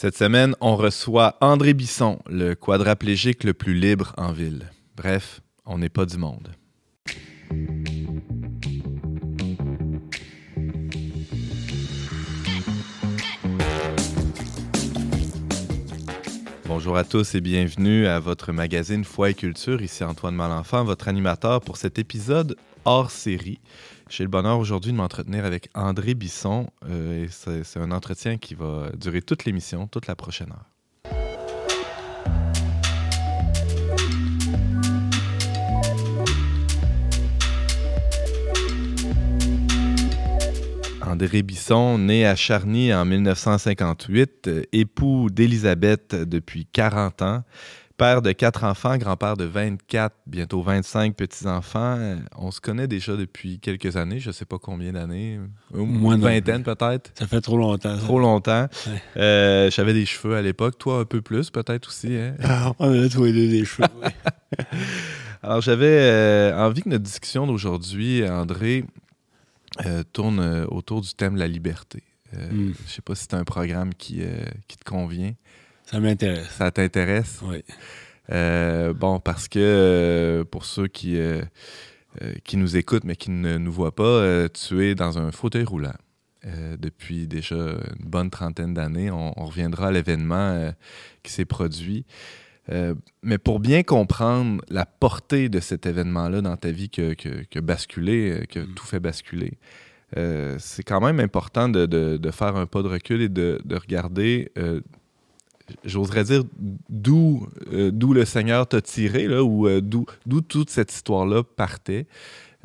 Cette 0.00 0.16
semaine, 0.16 0.54
on 0.60 0.76
reçoit 0.76 1.34
André 1.40 1.74
Bisson, 1.74 2.20
le 2.30 2.54
quadraplégique 2.54 3.42
le 3.42 3.52
plus 3.52 3.74
libre 3.74 4.12
en 4.16 4.30
ville. 4.30 4.70
Bref, 4.96 5.40
on 5.66 5.78
n'est 5.78 5.88
pas 5.88 6.06
du 6.06 6.18
monde. 6.18 6.52
Bonjour 16.64 16.96
à 16.96 17.02
tous 17.02 17.34
et 17.34 17.40
bienvenue 17.40 18.06
à 18.06 18.20
votre 18.20 18.52
magazine 18.52 19.02
Foi 19.02 19.30
et 19.30 19.34
Culture. 19.34 19.82
Ici 19.82 20.04
Antoine 20.04 20.36
Malenfant, 20.36 20.84
votre 20.84 21.08
animateur 21.08 21.60
pour 21.60 21.76
cet 21.76 21.98
épisode 21.98 22.54
hors 22.84 23.10
série. 23.10 23.58
J'ai 24.10 24.24
le 24.24 24.30
bonheur 24.30 24.58
aujourd'hui 24.58 24.92
de 24.92 24.96
m'entretenir 24.96 25.44
avec 25.44 25.68
André 25.74 26.14
Bisson. 26.14 26.66
Euh, 26.88 27.26
et 27.26 27.28
c'est 27.30 27.78
un 27.78 27.90
entretien 27.90 28.38
qui 28.38 28.54
va 28.54 28.90
durer 28.98 29.20
toute 29.20 29.44
l'émission, 29.44 29.86
toute 29.86 30.06
la 30.06 30.16
prochaine 30.16 30.50
heure. 30.50 30.64
André 41.02 41.42
Bisson, 41.42 41.98
né 41.98 42.26
à 42.26 42.34
Charny 42.34 42.94
en 42.94 43.04
1958, 43.04 44.48
euh, 44.48 44.62
époux 44.72 45.28
d'Élisabeth 45.30 46.14
depuis 46.14 46.66
40 46.66 47.22
ans, 47.22 47.42
père 47.98 48.22
de 48.22 48.32
quatre 48.32 48.64
enfants, 48.64 48.96
grand-père 48.96 49.36
de 49.36 49.44
24, 49.44 50.14
bientôt 50.26 50.62
25 50.62 51.14
petits-enfants. 51.14 51.96
Euh, 51.98 52.16
on 52.36 52.50
se 52.50 52.62
connaît 52.62 52.88
déjà 52.88 53.16
depuis 53.16 53.60
quelques 53.60 53.98
années, 53.98 54.20
je 54.20 54.28
ne 54.28 54.32
sais 54.32 54.46
pas 54.46 54.58
combien 54.58 54.92
d'années, 54.92 55.38
moins 55.74 56.14
une 56.14 56.22
vingtaine 56.22 56.62
peut-être. 56.62 57.10
Ça 57.18 57.26
fait 57.26 57.42
trop 57.42 57.58
longtemps. 57.58 57.98
Trop 57.98 58.18
longtemps. 58.18 58.68
Euh, 59.18 59.70
j'avais 59.70 59.92
des 59.92 60.06
cheveux 60.06 60.36
à 60.36 60.40
l'époque, 60.40 60.78
toi 60.78 61.00
un 61.00 61.04
peu 61.04 61.20
plus 61.20 61.50
peut-être 61.50 61.88
aussi. 61.88 62.16
Hein? 62.16 62.36
Ah, 62.42 62.72
on 62.78 62.90
avait 62.90 63.10
tous 63.10 63.24
les 63.24 63.32
deux 63.34 63.48
des 63.48 63.66
cheveux. 63.66 63.88
Alors 65.42 65.60
j'avais 65.60 66.52
envie 66.54 66.80
que 66.80 66.88
notre 66.88 67.04
discussion 67.04 67.46
d'aujourd'hui, 67.46 68.26
André, 68.26 68.84
euh, 69.86 70.02
tourne 70.12 70.40
euh, 70.40 70.66
autour 70.66 71.02
du 71.02 71.14
thème 71.14 71.34
de 71.34 71.38
la 71.38 71.46
liberté. 71.46 72.02
Euh, 72.34 72.50
hmm. 72.50 72.74
Je 72.76 72.82
ne 72.82 72.88
sais 72.88 73.02
pas 73.02 73.14
si 73.14 73.22
c'est 73.22 73.34
un 73.34 73.44
programme 73.44 73.94
qui, 73.94 74.22
qui 74.66 74.76
te 74.76 74.84
convient. 74.84 75.32
Ça 75.90 76.00
m'intéresse. 76.00 76.48
Ça 76.50 76.70
t'intéresse? 76.70 77.40
Oui. 77.42 77.64
bon, 78.94 79.20
parce 79.20 79.48
que 79.48 80.44
pour 80.50 80.66
ceux 80.66 80.86
qui, 80.86 81.18
qui 82.44 82.56
nous 82.58 82.76
écoutent 82.76 83.04
mais 83.04 83.16
qui 83.16 83.30
ne 83.30 83.56
nous 83.56 83.72
voient 83.72 83.94
pas, 83.94 84.48
tu 84.50 84.84
es 84.84 84.94
dans 84.94 85.18
un 85.18 85.32
fauteuil 85.32 85.64
roulant. 85.64 85.94
depuis 86.78 87.26
déjà 87.26 87.56
une 87.56 88.04
bonne 88.04 88.28
trentaine 88.28 88.74
d'années. 88.74 89.10
On, 89.10 89.32
reviendra 89.46 89.88
à 89.88 89.90
l'événement 89.90 90.74
qui 91.22 91.32
s'est 91.32 91.46
produit. 91.46 92.04
mais 93.22 93.38
pour 93.38 93.58
bien 93.58 93.82
comprendre 93.82 94.62
la 94.68 94.84
portée 94.84 95.48
de 95.48 95.58
cet 95.58 95.86
événement-là 95.86 96.42
dans 96.42 96.58
ta 96.58 96.70
vie 96.70 96.90
que, 96.90 97.14
que, 97.14 97.60
basculé, 97.60 98.44
que 98.50 98.60
mm. 98.60 98.74
tout 98.74 98.84
fait 98.84 99.00
basculer, 99.00 99.54
euh, 100.16 100.56
c'est 100.58 100.82
quand 100.82 101.00
même 101.00 101.20
important 101.20 101.68
de, 101.68 101.86
de, 101.86 102.30
faire 102.30 102.56
un 102.56 102.66
pas 102.66 102.82
de 102.82 102.88
recul 102.88 103.20
et 103.20 103.28
de, 103.28 103.60
de 103.64 103.76
regarder, 103.76 104.50
euh, 104.56 104.80
j'oserais 105.84 106.24
dire, 106.24 106.44
d'où 106.88 107.46
euh, 107.72 107.90
d'où 107.92 108.12
le 108.12 108.24
Seigneur 108.24 108.66
t'a 108.66 108.80
tiré, 108.80 109.26
là, 109.26 109.42
ou 109.42 109.68
d'où 109.80 110.40
toute 110.40 110.70
cette 110.70 110.92
histoire-là 110.92 111.42
partait. 111.42 112.06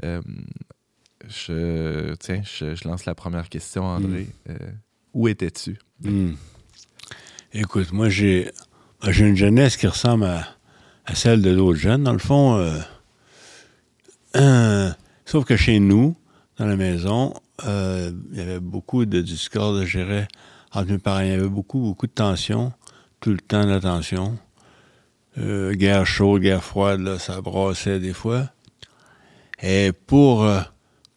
je, 0.02 2.14
tiens, 2.16 2.42
je, 2.44 2.88
lance 2.88 3.06
la 3.06 3.16
première 3.16 3.50
question, 3.50 3.84
André. 3.84 4.28
Mm. 4.48 4.54
où 5.14 5.28
étais-tu? 5.28 5.78
Mm. 6.02 6.34
Écoute, 7.54 7.92
moi, 7.92 8.10
j'ai 8.10 8.52
j'ai 9.10 9.28
une 9.28 9.36
jeunesse 9.36 9.78
qui 9.78 9.88
ressemble 9.88 10.26
à, 10.26 10.48
à 11.06 11.16
celle 11.16 11.42
de 11.42 11.54
d'autres 11.54 11.80
jeunes. 11.80 12.04
Dans 12.04 12.14
le 12.14 12.20
fond, 12.20 12.74
sauf 15.26 15.46
que 15.46 15.58
chez 15.58 15.80
nous, 15.80 16.16
dans 16.58 16.66
la 16.66 16.76
maison, 16.76 17.34
euh, 17.66 18.12
il 18.32 18.38
y 18.38 18.42
avait 18.42 18.60
beaucoup 18.60 19.06
de 19.06 19.22
discorde, 19.22 19.84
je 19.86 20.00
dirais, 20.00 20.28
entre 20.72 20.92
mes 20.92 20.98
parents. 20.98 21.22
Il 21.22 21.30
y 21.30 21.32
avait 21.32 21.48
beaucoup, 21.48 21.80
beaucoup 21.80 22.08
de 22.08 22.12
tension, 22.12 22.74
tout 23.24 23.30
le 23.30 23.38
temps 23.38 23.64
de 23.64 23.70
la 23.70 23.80
tension. 23.80 24.38
Euh, 25.38 25.74
guerre 25.76 26.06
chaude, 26.06 26.42
guerre 26.42 26.62
froide, 26.62 27.00
là, 27.00 27.18
ça 27.20 27.40
brassait 27.40 28.00
des 28.00 28.12
fois. 28.12 28.50
Et 29.62 29.94
pour, 29.94 30.44
euh, 30.44 30.60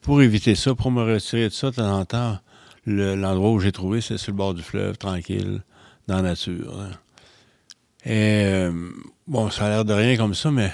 pour 0.02 0.22
éviter 0.22 0.54
ça, 0.54 0.76
pour 0.76 0.92
me 0.92 1.02
retirer 1.02 1.48
de 1.48 1.52
ça 1.52 1.70
de 1.72 1.76
temps 1.76 1.98
en 1.98 2.04
temps, 2.04 2.38
l'endroit 2.86 3.50
où 3.50 3.58
j'ai 3.58 3.72
trouvé, 3.72 4.00
c'est 4.00 4.18
sur 4.18 4.30
le 4.30 4.36
bord 4.36 4.54
du 4.54 4.62
fleuve, 4.62 4.96
tranquille, 4.98 5.62
dans 6.06 6.18
la 6.18 6.22
nature. 6.22 6.80
Hein. 6.80 6.90
Et 8.08 8.68
bon, 9.26 9.50
ça 9.50 9.66
a 9.66 9.68
l'air 9.70 9.84
de 9.84 9.92
rien 9.92 10.16
comme 10.16 10.34
ça, 10.34 10.52
mais 10.52 10.72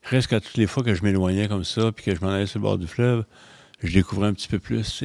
presque 0.00 0.32
à 0.32 0.40
toutes 0.40 0.56
les 0.56 0.68
fois 0.68 0.84
que 0.84 0.94
je 0.94 1.02
m'éloignais 1.02 1.48
comme 1.48 1.64
ça, 1.64 1.90
puis 1.90 2.04
que 2.04 2.14
je 2.14 2.20
m'en 2.20 2.30
allais 2.30 2.46
sur 2.46 2.60
le 2.60 2.62
bord 2.62 2.78
du 2.78 2.86
fleuve, 2.86 3.24
je 3.82 3.92
découvrais 3.92 4.28
un 4.28 4.32
petit 4.32 4.46
peu 4.46 4.60
plus, 4.60 5.02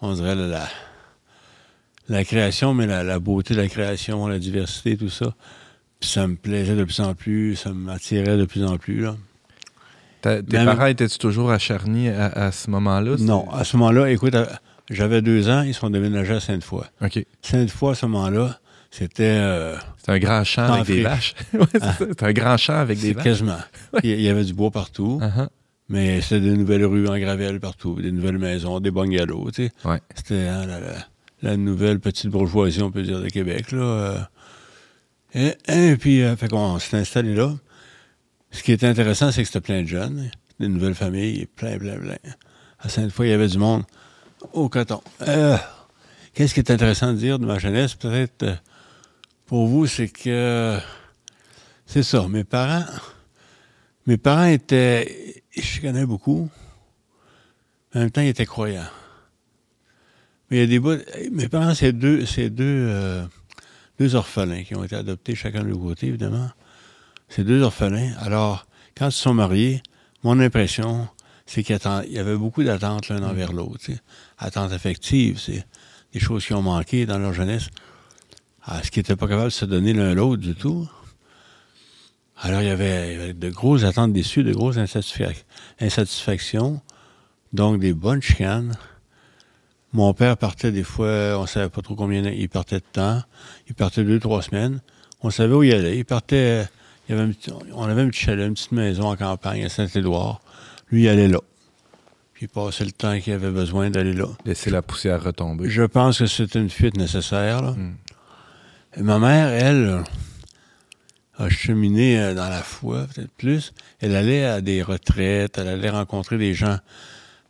on 0.00 0.14
dirait 0.14 0.36
la, 0.36 0.68
la 2.08 2.24
création, 2.24 2.74
mais 2.74 2.86
la, 2.86 3.18
beauté 3.18 3.54
de 3.54 3.60
la 3.60 3.68
création, 3.68 4.26
la 4.26 4.38
diversité, 4.38 4.96
tout 4.96 5.08
ça. 5.08 5.34
Puis 6.00 6.10
ça 6.10 6.26
me 6.26 6.36
plaisait 6.36 6.76
de 6.76 6.84
plus 6.84 7.00
en 7.00 7.14
plus, 7.14 7.56
ça 7.56 7.72
m'attirait 7.72 8.36
de 8.36 8.44
plus 8.44 8.64
en 8.64 8.76
plus, 8.76 9.00
là. 9.00 9.16
tes 10.22 10.42
parents 10.42 10.86
étaient-tu 10.86 11.18
toujours 11.18 11.50
à 11.50 11.58
Charny 11.58 12.08
à, 12.08 12.52
ce 12.52 12.70
moment-là? 12.70 13.16
Non, 13.18 13.50
à 13.50 13.64
ce 13.64 13.76
moment-là, 13.76 14.10
écoute, 14.10 14.34
euh, 14.34 14.46
j'avais 14.90 15.22
deux 15.22 15.48
ans, 15.48 15.62
ils 15.62 15.74
sont 15.74 15.90
déménagés 15.90 16.34
à 16.34 16.40
Sainte-Foy. 16.40 16.84
OK. 17.02 17.24
Sainte-Foy, 17.42 17.92
à 17.92 17.94
ce 17.94 18.06
moment-là, 18.06 18.58
c'était... 18.90 19.24
Euh, 19.24 19.76
c'était 19.98 20.12
un 20.12 20.18
grand 20.18 20.44
champ 20.44 20.72
avec 20.72 20.86
des 20.86 21.02
vaches. 21.02 21.34
Ah. 21.80 21.94
C'était 21.98 22.24
un 22.24 22.32
grand 22.32 22.56
champ 22.56 22.76
avec 22.76 23.00
des 23.00 23.12
vaches. 23.12 23.24
Quasiment. 23.24 23.58
Il 24.04 24.20
y 24.20 24.28
avait 24.28 24.44
du 24.44 24.54
bois 24.54 24.70
partout. 24.70 25.20
Uh-huh. 25.20 25.48
Mais 25.88 26.20
c'était 26.20 26.40
des 26.40 26.56
nouvelles 26.56 26.84
rues 26.84 27.08
en 27.08 27.18
gravelle 27.18 27.60
partout, 27.60 28.00
des 28.00 28.10
nouvelles 28.10 28.38
maisons, 28.38 28.80
des 28.80 28.90
bungalows, 28.90 29.50
tu 29.52 29.66
sais. 29.66 29.72
C'était 30.14 30.48
hein, 30.48 30.66
la, 31.42 31.56
nouvelle 31.56 32.00
petite 32.00 32.28
bourgeoisie, 32.28 32.82
on 32.82 32.90
peut 32.90 33.02
dire, 33.02 33.20
de 33.20 33.28
Québec, 33.28 33.72
là. 33.72 34.28
Euh. 35.34 35.52
Et, 35.68 35.96
puis, 35.96 36.22
euh, 36.22 36.36
fait 36.36 36.48
qu'on 36.48 36.78
s'est 36.78 36.96
installé 36.96 37.34
là. 37.34 37.54
Ce 38.50 38.62
qui 38.62 38.72
était 38.72 38.86
intéressant, 38.86 39.32
c'est 39.32 39.42
que 39.42 39.46
c'était 39.46 39.60
plein 39.60 39.82
de 39.82 39.88
jeunes, 39.88 40.30
des 40.58 40.68
nouvelles 40.68 40.94
familles, 40.94 41.46
plein, 41.56 41.78
plein, 41.78 41.98
plein. 41.98 42.16
À 42.78 42.88
Sainte-Foy, 42.88 43.26
il 43.26 43.30
y 43.30 43.34
avait 43.34 43.48
du 43.48 43.58
monde 43.58 43.84
au 44.52 44.68
coton. 44.68 45.02
Euh, 45.22 45.56
qu'est-ce 46.32 46.54
qui 46.54 46.60
est 46.60 46.70
intéressant 46.70 47.12
de 47.12 47.18
dire 47.18 47.38
de 47.38 47.46
ma 47.46 47.58
jeunesse, 47.58 47.94
peut-être, 47.94 48.46
pour 49.46 49.66
vous, 49.66 49.86
c'est 49.86 50.08
que... 50.08 50.78
C'est 51.86 52.02
ça, 52.02 52.26
mes 52.28 52.44
parents... 52.44 52.84
Mes 54.06 54.16
parents 54.16 54.44
étaient 54.46 55.36
je 55.62 55.80
connais 55.80 56.06
beaucoup. 56.06 56.48
En 57.94 58.00
même 58.00 58.10
temps, 58.10 58.20
il 58.20 58.28
était 58.28 58.46
croyant. 58.46 58.86
Mais 60.50 60.58
il 60.58 60.60
y 60.60 60.62
a 60.62 60.66
des 60.66 60.78
bouts. 60.78 60.98
Mes 61.32 61.48
parents, 61.48 61.74
c'est 61.74 61.92
deux, 61.92 62.24
c'est 62.24 62.50
deux, 62.50 62.64
euh, 62.64 63.24
deux 63.98 64.14
orphelins 64.14 64.62
qui 64.62 64.74
ont 64.74 64.84
été 64.84 64.96
adoptés 64.96 65.34
chacun 65.34 65.62
de 65.62 65.68
leur 65.68 65.78
côté, 65.78 66.08
évidemment. 66.08 66.50
C'est 67.28 67.44
deux 67.44 67.62
orphelins. 67.62 68.12
Alors, 68.18 68.66
quand 68.96 69.08
ils 69.08 69.12
se 69.12 69.22
sont 69.22 69.34
mariés, 69.34 69.82
mon 70.22 70.38
impression, 70.40 71.08
c'est 71.46 71.62
qu'il 71.62 71.78
y 72.08 72.18
avait 72.18 72.36
beaucoup 72.36 72.62
d'attentes 72.62 73.08
l'un 73.08 73.22
envers 73.22 73.52
l'autre. 73.52 73.90
Attentes 74.38 74.72
affectives, 74.72 75.38
c'est 75.38 75.66
des 76.12 76.20
choses 76.20 76.44
qui 76.44 76.54
ont 76.54 76.62
manqué 76.62 77.06
dans 77.06 77.18
leur 77.18 77.32
jeunesse. 77.32 77.68
À 78.62 78.82
ce 78.82 78.90
qui 78.90 78.98
n'étaient 78.98 79.16
pas 79.16 79.28
capables 79.28 79.46
de 79.46 79.50
se 79.50 79.64
donner 79.64 79.92
l'un 79.92 80.14
l'autre 80.14 80.42
du 80.42 80.54
tout. 80.54 80.88
Alors, 82.38 82.60
il 82.60 82.66
y, 82.66 82.70
avait, 82.70 83.32
de 83.32 83.48
grosses 83.48 83.84
attentes 83.84 84.12
déçues, 84.12 84.44
de 84.44 84.52
grosses 84.52 84.76
insatisfactions, 85.80 86.82
donc 87.52 87.80
des 87.80 87.94
bonnes 87.94 88.20
chicanes. 88.20 88.76
Mon 89.92 90.12
père 90.14 90.36
partait 90.36 90.72
des 90.72 90.82
fois, 90.82 91.38
on 91.38 91.46
savait 91.46 91.68
pas 91.68 91.80
trop 91.80 91.94
combien 91.94 92.22
il 92.22 92.48
partait 92.48 92.76
de 92.76 92.84
temps. 92.92 93.22
Il 93.68 93.74
partait 93.74 94.04
deux, 94.04 94.18
trois 94.18 94.42
semaines. 94.42 94.80
On 95.22 95.30
savait 95.30 95.54
où 95.54 95.62
il 95.62 95.72
allait. 95.72 95.96
Il 95.96 96.04
partait, 96.04 96.66
il 97.08 97.34
on 97.72 97.84
avait 97.84 98.02
un 98.02 98.08
petit 98.08 98.20
chalet, 98.20 98.46
une 98.46 98.54
petite 98.54 98.72
maison 98.72 99.04
en 99.04 99.16
campagne 99.16 99.64
à 99.64 99.68
Saint-Édouard. 99.68 100.40
Lui, 100.90 101.04
il 101.04 101.08
allait 101.08 101.28
là. 101.28 101.40
Puis 102.34 102.46
il 102.46 102.48
passait 102.48 102.84
le 102.84 102.92
temps 102.92 103.18
qu'il 103.18 103.32
avait 103.32 103.50
besoin 103.50 103.88
d'aller 103.88 104.12
là. 104.12 104.26
Laisser 104.44 104.70
la 104.70 104.82
poussière 104.82 105.22
retomber. 105.22 105.70
Je 105.70 105.82
pense 105.82 106.18
que 106.18 106.26
c'était 106.26 106.60
une 106.60 106.68
fuite 106.68 106.96
nécessaire. 106.96 107.62
Là. 107.62 107.70
Hmm. 107.70 107.94
Et 108.96 109.02
ma 109.02 109.18
mère, 109.18 109.48
elle, 109.48 110.04
a 111.38 111.48
cheminé 111.48 112.18
euh, 112.18 112.34
dans 112.34 112.48
la 112.48 112.62
foi, 112.62 113.06
peut-être 113.14 113.32
plus. 113.32 113.72
Elle 114.00 114.16
allait 114.16 114.44
à 114.44 114.60
des 114.60 114.82
retraites, 114.82 115.58
elle 115.58 115.68
allait 115.68 115.90
rencontrer 115.90 116.38
des 116.38 116.54
gens 116.54 116.78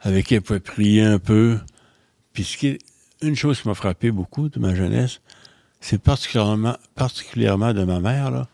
avec 0.01 0.27
qui 0.27 0.35
elle 0.35 0.43
pouvait 0.43 0.61
prier 0.61 1.03
un 1.03 1.19
peu. 1.19 1.59
Puis 2.37 2.45
ce 2.45 2.77
une 3.27 3.35
chose 3.35 3.63
qui 3.63 3.67
m'a 3.67 3.73
frappé 3.73 4.11
beaucoup 4.11 4.51
de 4.51 4.61
ma 4.61 4.75
jeunesse, 4.75 5.23
c'est 5.81 5.97
particulièrement, 5.97 6.77
particulièrement 6.95 7.73
de 7.73 7.83
ma 7.83 7.99
mère, 7.99 8.31
là, 8.31 8.47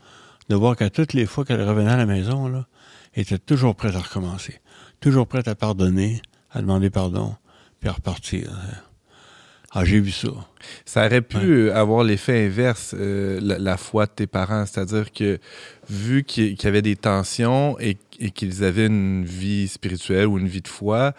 de 0.49 0.55
voir 0.55 0.77
qu'à 0.77 0.89
toutes 0.89 1.15
les 1.15 1.27
fois 1.27 1.45
qu'elle 1.45 1.69
revenait 1.69 1.91
à 1.91 1.97
la 1.97 2.07
maison, 2.07 2.47
là, 2.47 2.69
elle 3.13 3.23
était 3.25 3.39
toujours 3.39 3.75
prête 3.75 3.97
à 3.97 3.99
recommencer. 3.99 4.61
Toujours 5.01 5.27
prête 5.27 5.49
à 5.49 5.57
pardonner, 5.57 6.23
à 6.53 6.61
demander 6.61 6.91
pardon, 6.91 7.35
puis 7.81 7.89
à 7.89 7.95
repartir. 7.95 8.53
Ah, 9.73 9.85
j'ai 9.85 9.99
vu 9.99 10.13
ça. 10.13 10.29
Ça 10.85 11.05
aurait 11.05 11.21
pu 11.21 11.39
euh, 11.39 11.75
avoir 11.75 12.05
l'effet 12.05 12.47
inverse, 12.47 12.95
euh, 12.97 13.41
la, 13.43 13.59
la 13.59 13.77
foi 13.77 14.07
de 14.07 14.13
tes 14.13 14.29
parents. 14.29 14.65
C'est-à-dire 14.65 15.11
que, 15.11 15.41
vu 15.91 16.23
qu'il 16.23 16.55
qu'il 16.55 16.67
y 16.67 16.69
avait 16.69 16.83
des 16.83 16.95
tensions 16.95 17.81
et, 17.81 17.97
et 18.21 18.31
qu'ils 18.31 18.63
avaient 18.63 18.87
une 18.87 19.25
vie 19.25 19.67
spirituelle 19.67 20.29
ou 20.29 20.39
une 20.39 20.47
vie 20.47 20.61
de 20.61 20.69
foi, 20.69 21.15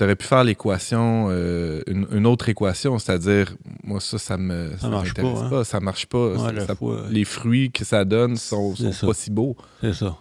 tu 0.00 0.04
aurais 0.04 0.16
pu 0.16 0.26
faire 0.26 0.44
l'équation, 0.44 1.26
euh, 1.30 1.82
une, 1.86 2.06
une 2.12 2.26
autre 2.26 2.48
équation, 2.48 2.98
c'est-à-dire, 2.98 3.54
moi, 3.84 4.00
ça, 4.00 4.16
ça 4.18 4.38
me 4.38 4.72
Ça 4.78 4.88
marche 4.88 5.08
m'intéresse 5.08 5.50
pas, 5.50 5.58
hein. 5.60 5.64
Ça 5.64 5.80
marche 5.80 6.06
pas. 6.06 6.28
Ouais, 6.28 6.58
Ça- 6.60 6.66
ça- 6.68 6.74
foi, 6.74 7.02
les 7.10 7.26
fruits 7.26 7.70
que 7.70 7.84
ça 7.84 8.06
donne 8.06 8.36
sont, 8.36 8.74
C'est 8.76 8.84
sont 8.84 8.92
ça. 8.92 9.06
pas 9.08 9.12
si 9.14 9.30
beaux. 9.30 9.56
C'est 9.82 9.92
ça. 9.92 10.16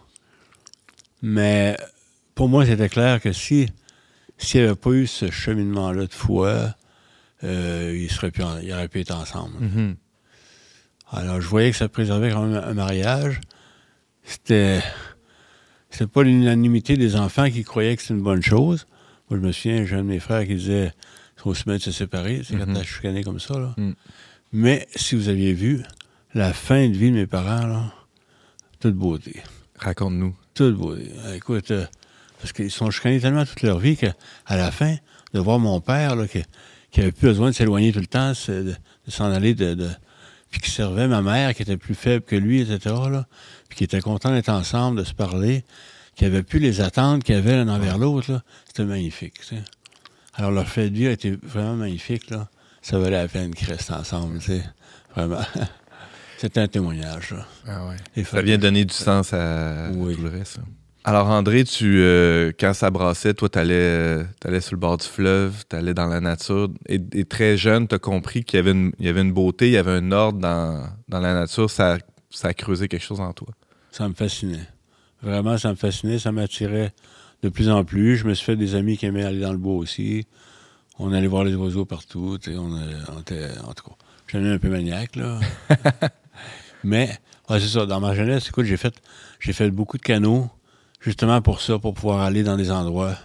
Mais 1.22 1.78
pour 2.36 2.50
moi, 2.50 2.66
c'était 2.66 2.90
clair 2.90 3.22
que 3.22 3.32
si 3.32 3.70
s'il 4.38 4.62
n'y 4.62 4.68
avait 4.68 4.76
pas 4.76 4.92
eu 4.92 5.08
ce 5.08 5.32
cheminement-là 5.32 6.08
de 6.08 6.14
foi, 6.14 6.76
euh, 7.44 7.94
ils 7.98 8.10
seraient 8.12 8.32
plus 8.32 8.44
en- 8.44 8.58
ils 8.60 8.72
auraient 8.74 8.88
pu 8.88 9.00
être 9.02 9.16
ensemble. 9.16 9.54
Mhm. 9.60 9.96
Alors, 11.12 11.42
je 11.42 11.48
voyais 11.48 11.72
que 11.72 11.78
ça 11.78 11.88
préservait 11.90 12.32
quand 12.32 12.46
même 12.46 12.62
un 12.64 12.74
mariage. 12.74 13.40
C'était. 14.24 14.82
C'était 15.90 16.08
pas 16.08 16.22
l'unanimité 16.24 16.98
des 16.98 17.16
enfants 17.16 17.50
qui 17.50 17.64
croyaient 17.64 17.96
que 17.96 18.02
c'était 18.02 18.14
une 18.14 18.22
bonne 18.24 18.44
chose. 18.44 18.86
Moi, 19.30 19.40
je 19.40 19.46
me 19.46 19.52
souviens, 19.52 19.86
j'ai 19.86 19.96
un 19.96 20.00
de 20.00 20.04
mes 20.04 20.20
frères 20.20 20.46
qui 20.46 20.56
disait 20.56 20.94
faut 21.36 21.54
se 21.54 21.70
mettre 21.70 21.86
de 21.86 21.92
se 21.92 21.98
séparer. 21.98 22.42
C'est 22.44 22.58
quand 22.58 22.68
Mhm. 22.68 22.74
t'as 22.76 22.84
chicané 22.84 23.24
comme 23.24 23.40
ça, 23.40 23.58
là. 23.60 23.74
Mm. 23.78 23.92
Mais 24.52 24.88
si 24.96 25.16
vous 25.16 25.30
aviez 25.30 25.54
vu 25.54 25.82
la 26.34 26.52
fin 26.54 26.88
de 26.90 26.94
vie 26.98 27.12
de 27.12 27.16
mes 27.16 27.28
parents, 27.28 27.66
là, 27.66 27.94
toute 28.80 28.96
beauté. 28.96 29.42
Raconte-nous. 29.78 30.36
Toute 30.54 30.76
beauté. 30.76 31.12
Écoute, 31.36 31.72
euh, 31.72 31.86
parce 32.40 32.52
qu'ils 32.52 32.72
sont 32.72 32.92
chicanés 32.92 33.20
tellement 33.22 33.46
toute 33.46 33.62
leur 33.62 33.80
vie 33.80 33.96
qu'à 33.96 34.14
la 34.50 34.72
fin, 34.72 34.96
de 35.34 35.40
voir 35.40 35.60
mon 35.60 35.80
père, 35.80 36.16
là, 36.16 36.28
qui, 36.28 36.42
qui 36.92 37.00
avait 37.02 37.12
plus 37.12 37.28
besoin 37.30 37.52
de 37.52 37.56
s'éloigner 37.56 37.94
tout 37.94 38.00
le 38.00 38.08
temps, 38.08 38.32
de, 38.48 38.64
de 38.64 39.12
s'en 39.12 39.32
aller, 39.32 39.54
de, 39.54 39.76
de- 39.76 39.90
puis 40.50 40.60
qui 40.60 40.72
servait 40.72 41.08
ma 41.08 41.22
mère, 41.22 41.54
qui 41.54 41.62
était 41.62 41.78
plus 41.78 41.94
faible 41.96 42.26
que 42.26 42.36
lui, 42.36 42.60
etc., 42.62 42.96
là, 43.10 43.28
puis 43.70 43.78
qui 43.78 43.84
était 43.84 44.02
content 44.02 44.32
d'être 44.32 44.50
ensemble, 44.50 44.98
de 45.00 45.04
se 45.04 45.14
parler, 45.14 45.64
qui 46.20 46.26
avait 46.26 46.44
plus 46.44 46.60
les 46.60 46.82
attentes 46.82 47.24
qu'il 47.24 47.34
y 47.34 47.38
avait 47.38 47.56
l'un 47.56 47.70
envers 47.70 47.98
l'autre, 47.98 48.42
c'était 48.68 48.84
magnifique. 48.84 49.36
Alors, 50.36 50.52
leur 50.52 50.68
fait 50.68 50.90
de 50.90 50.96
vie 50.98 51.08
a 51.08 51.12
été 51.12 51.32
vraiment 51.42 51.76
magnifique. 51.78 52.30
Là. 52.30 52.50
Ça 52.82 53.00
valait 53.00 53.16
la 53.22 53.28
peine 53.30 53.56
qu'ils 53.56 53.70
restent 53.70 53.92
ensemble. 53.92 54.40
tu 54.40 54.48
sais. 54.48 54.64
Vraiment. 55.16 55.40
C'était 56.38 56.60
un 56.60 56.68
témoignage. 56.68 57.32
Là. 57.32 57.46
Ah 57.68 57.92
Les 58.18 58.26
Ça 58.26 58.42
vient 58.42 58.58
donner 58.58 58.84
du 58.84 58.94
sens 58.94 59.32
à 59.34 59.90
Oui. 59.94 60.16
tout 60.16 60.22
le 60.24 60.30
reste. 60.30 60.60
Alors, 61.06 61.28
André, 61.28 61.64
tu, 61.64 62.02
euh, 62.02 62.52
quand 62.60 62.74
ça 62.74 62.90
brassait, 62.92 63.34
toi, 63.34 63.48
tu 63.48 63.58
allais, 63.60 64.26
sur 64.60 64.74
le 64.74 64.78
bord 64.78 64.98
du 64.98 65.08
fleuve, 65.08 65.64
tu 65.70 65.76
allais 65.78 65.94
dans 65.94 66.08
la 66.08 66.20
nature. 66.20 66.68
Et, 66.90 67.00
et 67.14 67.24
très 67.24 67.56
jeune, 67.56 67.88
tu 67.88 67.96
as 67.96 68.00
compris 68.00 68.44
qu'il 68.44 68.58
y, 68.58 68.60
avait 68.60 68.72
une- 68.72 68.92
il 69.00 69.06
y 69.06 69.10
avait 69.10 69.22
une 69.22 69.32
beauté, 69.32 69.68
il 69.68 69.74
y 69.74 69.78
avait 69.78 69.92
un 69.92 70.12
ordre 70.12 70.40
dans, 70.40 70.86
dans 71.08 71.20
la 71.22 71.34
nature. 71.34 71.70
Ça, 71.70 71.98
ça 72.30 72.50
a 72.50 72.54
creusé 72.54 72.90
quelque 72.90 73.06
chose 73.06 73.22
en 73.22 73.32
toi? 73.32 73.48
Ça 73.92 74.08
me 74.10 74.14
fascinait. 74.14 74.68
Vraiment, 75.22 75.58
ça 75.58 75.70
me 75.70 75.76
fascinait. 75.76 76.20
Ça 76.20 76.32
m'attirait 76.32 76.94
de 77.44 77.50
plus 77.50 77.70
en 77.70 77.84
plus. 77.84 78.18
Je 78.18 78.26
me 78.28 78.34
suis 78.34 78.46
fait 78.46 78.56
des 78.56 78.76
amis 78.76 78.98
qui 78.98 79.06
aimaient 79.06 79.24
aller 79.26 79.40
dans 79.42 79.52
le 79.52 79.58
bois 79.58 79.76
aussi. 79.76 80.26
On 80.98 81.14
allait 81.14 81.28
voir 81.28 81.44
les 81.44 81.56
oiseaux 81.56 81.86
partout. 81.86 82.38
sais, 82.42 82.56
On, 82.58 83.20
était, 83.20 83.48
en 83.66 83.74
tout 83.74 83.86
cas, 83.86 83.96
j'étais 84.28 84.46
un 84.48 84.58
peu 84.58 84.70
maniaque, 84.70 85.16
là. 85.16 85.40
Mais, 86.84 87.10
ouais, 87.50 87.60
c'est 87.60 87.68
ça. 87.68 87.86
Dans 87.86 88.00
ma 88.00 88.14
jeunesse, 88.16 88.48
écoute, 88.50 88.66
j'ai 88.66 88.78
fait, 88.78 88.94
j'ai 89.40 89.54
fait 89.54 89.70
beaucoup 89.72 89.98
de 89.98 90.02
canaux, 90.04 90.50
justement 91.02 91.42
pour 91.42 91.62
ça, 91.62 91.80
pour 91.80 91.94
pouvoir 91.94 92.22
aller 92.22 92.44
dans 92.44 92.58
des 92.58 92.72
endroits 92.72 93.16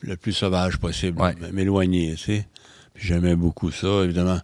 le 0.00 0.16
plus 0.16 0.32
sauvages 0.32 0.76
possible, 0.78 1.20
Ouais. 1.20 1.34
m'éloigner, 1.52 2.12
tu 2.16 2.24
sais. 2.24 2.48
J'aimais 2.96 3.36
beaucoup 3.36 3.70
ça, 3.70 4.04
évidemment. 4.04 4.40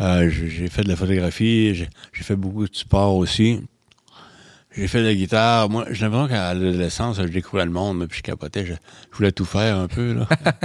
Euh, 0.00 0.30
j'ai 0.30 0.68
fait 0.68 0.82
de 0.82 0.88
la 0.88 0.96
photographie, 0.96 1.74
j'ai 1.74 1.88
fait 2.22 2.36
beaucoup 2.36 2.66
de 2.66 2.74
sport 2.74 3.16
aussi. 3.16 3.60
J'ai 4.72 4.86
fait 4.86 5.00
de 5.00 5.06
la 5.06 5.14
guitare. 5.14 5.68
Moi, 5.68 5.84
j'ai 5.90 6.04
l'impression 6.04 6.28
qu'à 6.28 6.54
l'adolescence, 6.54 7.16
je 7.16 7.24
découvrais 7.24 7.64
le 7.64 7.72
monde, 7.72 8.06
puis 8.06 8.18
je 8.18 8.22
capotais. 8.22 8.64
Je, 8.64 8.74
je 8.74 9.16
voulais 9.16 9.32
tout 9.32 9.44
faire 9.44 9.76
un 9.76 9.88
peu, 9.88 10.12
là. 10.12 10.28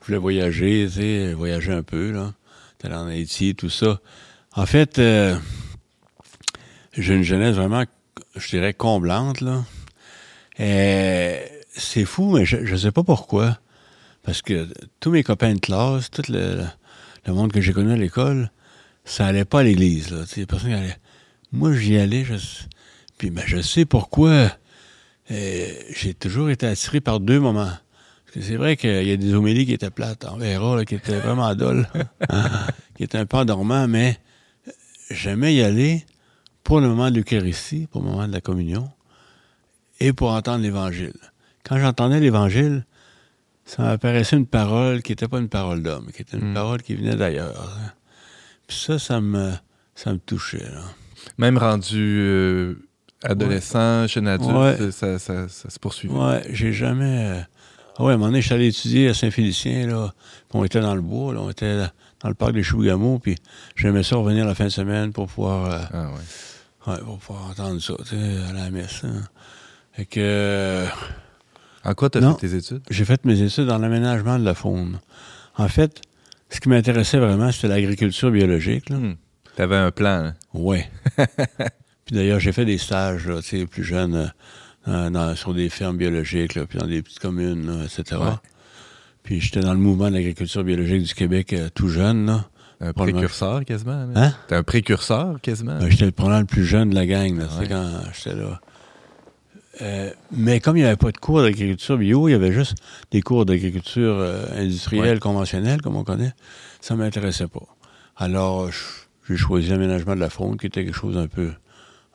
je 0.00 0.06
voulais 0.06 0.18
voyager, 0.18 0.86
tu 0.88 1.00
sais, 1.00 1.34
voyager 1.34 1.72
un 1.72 1.82
peu, 1.82 2.12
là. 2.12 2.32
T'allais 2.78 2.94
en 2.94 3.08
Haïti, 3.08 3.54
tout 3.54 3.68
ça. 3.68 4.00
En 4.54 4.64
fait, 4.64 4.98
euh, 4.98 5.36
j'ai 6.94 7.14
une 7.14 7.24
jeunesse 7.24 7.56
vraiment, 7.56 7.84
je 8.36 8.48
dirais, 8.48 8.72
comblante, 8.72 9.42
là. 9.42 9.64
Et 10.58 11.40
c'est 11.74 12.06
fou, 12.06 12.32
mais 12.32 12.46
je, 12.46 12.64
je 12.64 12.76
sais 12.76 12.90
pas 12.90 13.02
pourquoi. 13.02 13.58
Parce 14.22 14.40
que 14.40 14.66
tous 15.00 15.10
mes 15.10 15.22
copains 15.22 15.54
de 15.54 15.60
classe, 15.60 16.10
tout 16.10 16.22
le, 16.30 16.64
le 17.26 17.32
monde 17.34 17.52
que 17.52 17.60
j'ai 17.60 17.74
connu 17.74 17.92
à 17.92 17.96
l'école, 17.96 18.50
ça 19.04 19.26
allait 19.26 19.44
pas 19.44 19.60
à 19.60 19.62
l'église, 19.62 20.10
là. 20.10 20.24
Tu 20.24 20.40
sais, 20.40 20.46
personne 20.46 20.70
qui 20.70 20.76
allait. 20.76 20.96
Moi, 21.52 21.74
j'y 21.76 21.98
allais, 21.98 22.24
je, 22.24 22.34
puis 23.22 23.30
ben, 23.30 23.44
je 23.46 23.60
sais 23.62 23.84
pourquoi. 23.84 24.50
Euh, 25.30 25.66
j'ai 25.94 26.12
toujours 26.12 26.50
été 26.50 26.66
attiré 26.66 27.00
par 27.00 27.20
deux 27.20 27.38
moments. 27.38 27.70
Parce 28.24 28.34
que 28.34 28.40
c'est 28.42 28.56
vrai 28.56 28.76
qu'il 28.76 29.04
y 29.06 29.12
a 29.12 29.16
des 29.16 29.32
homélies 29.32 29.64
qui 29.64 29.72
étaient 29.74 29.90
plates, 29.90 30.24
on 30.28 30.38
verra, 30.38 30.74
là, 30.74 30.84
qui 30.84 30.96
étaient 30.96 31.20
vraiment 31.20 31.54
dolles, 31.54 31.88
qui 32.96 33.04
étaient 33.04 33.18
un 33.18 33.26
peu 33.26 33.36
endormants, 33.36 33.86
mais 33.86 34.18
j'aimais 35.08 35.54
y 35.54 35.62
aller 35.62 36.04
pour 36.64 36.80
le 36.80 36.88
moment 36.88 37.12
de 37.12 37.16
l'Eucharistie, 37.20 37.86
pour 37.86 38.02
le 38.02 38.08
moment 38.08 38.26
de 38.26 38.32
la 38.32 38.40
communion, 38.40 38.90
et 40.00 40.12
pour 40.12 40.30
entendre 40.32 40.64
l'Évangile. 40.64 41.14
Quand 41.62 41.78
j'entendais 41.78 42.18
l'Évangile, 42.18 42.84
ça 43.64 43.84
m'apparaissait 43.84 44.36
une 44.36 44.46
parole 44.48 45.00
qui 45.02 45.12
n'était 45.12 45.28
pas 45.28 45.38
une 45.38 45.48
parole 45.48 45.80
d'homme, 45.84 46.10
qui 46.12 46.22
était 46.22 46.38
une 46.38 46.50
Mm. 46.50 46.54
parole 46.54 46.82
qui 46.82 46.96
venait 46.96 47.14
d'ailleurs. 47.14 47.54
hein. 47.78 47.92
Puis 48.66 48.78
ça, 48.84 48.98
ça 48.98 49.20
me, 49.20 49.52
ça 49.94 50.12
me 50.12 50.18
touchait. 50.18 50.58
Là. 50.72 50.82
Même 51.38 51.56
rendu 51.58 52.18
euh, 52.18 52.74
adolescent, 53.24 54.06
jeune 54.06 54.28
adulte, 54.28 54.52
Ouais. 54.56 54.90
ça, 54.92 55.18
ça- 55.18 55.48
ça 55.48 55.70
se 55.70 55.78
poursuivait. 55.78 56.14
Ouais, 56.14 56.42
j'ai 56.50 56.72
jamais. 56.72 57.44
Ah 57.98 58.04
ouais, 58.04 58.12
à 58.12 58.14
un 58.14 58.16
moment 58.18 58.26
donné, 58.28 58.40
je 58.40 58.46
suis 58.46 58.54
allé 58.54 58.68
étudier 58.68 59.08
à 59.08 59.14
Saint-Félicien, 59.14 59.86
là. 59.86 60.12
Puis 60.48 60.58
on 60.58 60.64
était 60.64 60.80
dans 60.80 60.94
le 60.94 61.00
bois, 61.02 61.34
là. 61.34 61.40
On 61.40 61.50
était 61.50 61.76
dans 62.22 62.28
le 62.28 62.34
parc 62.34 62.52
des 62.52 62.62
Chougamau, 62.62 63.18
puis 63.18 63.36
j'aimais 63.76 64.02
ça 64.02 64.16
revenir 64.16 64.46
la 64.46 64.54
fin 64.54 64.64
de 64.64 64.68
semaine 64.70 65.12
pour 65.12 65.26
pouvoir, 65.26 65.70
euh, 65.70 65.78
Ah 65.92 66.08
ouais. 66.08 66.92
ouais, 66.94 67.00
pour 67.04 67.18
pouvoir 67.18 67.50
entendre 67.50 67.80
ça, 67.82 67.94
tu 68.04 68.16
sais, 68.16 68.16
à 68.48 68.52
la 68.52 68.70
messe. 68.70 69.02
hein. 69.04 69.22
Fait 69.92 70.06
que 70.06 70.20
euh, 70.20 70.86
En 71.84 71.92
quoi 71.94 72.08
tu 72.08 72.18
as 72.18 72.20
Non. 72.22 72.34
fait 72.36 72.48
tes 72.48 72.54
études? 72.56 72.82
j'ai 72.90 73.04
fait 73.04 73.24
mes 73.26 73.42
études 73.42 73.66
dans 73.66 73.78
l'aménagement 73.78 74.38
de 74.38 74.44
la 74.44 74.54
faune. 74.54 74.98
En 75.58 75.68
fait, 75.68 76.00
ce 76.48 76.60
qui 76.60 76.68
m'intéressait 76.70 77.18
vraiment, 77.18 77.52
c'était 77.52 77.68
l'agriculture 77.68 78.30
biologique, 78.30 78.88
là. 78.88 78.96
Tu 79.56 79.60
avais 79.62 79.76
un 79.76 79.90
plan. 79.90 80.24
hein? 80.28 80.34
Ouais. 80.54 80.88
puis 82.06 82.16
d'ailleurs, 82.16 82.40
j'ai 82.40 82.52
fait 82.52 82.64
des 82.64 82.78
stages, 82.78 83.26
là, 83.26 83.40
tu 83.42 83.60
sais, 83.60 83.66
plus 83.66 83.84
jeune, 83.84 84.32
euh, 84.88 85.10
dans- 85.10 85.34
sur 85.36 85.54
des 85.54 85.68
fermes 85.68 85.96
biologiques, 85.96 86.54
là, 86.54 86.66
puis 86.66 86.78
dans 86.78 86.86
des 86.86 87.02
petites 87.02 87.20
communes, 87.20 87.66
là, 87.66 87.84
etc. 87.84 88.20
Ouais. 88.20 88.30
Puis 89.22 89.40
j'étais 89.40 89.60
dans 89.60 89.72
le 89.74 89.78
mouvement 89.78 90.08
de 90.10 90.14
l'agriculture 90.14 90.64
biologique 90.64 91.02
du 91.04 91.14
Québec 91.14 91.52
euh, 91.52 91.68
tout 91.74 91.88
jeune, 91.88 92.26
là. 92.26 92.48
Un 92.84 92.92
précurseur 92.92 93.64
quasiment. 93.64 94.06
là. 94.06 94.20
Hein? 94.20 94.34
T'es 94.48 94.56
un 94.56 94.64
précurseur 94.64 95.40
quasiment. 95.40 95.78
Ben, 95.78 95.88
j'étais 95.88 96.10
probablement 96.10 96.40
le 96.40 96.46
plus 96.46 96.64
jeune 96.64 96.90
de 96.90 96.96
la 96.96 97.06
gang, 97.06 97.38
là, 97.38 97.46
Ouais. 97.60 97.68
quand 97.68 97.88
j'étais 98.12 98.34
là. 98.36 98.60
Euh, 99.80 100.10
mais 100.32 100.60
comme 100.60 100.76
il 100.76 100.80
n'y 100.80 100.86
avait 100.86 100.96
pas 100.96 101.12
de 101.12 101.16
cours 101.18 101.40
d'agriculture 101.42 101.96
bio, 101.96 102.28
il 102.28 102.32
y 102.32 102.34
avait 102.34 102.52
juste 102.52 102.74
des 103.10 103.22
cours 103.22 103.46
d'agriculture 103.46 104.20
industrielle, 104.56 105.14
Ouais. 105.14 105.18
conventionnelle, 105.20 105.80
comme 105.80 105.96
on 105.96 106.04
connaît, 106.04 106.32
ça 106.80 106.94
ne 106.94 106.98
m'intéressait 106.98 107.46
pas. 107.46 107.62
Alors, 108.16 108.68
j'ai 109.28 109.36
choisi 109.36 109.68
l'aménagement 109.70 110.14
de 110.14 110.20
la 110.20 110.28
faune, 110.28 110.56
qui 110.58 110.66
était 110.66 110.84
quelque 110.84 110.96
chose 110.98 111.16
un 111.16 111.26
peu, 111.28 111.52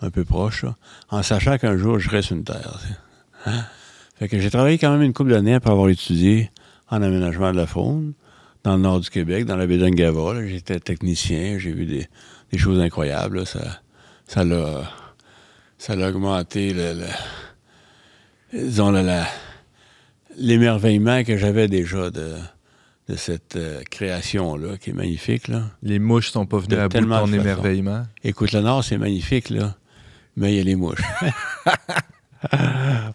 un 0.01 0.09
peu 0.09 0.23
proche, 0.23 0.63
là, 0.63 0.75
en 1.09 1.23
sachant 1.23 1.57
qu'un 1.57 1.77
jour, 1.77 1.99
je 1.99 2.09
reste 2.09 2.31
une 2.31 2.43
terre. 2.43 2.79
Hein? 3.45 3.63
Fait 4.17 4.27
que 4.27 4.39
j'ai 4.39 4.49
travaillé 4.49 4.77
quand 4.77 4.91
même 4.91 5.01
une 5.03 5.13
couple 5.13 5.31
d'années 5.31 5.53
après 5.55 5.71
avoir 5.71 5.89
étudié 5.89 6.51
en 6.89 7.01
aménagement 7.01 7.51
de 7.51 7.57
la 7.57 7.67
faune, 7.67 8.13
dans 8.63 8.75
le 8.75 8.81
nord 8.81 8.99
du 8.99 9.09
Québec, 9.09 9.45
dans 9.45 9.55
la 9.55 9.65
baie 9.67 9.77
d'Angava. 9.77 10.33
là. 10.33 10.45
J'étais 10.47 10.79
technicien, 10.79 11.57
j'ai 11.59 11.71
vu 11.71 11.85
des, 11.85 12.07
des 12.51 12.57
choses 12.57 12.79
incroyables. 12.79 13.39
là. 13.39 13.45
Ça, 13.45 13.61
ça 14.27 14.43
l'a, 14.43 14.83
ça 15.77 15.95
l'a 15.95 16.09
augmenté 16.09 16.73
le, 16.73 16.93
le- 16.93 18.61
disons, 18.65 18.91
le- 18.91 19.01
la- 19.01 19.27
l'émerveillement 20.37 21.23
que 21.23 21.37
j'avais 21.37 21.67
déjà 21.67 22.09
de, 22.09 22.33
de 23.09 23.15
cette 23.15 23.55
euh, 23.55 23.81
création-là, 23.89 24.77
qui 24.77 24.91
est 24.91 24.93
magnifique. 24.93 25.47
Là. 25.47 25.63
Les 25.83 25.99
mouches 25.99 26.31
sont 26.31 26.45
pas 26.45 26.57
venues 26.57 26.75
De 26.75 26.79
à 26.79 26.87
bout 26.89 26.99
de 26.99 27.05
ton 27.05 27.33
émerveillement. 27.33 28.03
Écoute, 28.23 28.51
le 28.51 28.61
Nord, 28.61 28.83
c'est 28.83 28.97
magnifique, 28.97 29.49
là, 29.49 29.75
mais 30.37 30.53
il 30.53 30.57
y 30.57 30.59
a 30.61 30.63
les 30.63 30.75
mouches. 30.77 31.01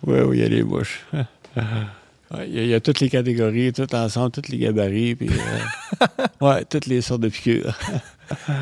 oui, 0.07 0.21
oui, 0.27 0.37
il 0.39 0.41
y 0.41 0.45
a 0.45 0.49
les 0.49 0.63
mouches. 0.63 1.01
Ouais, 2.35 2.49
Il 2.49 2.55
y, 2.55 2.59
a- 2.61 2.63
il 2.63 2.69
y 2.71 2.75
a 2.75 2.81
toutes 2.81 3.01
les 3.01 3.11
catégories, 3.11 3.75
tout 3.75 3.95
ensemble, 3.95 4.31
tous 4.31 4.49
les 4.51 4.57
gabarits, 4.57 5.15
puis 5.17 5.29
euh, 5.29 6.07
ouais, 6.41 6.65
toutes 6.65 6.87
les 6.87 7.03
sortes 7.03 7.21
de 7.21 7.29
piqûres. 7.29 7.79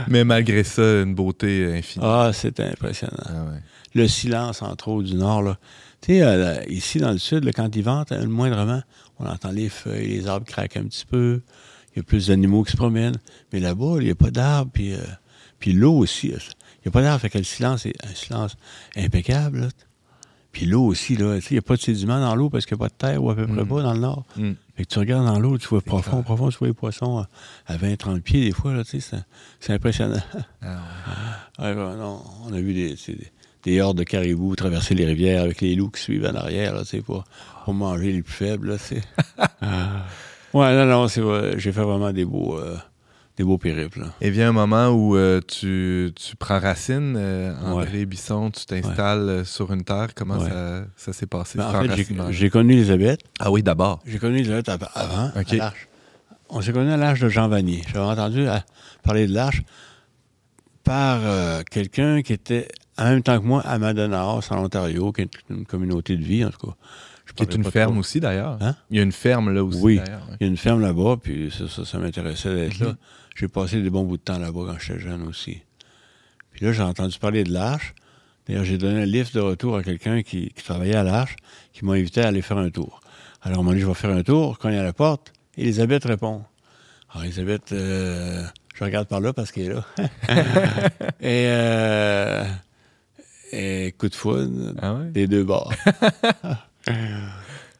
Mais 0.09 0.25
malgré 0.25 0.65
ça, 0.65 0.83
une 1.03 1.15
beauté 1.15 1.73
infinie. 1.79 2.05
Ah, 2.05 2.33
c'est 2.35 2.59
impressionnant. 2.59 3.13
Ah 3.27 3.45
ouais. 3.45 3.61
Le 3.95 4.09
silence, 4.09 4.63
entre 4.63 4.89
autres, 4.89 5.07
du 5.07 5.15
Nord, 5.15 5.43
là. 5.43 5.57
Tu 6.01 6.15
sais, 6.15 6.23
euh, 6.23 6.61
ici, 6.69 6.99
dans 6.99 7.13
le 7.13 7.19
Sud, 7.19 7.45
là, 7.45 7.53
quand 7.53 7.77
ils 7.77 7.85
ventent, 7.85 8.11
euh, 8.11 8.27
moindrement, 8.27 8.83
on 9.21 9.27
entend 9.27 9.53
les 9.53 9.69
feuilles, 9.69 10.09
les 10.09 10.27
arbres 10.27 10.47
craquent 10.47 10.79
un 10.79 10.87
petit 10.87 11.07
peu. 11.07 11.41
il 11.95 11.99
y 11.99 12.01
a 12.01 12.03
plus 12.03 12.27
d'animaux 12.27 12.65
qui 12.65 12.73
se 12.73 12.77
promènent. 12.77 13.19
Mais 13.53 13.61
là-bas, 13.61 13.99
il 14.01 14.07
n'y 14.07 14.11
a 14.11 14.17
pas 14.17 14.33
d'arbres, 14.33 14.73
puis, 14.75 14.95
euh, 14.95 14.99
puis 15.61 15.75
l'eau 15.75 15.97
aussi. 15.97 16.33
Il 16.85 16.89
n'y 16.89 16.91
a 16.91 16.93
pas 16.93 17.03
d'arbres, 17.03 17.21
fait 17.21 17.31
que 17.31 17.39
le 17.39 17.45
silence 17.45 17.87
est 17.87 17.95
un 18.05 18.15
silence 18.15 18.57
impeccable. 18.97 19.61
là. 19.61 19.69
Puis 20.53 20.67
l'eau 20.67 20.85
aussi, 20.85 21.15
là, 21.17 21.37
tu 21.37 21.43
sais, 21.43 21.49
il 21.51 21.55
n'y 21.55 21.59
a 21.59 21.63
pas 21.63 21.77
de 21.77 21.81
sédiments 21.81 22.19
dans 22.19 22.35
l'eau 22.35 22.51
parce 22.51 22.67
qu'il 22.67 22.77
n'y 22.77 22.83
a 22.83 22.85
pas 22.85 22.89
de 22.89 22.95
terre 23.13 23.23
ou 23.23 23.31
à 23.31 23.37
peu 23.37 23.47
près 23.47 23.63
Mm. 23.63 23.69
pas 23.69 23.83
dans 23.83 23.93
le 23.93 24.01
nord. 24.01 24.25
Mm. 24.37 24.53
Fait 24.77 24.85
que 24.85 24.89
tu 24.89 24.99
regardes 24.99 25.27
dans 25.27 25.39
l'eau, 25.39 25.59
tu 25.59 25.69
vois 25.69 25.81
profond, 25.81 26.11
clair. 26.11 26.25
profond, 26.25 26.49
tu 26.49 26.59
vois 26.59 26.67
les 26.69 26.75
poissons 26.75 27.19
à, 27.19 27.29
à 27.73 27.77
20-30 27.77 28.21
pieds 28.23 28.41
des 28.47 28.51
fois, 28.53 28.73
là, 28.75 28.83
tu 28.83 29.01
sais, 29.01 29.17
c'est, 29.61 29.73
impressionnant. 29.73 30.21
Ah 30.63 30.79
Ouais, 31.61 31.75
ben, 31.75 31.97
non, 31.97 32.21
on 32.49 32.53
a 32.53 32.61
vu 32.61 32.75
des, 32.75 32.95
des, 32.95 33.31
des 33.63 33.81
hordes 33.81 33.99
de 33.99 34.03
caribous 34.05 34.57
traverser 34.57 34.95
les 34.97 35.05
rivières 35.05 35.43
avec 35.43 35.61
les 35.61 35.77
loups 35.77 35.91
qui 35.91 36.01
suivent 36.03 36.27
en 36.27 36.35
arrière, 36.35 36.75
là, 36.75 36.81
tu 36.81 36.89
sais, 36.89 37.01
pour, 37.01 37.25
pour 37.65 37.75
manger 37.75 38.11
les 38.13 38.23
plus 38.23 38.33
faibles, 38.35 38.71
là, 38.71 38.79
sais. 38.79 39.03
ouais, 40.55 40.75
non, 40.77 40.87
non, 40.87 41.09
c'est 41.09 41.21
vrai, 41.21 41.55
j'ai 41.59 41.71
fait 41.73 41.83
vraiment 41.83 42.13
des 42.13 42.25
beaux, 42.25 42.59
euh, 42.59 42.77
des 43.41 43.45
beaux 43.45 43.57
périples, 43.57 44.01
là. 44.01 44.07
Et 44.21 44.29
vient 44.31 44.51
un 44.51 44.53
moment 44.53 44.89
où 44.89 45.17
euh, 45.17 45.41
tu, 45.47 46.13
tu 46.15 46.37
prends 46.37 46.59
racine, 46.61 47.15
euh, 47.17 47.55
André 47.65 48.01
Ouais. 48.01 48.05
Bisson, 48.07 48.51
tu 48.51 48.67
t'installes 48.67 49.29
euh, 49.31 49.45
sur 49.45 49.73
une 49.73 49.83
terre. 49.83 50.09
Comment 50.15 50.37
Ouais. 50.37 50.51
ça, 50.51 50.85
ça 50.97 51.13
s'est 51.15 51.27
passé? 51.27 51.57
Ben, 51.57 51.71
ce 51.73 51.77
en 51.77 51.83
fait, 51.95 52.07
j'ai, 52.33 52.51
connu 52.51 52.75
Elisabeth. 52.75 53.21
Ah 53.39 53.51
oui, 53.51 53.63
d'abord. 53.63 54.01
J'ai 54.05 54.19
connu 54.19 54.41
Elisabeth 54.41 54.69
av- 54.69 54.89
avant, 54.95 55.31
à. 55.61 55.73
On 56.51 56.61
s'est 56.61 56.73
connu 56.73 56.91
à 56.93 56.99
l'Arche 56.99 57.21
de 57.21 57.29
Jean 57.31 57.49
Vanier. 57.49 57.83
J'avais 57.93 58.05
entendu 58.05 58.47
euh, 58.47 58.57
parler 59.03 59.27
de 59.27 59.33
l'Arche 59.33 59.63
par 60.85 61.21
euh, 61.23 61.63
quelqu'un 61.71 62.21
qui 62.23 62.33
était 62.35 62.69
en 62.99 63.05
même 63.05 63.23
temps 63.23 63.41
que 63.41 63.47
moi 63.47 63.63
à 63.63 63.79
Madonna 63.79 64.21
House, 64.21 64.51
en 64.51 64.59
Ontario, 64.65 65.13
qui 65.13 65.23
est 65.23 65.31
une 65.49 65.65
communauté 65.65 66.17
de 66.17 66.23
vie, 66.25 66.45
en 66.45 66.51
tout 66.51 66.67
cas. 66.67 66.75
Qui 67.35 67.43
est 67.45 67.55
une 67.55 67.65
ferme 67.65 67.93
trop. 67.93 68.01
aussi, 68.01 68.21
d'ailleurs. 68.21 68.59
Hein? 68.61 68.75
Il 68.91 68.97
y 68.97 69.01
a 69.01 69.03
une 69.03 69.13
ferme 69.13 69.53
là 69.53 69.63
aussi, 69.65 69.79
Oui. 69.81 69.99
ouais. 69.99 70.05
Il 70.41 70.45
y 70.45 70.45
a 70.45 70.47
une 70.49 70.57
ferme 70.57 70.81
là-bas, 70.81 71.17
puis 71.23 71.51
ça, 71.57 71.69
ça, 71.69 71.85
ça 71.85 71.99
m'intéressait 71.99 72.55
d'être 72.55 72.79
là. 72.81 72.95
J'ai 73.37 73.49
passé 73.49 73.81
des 73.83 73.91
bons 73.91 74.05
bouts 74.05 74.17
de 74.17 74.23
temps 74.23 74.39
là-bas 74.39 74.61
quand 74.67 74.77
j'étais 74.79 75.01
jeune 75.01 75.23
aussi. 75.23 75.63
Puis 76.53 76.65
là, 76.67 76.73
j'ai 76.73 76.83
entendu 76.83 77.19
parler 77.19 77.45
de 77.45 77.53
l'Arche. 77.53 77.95
D'ailleurs, 78.47 78.65
j'ai 78.65 78.79
donné 78.79 79.03
un 79.03 79.07
livre 79.07 79.31
de 79.33 79.41
retour 79.41 79.77
à 79.77 79.83
quelqu'un 79.83 80.23
qui, 80.23 80.49
qui 80.49 80.65
travaillait 80.65 80.97
à 80.97 81.05
l'Arche, 81.05 81.37
qui 81.73 81.85
m'a 81.85 81.93
invité 81.93 82.23
à 82.23 82.29
aller 82.29 82.43
faire 82.43 82.59
un 82.59 82.71
tour. 82.71 83.01
Alors, 83.43 83.61
on 83.61 83.63
m'a 83.63 83.73
dit, 83.75 83.81
je 83.81 83.87
vais 83.87 83.95
faire 83.95 84.11
un 84.11 84.23
tour. 84.23 84.59
Quand 84.59 84.69
il 84.69 84.75
y 84.75 84.79
a 84.79 84.83
la 84.83 84.93
porte, 84.93 85.33
Elisabeth 85.57 86.05
répond. 86.05 86.43
Alors, 87.13 87.25
Elisabeth, 87.25 87.73
euh, 87.73 88.43
je 88.75 88.85
regarde 88.85 89.07
par 89.09 89.21
là 89.21 89.33
parce 89.33 89.53
qu'elle 89.53 89.67
est 89.71 89.75
là. 89.75 89.85
et, 91.21 91.47
euh, 91.47 92.45
et 93.53 93.95
coup 93.97 94.09
de 94.09 94.15
foudre, 94.15 94.75
Ah 94.83 94.95
ouais? 94.95 95.11
des 95.11 95.27
deux 95.27 95.45
bords. 95.45 95.73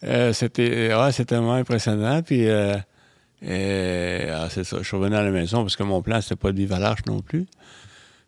Euh, 0.03 0.33
c'était 0.33 0.95
ouais, 0.95 1.13
c'était 1.13 1.37
vraiment 1.37 1.55
impressionnant. 1.55 2.23
Puis, 2.23 2.49
euh, 2.49 2.77
ah, 3.43 4.49
c'est 4.51 4.65
ça. 4.65 4.79
Je 4.79 4.83
suis 4.83 4.97
revenu 4.97 5.17
à 5.17 5.23
la 5.23 5.31
maison 5.31 5.63
parce 5.63 5.77
que 5.77 5.83
mon 5.83 6.03
plan, 6.03 6.21
c'était 6.21 6.37
pas 6.37 6.53
de 6.53 6.57
vivre 6.57 6.75
à 6.75 6.79
l'Arche 6.79 7.03
non 7.07 7.21
plus. 7.21 7.47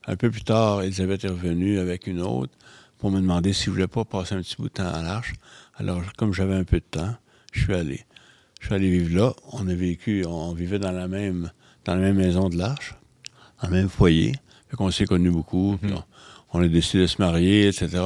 Un 0.07 0.17
peu 0.17 0.31
plus 0.31 0.43
tard, 0.43 0.83
Elisabeth 0.83 1.25
est 1.25 1.29
revenue 1.29 1.79
avec 1.79 2.07
une 2.07 2.21
autre 2.21 2.53
pour 2.99 3.11
me 3.11 3.21
demander 3.21 3.53
si 3.53 3.67
je 3.67 3.71
voulais 3.71 3.87
pas 3.87 4.05
passer 4.05 4.35
un 4.35 4.43
petit 4.43 4.57
bout 4.57 4.69
de 4.69 4.75
temps 4.75 4.93
à 4.93 5.03
l'Arche. 5.03 5.35
Alors, 5.77 6.03
comme 6.17 6.33
j'avais 6.33 6.55
un 6.55 6.65
peu 6.65 6.79
de 6.79 6.85
temps, 6.91 7.15
je 7.53 7.63
suis 7.63 7.75
allé. 7.75 8.05
Je 8.61 8.67
suis 8.67 8.75
allé 8.75 8.91
vivre 8.91 9.19
là. 9.19 9.33
On 9.53 9.67
a 9.69 9.75
vécu, 9.75 10.25
on 10.27 10.53
vivait 10.53 10.79
dans 10.79 10.93
la 10.93 11.09
même, 11.09 11.51
dans 11.85 11.95
la 11.95 12.01
même 12.01 12.17
maison 12.17 12.49
de 12.49 12.57
l'Arche, 12.57 12.95
dans 13.61 13.69
le 13.69 13.75
même 13.75 13.89
foyer. 13.89 14.35
Fait 14.69 14.77
qu'on 14.77 14.91
s'est 14.91 15.07
connus 15.07 15.31
beaucoup. 15.31 15.79
on, 15.83 16.03
on 16.53 16.63
a 16.63 16.69
décidé 16.69 17.03
de 17.03 17.07
se 17.07 17.21
marier, 17.21 17.69
etc. 17.69 18.03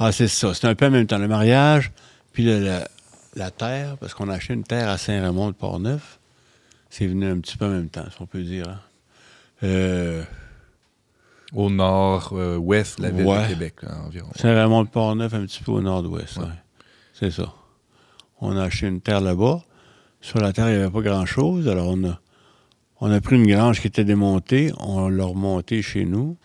Ah, 0.00 0.12
c'est 0.12 0.28
ça. 0.28 0.54
C'était 0.54 0.66
un 0.68 0.74
peu 0.74 0.86
en 0.86 0.90
même 0.90 1.06
temps. 1.06 1.18
Le 1.18 1.28
mariage, 1.28 1.92
puis 2.32 2.44
le- 2.44 2.58
la, 2.64 2.88
la 3.36 3.50
terre, 3.50 3.96
parce 3.98 4.14
qu'on 4.14 4.28
a 4.28 4.34
acheté 4.34 4.54
une 4.54 4.64
terre 4.64 4.88
à 4.88 4.96
Saint-Raymond 4.98 5.48
de 5.48 5.54
Port-Neuf. 5.54 6.18
C'est 6.88 7.06
venu 7.06 7.26
un 7.30 7.38
petit 7.38 7.56
peu 7.56 7.66
en 7.66 7.70
même 7.70 7.88
temps, 7.88 8.04
si 8.10 8.20
on 8.20 8.26
peut 8.26 8.42
dire. 8.42 8.66
hein. 8.68 8.80
Euh, 9.62 10.24
Au 11.52 11.68
nord-ouest 11.68 12.98
de 12.98 13.02
la 13.02 13.10
ville 13.10 13.26
Ouais. 13.26 13.42
de 13.44 13.48
Québec, 13.48 13.74
là, 13.82 13.90
environ. 14.06 14.28
Saint-Raymond 14.36 14.84
de 14.84 14.88
Port-Neuf, 14.88 15.34
un 15.34 15.42
petit 15.46 15.62
peu 15.62 15.72
au 15.72 15.80
nord-ouest. 15.80 16.36
Ouais. 16.38 16.44
ouais. 16.44 16.48
C'est 17.12 17.30
ça. 17.30 17.52
On 18.40 18.56
a 18.56 18.62
acheté 18.64 18.86
une 18.86 19.00
terre 19.00 19.20
là-bas. 19.20 19.60
Sur 20.22 20.38
la 20.40 20.52
terre, 20.52 20.68
il 20.70 20.76
n'y 20.76 20.82
avait 20.82 20.90
pas 20.90 21.02
grand-chose. 21.02 21.68
Alors, 21.68 21.88
on 21.88 22.04
a, 22.08 22.18
on 23.00 23.10
a 23.10 23.20
pris 23.20 23.36
une 23.36 23.46
grange 23.46 23.80
qui 23.80 23.86
était 23.88 24.04
démontée. 24.04 24.72
On 24.78 25.08
l'a 25.08 25.24
remontée 25.24 25.82
chez 25.82 26.04
nous. 26.06 26.36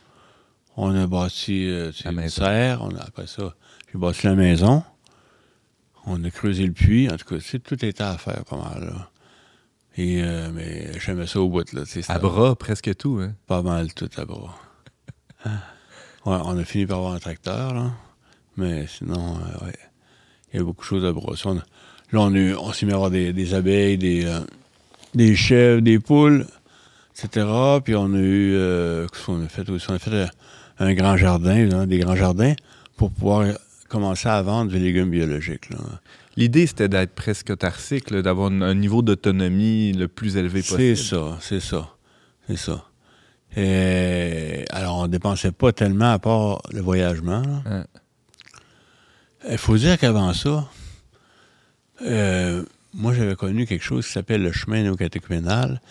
On 0.78 0.94
a 0.96 1.08
bâti 1.08 1.68
euh, 1.70 1.92
une 2.06 2.12
maison. 2.12 2.44
serre. 2.46 2.82
On 2.84 2.96
a, 2.96 3.02
après 3.02 3.28
ça, 3.28 3.56
j'ai 3.92 3.98
bâti 4.00 4.26
la 4.28 4.36
maison. 4.36 4.84
On 6.06 6.24
a 6.24 6.30
creusé 6.30 6.66
le 6.66 6.74
puits. 6.74 7.10
En 7.10 7.18
tout 7.18 7.26
cas, 7.26 7.40
sais, 7.40 7.60
tout 7.60 7.84
était 7.86 8.04
à 8.04 8.18
faire 8.18 8.44
pas 8.46 8.58
mal. 8.58 8.86
Là. 8.86 9.10
Et, 9.98 10.22
euh, 10.22 10.50
mais 10.54 10.92
j'aimais 11.00 11.26
ça 11.28 11.40
au 11.40 11.48
bout. 11.50 11.72
Là, 11.74 11.84
À 12.10 12.20
bras, 12.20 12.56
presque 12.56 12.96
tout. 12.98 13.20
Hein? 13.22 13.34
Pas 13.48 13.62
mal 13.62 13.94
tout 13.94 14.10
à 14.18 14.26
bras. 14.26 14.56
Ouais, 16.26 16.38
on 16.44 16.58
a 16.58 16.64
fini 16.64 16.88
par 16.88 16.98
avoir 16.98 17.14
un 17.14 17.20
tracteur, 17.20 17.72
là. 17.76 17.92
Mais 18.58 18.88
sinon, 18.88 19.36
euh, 19.38 19.66
ouais. 19.68 19.74
Il 20.50 20.54
y 20.54 20.56
avait 20.58 20.66
beaucoup 20.66 20.82
de 20.82 20.88
choses 20.88 21.06
à 21.06 21.12
bras. 21.12 21.36
Ça, 21.38 21.50
on 21.50 21.58
a- 21.58 21.64
là, 22.12 22.20
on, 22.60 22.70
a 22.70 22.74
s'est 22.74 22.88
mis 22.88 22.94
à 22.94 22.96
avoir 22.96 23.12
des, 23.12 23.32
des 23.32 23.54
abeilles, 23.54 24.00
des, 24.00 24.26
euh, 24.26 24.40
des 25.14 25.36
chèvres, 25.36 25.82
des 25.82 26.00
poules, 26.00 26.48
etc. 27.12 27.46
Puis 27.84 27.96
on 27.96 28.12
a 28.16 28.18
eu. 28.18 28.56
euh, 28.56 29.08
qu'est-ce 29.08 29.26
qu'on 29.28 29.46
a 29.46 29.48
fait 29.48 29.70
aussi? 29.70 29.86
On 29.92 29.94
a 29.94 30.00
fait 30.00 30.28
un 30.80 30.94
grand 30.94 31.18
jardin, 31.18 31.86
des 31.86 32.00
grands 32.00 32.16
jardins, 32.16 32.54
pour 32.98 33.12
pouvoir 33.12 33.48
commencer 33.90 34.28
à 34.30 34.42
vendre 34.42 34.72
des 34.72 34.80
légumes 34.80 35.10
biologiques. 35.10 35.70
L'idée, 36.38 36.68
c'était 36.68 36.90
d'être 36.90 37.14
presque 37.14 37.50
autarcique, 37.50 38.12
d'avoir 38.14 38.52
un, 38.52 38.62
un 38.62 38.74
niveau 38.74 39.02
d'autonomie 39.02 39.94
le 39.94 40.08
plus 40.08 40.36
élevé 40.38 40.62
C'est 40.62 40.76
possible. 40.76 40.98
ça, 40.98 41.38
c'est 41.42 41.60
ça. 41.62 41.90
C'est 42.48 42.58
ça. 42.58 42.86
Et, 43.56 44.66
alors, 44.70 44.98
on 44.98 45.08
dépensait 45.08 45.52
pas 45.52 45.72
tellement 45.72 46.12
à 46.12 46.20
part 46.20 46.62
le 46.72 46.82
voyagement. 46.82 47.44
Hein. 47.66 47.86
Il 49.50 49.58
faut 49.58 49.78
dire 49.78 49.98
qu'avant 49.98 50.34
ça, 50.34 50.68
euh, 52.02 52.64
moi, 52.94 53.14
j'avais 53.14 53.36
connu 53.36 53.66
quelque 53.66 53.84
chose 53.84 54.06
qui 54.06 54.12
s'appelle 54.12 54.42
le 54.42 54.52
chemin 54.52 54.84
néocatéchuménal, 54.84 55.82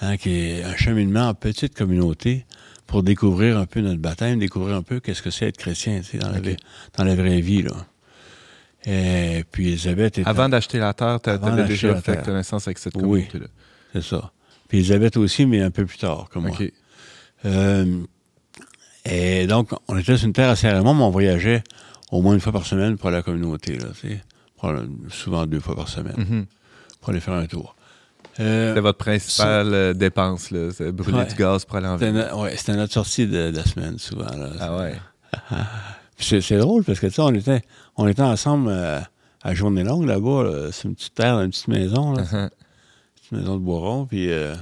hein, 0.00 0.16
qui 0.16 0.30
est 0.30 0.62
un 0.62 0.76
cheminement 0.76 1.28
en 1.28 1.34
petite 1.34 1.74
communauté 1.74 2.46
pour 2.92 3.02
découvrir 3.02 3.58
un 3.58 3.66
peu 3.66 3.80
notre 3.80 4.00
baptême, 4.00 4.38
découvrir 4.38 4.76
un 4.76 4.82
peu 4.82 5.00
qu'est-ce 5.00 5.22
que 5.22 5.30
c'est 5.30 5.46
être 5.48 5.56
chrétien 5.56 5.98
tu 6.00 6.04
sais, 6.04 6.18
dans, 6.18 6.30
la, 6.30 6.38
dans 6.40 7.04
la 7.04 7.14
vraie 7.16 7.40
vie. 7.40 7.62
Là. 7.62 7.72
Et 8.86 9.44
puis, 9.50 9.68
Elisabeth 9.68 10.18
était... 10.18 10.28
Avant 10.28 10.48
d'acheter 10.48 10.78
la 10.78 10.92
terre, 10.94 11.18
tu 11.20 11.30
avais 11.30 11.64
déjà 11.64 11.94
fait 11.96 12.12
terre. 12.14 12.22
connaissance 12.22 12.68
avec 12.68 12.78
cette 12.78 12.94
Oui. 12.96 13.02
communauté-là. 13.26 13.46
C'est 13.94 14.02
ça. 14.02 14.32
Puis 14.68 14.78
Elisabeth 14.78 15.16
aussi, 15.16 15.46
mais 15.46 15.60
un 15.62 15.70
peu 15.70 15.84
plus 15.86 15.98
tard 15.98 16.28
que 16.30 16.38
moi. 16.38 16.50
Euh, 17.44 18.02
et 19.04 19.46
donc, 19.46 19.70
on 19.88 19.96
était 19.98 20.16
sur 20.16 20.26
une 20.26 20.32
terre 20.32 20.50
à 20.50 20.56
Saint-Raymond, 20.56 20.94
mais 20.94 21.02
on 21.02 21.10
voyageait 21.10 21.62
au 22.10 22.22
moins 22.22 22.34
une 22.34 22.40
fois 22.40 22.52
par 22.52 22.66
semaine 22.66 22.96
pour 22.98 23.10
la 23.10 23.22
communauté, 23.22 23.78
là, 23.78 23.86
tu 24.00 24.08
sais. 24.08 24.20
Souvent 25.10 25.44
deux 25.46 25.58
fois 25.58 25.74
par 25.74 25.88
semaine, 25.88 26.14
Mhm. 26.16 26.46
pour 27.00 27.10
aller 27.10 27.18
faire 27.20 27.34
un 27.34 27.46
tour. 27.46 27.74
Euh, 28.40 28.68
C'était 28.70 28.80
votre 28.80 28.98
principale 28.98 29.74
euh, 29.74 29.92
dépense, 29.92 30.50
là. 30.50 30.70
C'est 30.72 30.90
brûler 30.92 31.18
Ouais. 31.18 31.26
du 31.26 31.34
gaz 31.34 31.64
pour 31.64 31.76
aller 31.76 31.86
en 31.88 31.98
c'était, 31.98 32.12
ville. 32.12 32.28
c'était 32.56 32.76
notre 32.76 32.92
sortie 32.94 33.26
de, 33.26 33.50
de 33.50 33.56
la 33.56 33.64
semaine, 33.64 33.98
souvent. 33.98 34.24
Là. 34.36 34.48
Ah 34.60 34.76
ouais. 34.78 34.94
C'est, 36.18 36.58
drôle 36.58 36.84
parce 36.84 37.00
que, 37.00 37.06
tu 37.08 37.14
sais, 37.14 37.22
on 37.22 37.34
était, 37.34 37.62
on 37.96 38.06
était 38.06 38.22
ensemble 38.22 38.68
euh, 38.70 39.00
à 39.42 39.54
journée 39.54 39.82
longue 39.82 40.06
là-bas. 40.06 40.44
là. 40.44 40.68
C'est 40.72 40.86
une 40.88 40.94
petite 40.94 41.14
terre, 41.14 41.40
une 41.40 41.50
petite 41.50 41.68
maison, 41.68 42.12
là, 42.12 42.22
une 42.22 42.48
petite 43.16 43.32
maison 43.32 43.54
de 43.56 43.60
bois 43.60 43.80
rond. 43.80 44.06
Puis 44.06 44.30
euh, 44.30 44.54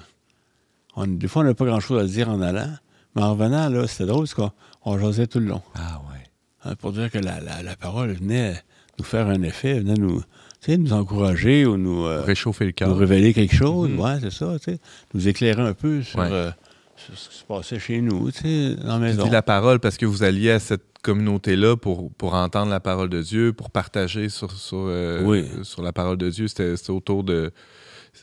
on- 0.96 1.06
des 1.06 1.28
fois, 1.28 1.40
on 1.40 1.44
n'avait 1.44 1.54
pas 1.54 1.66
grand-chose 1.66 2.02
à 2.02 2.06
dire 2.06 2.28
en 2.30 2.40
allant. 2.40 2.72
Mais 3.14 3.22
en 3.22 3.32
revenant, 3.32 3.68
là, 3.68 3.86
c'était 3.86 4.06
drôle 4.06 4.20
parce 4.26 4.34
qu'on 4.34 4.50
on 4.84 4.98
jasait 4.98 5.26
tout 5.26 5.38
le 5.40 5.46
long. 5.46 5.62
Ah 5.74 6.00
ouais. 6.10 6.24
Hein, 6.64 6.74
pour 6.76 6.92
dire 6.92 7.10
que 7.10 7.18
la, 7.18 7.40
la- 7.40 7.62
la 7.62 7.76
parole 7.76 8.12
venait 8.12 8.54
nous 8.98 9.04
faire 9.04 9.26
un 9.28 9.42
effet, 9.42 9.80
venait 9.80 9.94
nous, 9.94 10.22
tu 10.62 10.70
sais, 10.72 10.76
nous 10.76 10.92
encourager 10.92 11.64
ou 11.66 11.76
nous, 11.76 12.04
euh, 12.06 12.22
Réchauffer 12.22 12.64
le 12.64 12.70
nous 12.70 12.74
cœur. 12.74 12.96
révéler 12.96 13.32
quelque 13.34 13.54
chose. 13.54 13.88
Mhm. 13.90 14.00
Ouais, 14.00 14.16
c'est 14.20 14.32
ça, 14.32 14.56
tu 14.58 14.72
sais. 14.72 14.78
Nous 15.14 15.26
éclairer 15.28 15.62
un 15.62 15.72
peu 15.74 16.02
sur, 16.02 16.18
Ouais. 16.18 16.28
euh, 16.30 16.50
sur 16.96 17.16
ce 17.18 17.28
qui 17.30 17.36
se 17.36 17.44
passait 17.44 17.78
chez 17.78 18.00
nous, 18.00 18.30
tu 18.30 18.40
sais, 18.42 18.74
dans 18.76 18.94
la 18.94 18.98
maison. 18.98 19.30
la 19.30 19.42
parole 19.42 19.80
parce 19.80 19.96
que 19.96 20.06
vous 20.06 20.22
alliez 20.22 20.50
à 20.50 20.58
cette 20.58 20.84
communauté-là 21.02 21.76
pour, 21.76 22.12
pour 22.12 22.34
entendre 22.34 22.70
la 22.70 22.80
parole 22.80 23.08
de 23.08 23.22
Dieu, 23.22 23.52
pour 23.54 23.70
partager 23.70 24.28
sur, 24.28 24.52
sur, 24.52 24.84
euh, 24.88 25.22
Oui. 25.24 25.46
sur 25.62 25.82
la 25.82 25.92
parole 25.94 26.18
de 26.18 26.28
Dieu. 26.28 26.46
C'était 26.46 26.90
autour 26.90 27.24
de. 27.24 27.52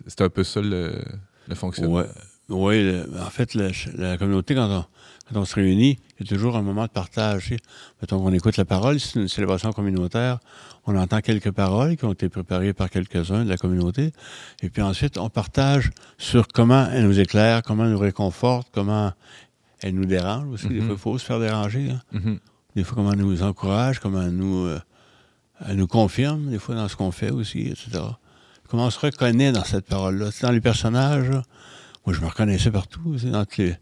C'était 0.05 0.23
un 0.25 0.29
peu 0.29 0.43
ça 0.43 0.61
le, 0.61 0.91
le 1.47 1.55
fonctionnement. 1.55 1.95
Ouais. 1.95 2.05
Oui, 2.49 2.83
le- 2.83 3.05
en 3.19 3.29
fait, 3.29 3.55
la, 3.55 3.69
la 3.97 4.17
communauté, 4.17 4.53
quand 4.53 4.69
on, 4.69 4.85
quand 5.31 5.39
on 5.39 5.45
se 5.45 5.55
réunit, 5.55 5.99
il 6.19 6.25
y 6.25 6.27
a 6.27 6.35
toujours 6.35 6.55
un 6.57 6.61
moment 6.61 6.83
de 6.83 6.89
partage. 6.91 7.53
Mettons 8.01 8.19
qu'on 8.19 8.33
écoute 8.33 8.57
la 8.57 8.65
parole, 8.65 8.99
c'est 8.99 9.19
une 9.19 9.27
célébration 9.27 9.71
communautaire. 9.73 10.39
On 10.85 10.95
entend 10.95 11.19
quelques 11.21 11.51
paroles 11.51 11.97
qui 11.97 12.05
ont 12.05 12.13
été 12.13 12.29
préparées 12.29 12.73
par 12.73 12.89
quelques-uns 12.89 13.43
de 13.43 13.49
la 13.49 13.57
communauté. 13.57 14.13
Et 14.63 14.69
puis 14.69 14.81
ensuite, 14.81 15.17
on 15.17 15.29
partage 15.29 15.91
sur 16.17 16.47
comment 16.47 16.87
elle 16.91 17.05
nous 17.05 17.19
éclaire, 17.19 17.61
comment 17.63 17.83
elle 17.85 17.91
nous 17.91 17.99
réconforte, 17.99 18.69
comment 18.73 19.11
elle 19.81 19.95
nous 19.95 20.05
dérange 20.05 20.47
aussi. 20.47 20.67
Des 20.69 20.75
Mhm. 20.79 20.85
fois, 20.87 20.93
il 20.95 20.99
faut 20.99 21.17
se 21.17 21.25
faire 21.25 21.39
déranger. 21.39 21.91
hein. 21.91 22.01
Mhm. 22.13 22.39
Des 22.75 22.83
fois, 22.83 22.95
comment 22.95 23.11
elle 23.11 23.19
nous 23.19 23.43
encourage, 23.43 23.99
comment 23.99 24.21
elle 24.21 24.35
nous, 24.35 24.65
euh, 24.65 24.79
elle 25.67 25.75
nous 25.75 25.87
confirme, 25.87 26.49
des 26.49 26.59
fois, 26.59 26.75
dans 26.75 26.87
ce 26.87 26.95
qu'on 26.95 27.11
fait 27.11 27.31
aussi, 27.31 27.61
etc. 27.67 27.99
comment 28.69 28.85
on 28.85 28.89
se 28.91 28.99
reconnaît 28.99 29.51
dans 29.51 29.63
cette 29.63 29.85
parole-là? 29.87 30.29
Dans 30.41 30.51
les 30.51 30.61
personnages, 30.61 31.29
moi, 32.05 32.13
je 32.15 32.21
me 32.21 32.27
reconnaissais 32.27 32.71
partout, 32.71 33.17
dans 33.25 33.45
les, 33.57 33.75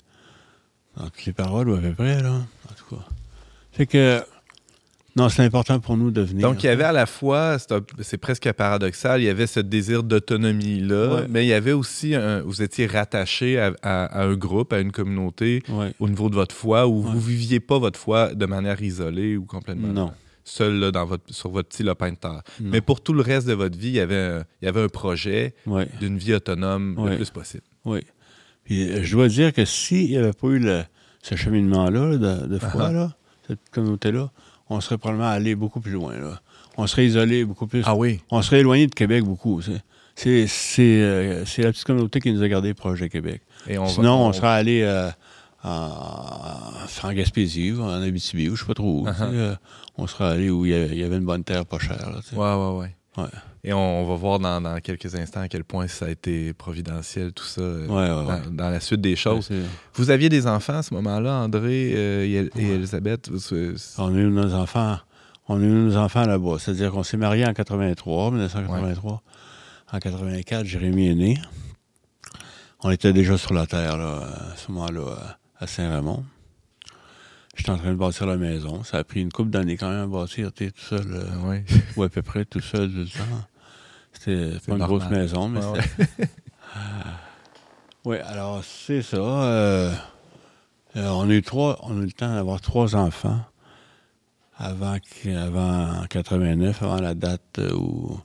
toutes 1.03 1.25
les 1.25 1.33
paroles, 1.33 1.69
ou 1.69 1.75
à 1.75 1.79
peu 1.79 1.93
près, 1.93 2.21
là. 2.21 2.31
En 2.69 2.73
tout 2.73 2.95
cas. 2.95 3.01
Fait 3.71 3.85
que, 3.85 4.21
non, 5.17 5.29
c'est 5.29 5.43
important 5.43 5.79
pour 5.79 5.95
nous 5.97 6.11
de 6.11 6.21
venir. 6.21 6.41
Donc, 6.47 6.63
il 6.63 6.67
y 6.67 6.69
avait 6.69 6.83
à 6.83 6.91
la 6.91 7.05
fois, 7.05 7.57
c'est 7.59 7.73
c'est 8.01 8.17
presque 8.17 8.51
paradoxal, 8.53 9.21
il 9.21 9.25
y 9.25 9.29
avait 9.29 9.47
ce 9.47 9.59
désir 9.61 10.03
d'autonomie-là, 10.03 11.15
Ouais. 11.15 11.25
mais 11.29 11.45
il 11.45 11.47
y 11.47 11.53
avait 11.53 11.71
aussi, 11.71 12.15
un- 12.15 12.41
vous 12.41 12.61
étiez 12.61 12.85
rattaché 12.85 13.59
à, 13.59 13.73
à- 13.81 14.05
à 14.05 14.25
un 14.25 14.35
groupe, 14.35 14.73
à 14.73 14.79
une 14.79 14.91
communauté 14.91 15.63
Ouais. 15.69 15.93
au 15.99 16.09
niveau 16.09 16.29
de 16.29 16.35
votre 16.35 16.53
foi, 16.55 16.87
où 16.87 17.01
Ouais. 17.03 17.11
vous 17.11 17.19
viviez 17.19 17.59
pas 17.59 17.79
votre 17.79 17.99
foi 17.99 18.33
de 18.33 18.45
manière 18.45 18.81
isolée 18.81 19.37
ou 19.37 19.45
complètement 19.45 19.87
Non. 19.93 20.11
seul 20.43 20.79
là, 20.79 20.91
dans 20.91 21.05
votre, 21.05 21.33
sur 21.33 21.49
votre 21.49 21.69
petit 21.69 21.83
lopin 21.83 22.11
de 22.11 22.17
terre. 22.17 22.41
Non. 22.59 22.69
Mais 22.71 22.81
pour 22.81 23.01
tout 23.01 23.13
le 23.13 23.21
reste 23.21 23.47
de 23.47 23.53
votre 23.53 23.77
vie, 23.77 23.87
il 23.89 23.95
y 23.95 23.99
avait 24.01 24.15
un, 24.17 24.43
il 24.61 24.65
y 24.65 24.67
avait 24.67 24.81
un 24.83 24.89
projet 24.89 25.53
d'une 25.99 26.17
vie 26.17 26.33
autonome 26.33 26.95
le 27.09 27.15
plus 27.15 27.29
possible. 27.29 27.63
Oui. 27.85 28.01
Puis 28.65 28.89
euh, 28.91 28.99
je 29.03 29.11
dois 29.15 29.27
dire 29.29 29.53
que 29.53 29.63
s'il 29.65 30.09
n'y 30.09 30.17
avait 30.17 30.33
pas 30.33 30.47
eu 30.47 30.59
le- 30.59 30.83
ce 31.21 31.35
cheminement-là 31.35 32.09
là, 32.09 32.17
de, 32.17 32.47
de 32.47 32.59
foi, 32.59 32.69
Ah 32.75 32.87
ah. 32.87 32.91
là, 32.91 33.11
cette 33.47 33.69
communauté-là, 33.71 34.29
on 34.69 34.81
serait 34.81 34.97
probablement 34.97 35.29
allé 35.29 35.55
beaucoup 35.55 35.79
plus 35.79 35.91
loin. 35.93 36.13
Là. 36.17 36.41
On 36.77 36.85
serait 36.87 37.05
isolé 37.05 37.45
beaucoup 37.45 37.67
plus. 37.67 37.83
oui? 37.95 38.19
On 38.31 38.41
serait 38.41 38.59
éloigné 38.59 38.87
de 38.87 38.93
Québec 38.93 39.23
beaucoup. 39.23 39.61
c'est- 39.61 39.81
C'est 40.17 40.47
c'est, 40.47 41.01
euh, 41.01 41.43
la 41.57 41.71
petite 41.71 41.83
communauté 41.83 42.19
qui 42.21 42.31
nous 42.31 42.41
a 42.41 42.47
gardé 42.47 42.73
proche 42.73 43.01
de 43.01 43.07
Québec. 43.07 43.41
Et 43.67 43.77
on 43.77 43.83
va- 43.85 43.89
Sinon, 43.89 44.13
on, 44.13 44.27
on- 44.29 44.33
serait 44.33 44.47
allé 44.47 44.81
euh, 44.83 45.09
en, 45.63 47.09
en 47.09 47.13
Gaspésie, 47.13 47.73
en 47.79 47.87
Abitibi, 48.01 48.49
ou 48.49 48.55
je 48.55 48.61
sais 48.61 48.67
pas 48.67 48.73
trop 48.73 49.01
où. 49.01 49.05
Ah 49.07 49.13
ah. 49.19 49.23
euh, 49.25 49.55
on 49.97 50.07
serait 50.07 50.25
allé 50.25 50.49
où 50.49 50.65
il 50.65 50.71
y 50.71 51.03
avait- 51.03 51.17
une 51.17 51.25
bonne 51.25 51.43
terre 51.43 51.65
pas 51.65 51.79
chère. 51.79 52.11
tu 52.23 52.29
sais. 52.29 52.35
Ouais, 52.35 52.53
ouais, 52.53 52.79
ouais. 52.79 52.95
Ouais. 53.17 53.29
Et 53.67 53.73
on, 53.73 54.01
on 54.03 54.05
va 54.07 54.15
voir 54.15 54.37
dans, 54.37 54.61
dans 54.61 54.79
quelques 54.79 55.15
instants 55.15 55.41
à 55.41 55.47
quel 55.47 55.63
point 55.63 55.87
ça 55.87 56.05
a 56.05 56.09
été 56.09 56.53
providentiel, 56.53 57.33
tout 57.33 57.43
ça, 57.45 57.61
euh, 57.61 57.87
Ouais, 57.87 58.11
ouais, 58.27 58.31
ouais. 58.33 58.41
Dans, 58.51 58.69
la 58.69 58.79
suite 58.79 59.01
des 59.01 59.15
choses. 59.15 59.49
Vous 59.95 60.11
aviez 60.11 60.29
des 60.29 60.45
enfants 60.45 60.77
à 60.77 60.83
ce 60.83 60.93
moment-là, 60.93 61.33
André 61.41 61.93
euh, 61.95 62.23
et, 62.23 62.61
et 62.61 62.69
Elisabeth? 62.75 63.31
C'est- 63.39 63.73
On 63.97 64.13
a 64.13 64.17
eu 64.19 64.29
nos 64.29 64.53
enfants. 64.53 64.99
On 65.47 65.59
a 65.59 65.63
eu 65.63 65.67
nos 65.67 65.97
enfants 65.97 66.25
là-bas. 66.27 66.57
C'est-à-dire 66.59 66.91
qu'on 66.91 67.01
s'est 67.01 67.17
mariés 67.17 67.45
en 67.47 67.53
83, 67.53 68.31
1983. 68.31 69.23
En 69.91 69.99
84, 69.99 70.65
Jérémy 70.65 71.07
est 71.07 71.15
né. 71.15 71.41
On 72.83 72.91
était 72.91 73.13
déjà 73.13 73.35
sur 73.35 73.53
la 73.55 73.65
terre, 73.65 73.97
là, 73.97 74.29
à 74.53 74.55
ce 74.57 74.71
moment-là, 74.71 75.37
à- 75.59 75.65
Saint-Raymond. 75.65 76.23
J'étais 77.55 77.71
en 77.71 77.77
train 77.77 77.89
de 77.91 77.95
bâtir 77.97 78.27
la 78.27 78.37
maison. 78.37 78.83
Ça 78.83 78.97
a 78.97 79.03
pris 79.03 79.21
une 79.21 79.31
couple 79.31 79.49
d'années 79.49 79.77
quand 79.77 79.89
même 79.89 80.01
à 80.01 80.05
bâtir, 80.07 80.51
tu 80.53 80.71
tout 80.71 80.81
seul, 80.81 81.05
euh, 81.09 81.49
ouais. 81.49 81.63
ou 81.97 82.03
à 82.03 82.09
peu 82.09 82.21
près 82.21 82.45
tout 82.45 82.59
seul 82.61 82.91
tout 82.91 82.97
le 82.97 83.05
temps. 83.05 83.47
C'est 84.25 84.65
pas 84.65 84.73
une 84.73 84.77
normal. 84.79 84.87
grosse 84.99 85.09
maison, 85.11 85.49
mais 85.49 85.61
c'était... 85.61 86.29
oui, 88.05 88.17
alors 88.25 88.63
c'est 88.63 89.01
ça. 89.01 89.17
euh, 89.17 89.93
euh, 90.97 91.09
on 91.09 91.29
a 91.29 91.33
eu 91.33 91.41
trois, 91.41 91.79
on 91.83 91.97
a 91.99 92.01
eu 92.01 92.05
le 92.05 92.11
temps 92.11 92.33
d'avoir 92.33 92.59
trois 92.61 92.95
enfants 92.95 93.39
avant, 94.57 94.97
avant 95.25 96.05
89, 96.09 96.81
avant 96.83 97.01
la 97.01 97.13
date 97.13 97.59
euh, 97.59 97.73
où, 97.75 98.19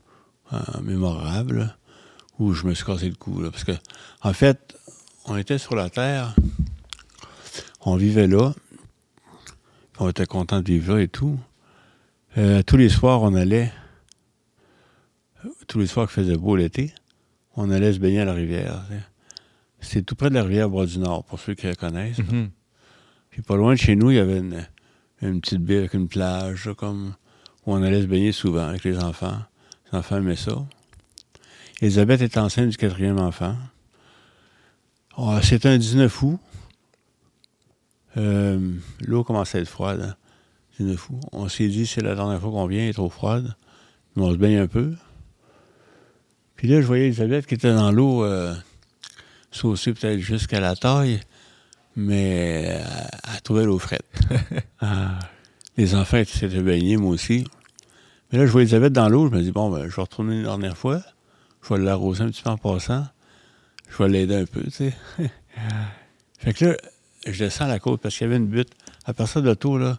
euh, 0.53 0.59
mémorable 0.83 1.77
où 2.39 2.55
je 2.55 2.67
me 2.67 2.73
suis 2.75 2.85
cassé 2.85 3.09
le 3.09 3.15
cou. 3.17 3.43
là. 3.43 3.51
parce 3.51 3.65
que, 3.65 3.73
en 4.23 4.33
fait, 4.33 4.77
on 5.27 5.37
était 5.37 5.59
sur 5.59 5.75
la 5.77 5.91
Terre, 5.91 6.35
on 7.83 7.97
vivait 7.97 8.27
là, 8.27 8.53
on 9.99 10.09
était 10.09 10.25
content 10.27 10.61
de 10.61 10.67
vivre 10.67 10.95
là 10.95 11.03
et 11.03 11.09
tout. 11.09 11.39
Euh, 12.39 12.63
tous 12.63 12.77
les 12.77 12.89
soirs, 12.89 13.23
on 13.23 13.35
allait, 13.35 13.71
tous 15.67 15.79
les 15.79 15.87
soirs 15.87 16.07
qu'il 16.07 16.23
faisait 16.23 16.37
beau 16.37 16.57
l'été, 16.57 16.93
on 17.57 17.71
allait 17.71 17.93
se 17.93 17.99
baigner 17.99 18.21
à 18.21 18.25
la 18.25 18.33
rivière. 18.35 18.83
C'est 19.81 20.03
tout 20.05 20.15
près 20.15 20.29
de 20.31 20.35
la 20.35 20.43
rivière 20.43 20.69
Bois-du-Nord, 20.69 21.25
pour 21.25 21.41
ceux 21.41 21.55
qui 21.55 21.67
la 21.67 21.75
connaissent. 21.75 22.19
Mhm. 22.19 22.51
Puis 23.31 23.43
pas 23.43 23.57
loin 23.57 23.73
de 23.75 23.79
chez 23.79 23.97
nous, 23.97 24.11
il 24.11 24.17
y 24.17 24.21
avait 24.21 24.39
une, 24.39 24.67
une 25.23 25.41
petite 25.41 25.61
baie 25.63 25.79
avec 25.79 25.95
une 25.95 26.09
plage, 26.09 26.67
là, 26.67 26.75
comme, 26.75 27.15
où 27.67 27.73
on 27.73 27.83
allait 27.83 28.03
se 28.03 28.07
baigner 28.07 28.33
souvent 28.33 28.67
avec 28.69 28.85
les 28.85 28.99
enfants. 28.99 29.39
Les 29.93 29.99
enfants 29.99 30.17
aimaient 30.19 30.37
ça. 30.37 30.65
Elisabeth 31.81 32.21
est 32.21 32.37
enceinte 32.37 32.69
du 32.69 32.77
quatrième 32.77 33.19
enfant. 33.19 33.57
Ah, 35.17 35.41
C'était 35.43 35.69
un 35.69 35.79
19 35.79 36.23
août. 36.23 36.39
Euh, 38.17 38.75
L'eau 39.01 39.25
commençait 39.25 39.59
à 39.59 39.61
être 39.63 39.69
froide. 39.69 40.01
hein. 40.03 40.17
19 40.79 41.11
août. 41.11 41.21
On 41.33 41.49
s'est 41.49 41.69
dit, 41.69 41.87
c'est 41.87 42.01
la 42.03 42.15
dernière 42.15 42.41
fois 42.41 42.51
qu'on 42.51 42.67
vient, 42.67 42.83
elle 42.83 42.89
est 42.91 42.95
trop 42.95 43.09
froide. 43.11 43.55
Mais 44.17 44.23
on 44.23 44.33
se 44.33 44.37
baigne 44.37 44.57
un 44.59 44.67
peu. 44.67 44.95
Puis 46.61 46.69
là, 46.69 46.83
je 46.83 46.87
voyais 46.87 47.07
Elisabeth 47.07 47.47
qui 47.47 47.55
était 47.55 47.73
dans 47.73 47.91
l'eau, 47.91 48.23
euh, 48.23 48.55
saucée 49.51 49.95
peut-être 49.95 50.19
jusqu'à 50.19 50.61
la 50.61 50.77
taille, 50.77 51.19
mais 51.97 52.67
euh, 52.69 52.85
elle 53.33 53.41
trouvait 53.41 53.65
l'eau 53.65 53.79
frette. 53.79 54.05
Ah, 54.83 55.19
les 55.79 55.95
enfants 55.95 56.23
s'étaient 56.27 56.61
baignés, 56.61 56.99
moi 56.99 57.13
aussi. 57.13 57.47
Mais 58.31 58.39
là, 58.39 58.45
je 58.45 58.53
vois 58.53 58.61
Elisabeth 58.61 58.93
dans 58.93 59.09
l'eau, 59.09 59.31
je 59.31 59.35
me 59.35 59.41
dis, 59.41 59.53
bon, 59.53 59.71
ben, 59.71 59.89
je 59.89 59.97
vais 59.97 60.03
retourner 60.03 60.37
une 60.37 60.43
dernière 60.43 60.77
fois. 60.77 61.01
Je 61.63 61.73
vais 61.73 61.81
l'arroser 61.81 62.25
un 62.25 62.29
petit 62.29 62.43
peu 62.43 62.51
en 62.51 62.59
passant. 62.59 63.07
Je 63.89 64.03
vais 64.03 64.11
l'aider 64.11 64.37
un 64.37 64.45
peu, 64.45 64.63
tu 64.65 64.71
sais. 64.71 64.95
fait 66.39 66.53
que 66.53 66.65
là, 66.67 66.77
je 67.27 67.39
descends 67.39 67.65
à 67.65 67.69
la 67.69 67.79
côte 67.79 68.03
parce 68.03 68.19
qu'il 68.19 68.27
y 68.27 68.29
avait 68.29 68.37
une 68.37 68.49
butte. 68.49 68.73
À 69.07 69.15
partir 69.15 69.41
de 69.41 69.49
l'auto, 69.49 69.79
là, 69.79 69.99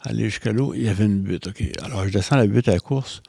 aller 0.00 0.30
jusqu'à 0.30 0.52
l'eau, 0.52 0.72
il 0.72 0.84
y 0.84 0.88
avait 0.88 1.04
une 1.04 1.20
butte, 1.20 1.48
OK. 1.48 1.62
Alors, 1.82 2.06
je 2.06 2.12
descends 2.12 2.36
la 2.36 2.46
butte 2.46 2.68
à 2.68 2.72
la 2.72 2.80
course, 2.80 3.20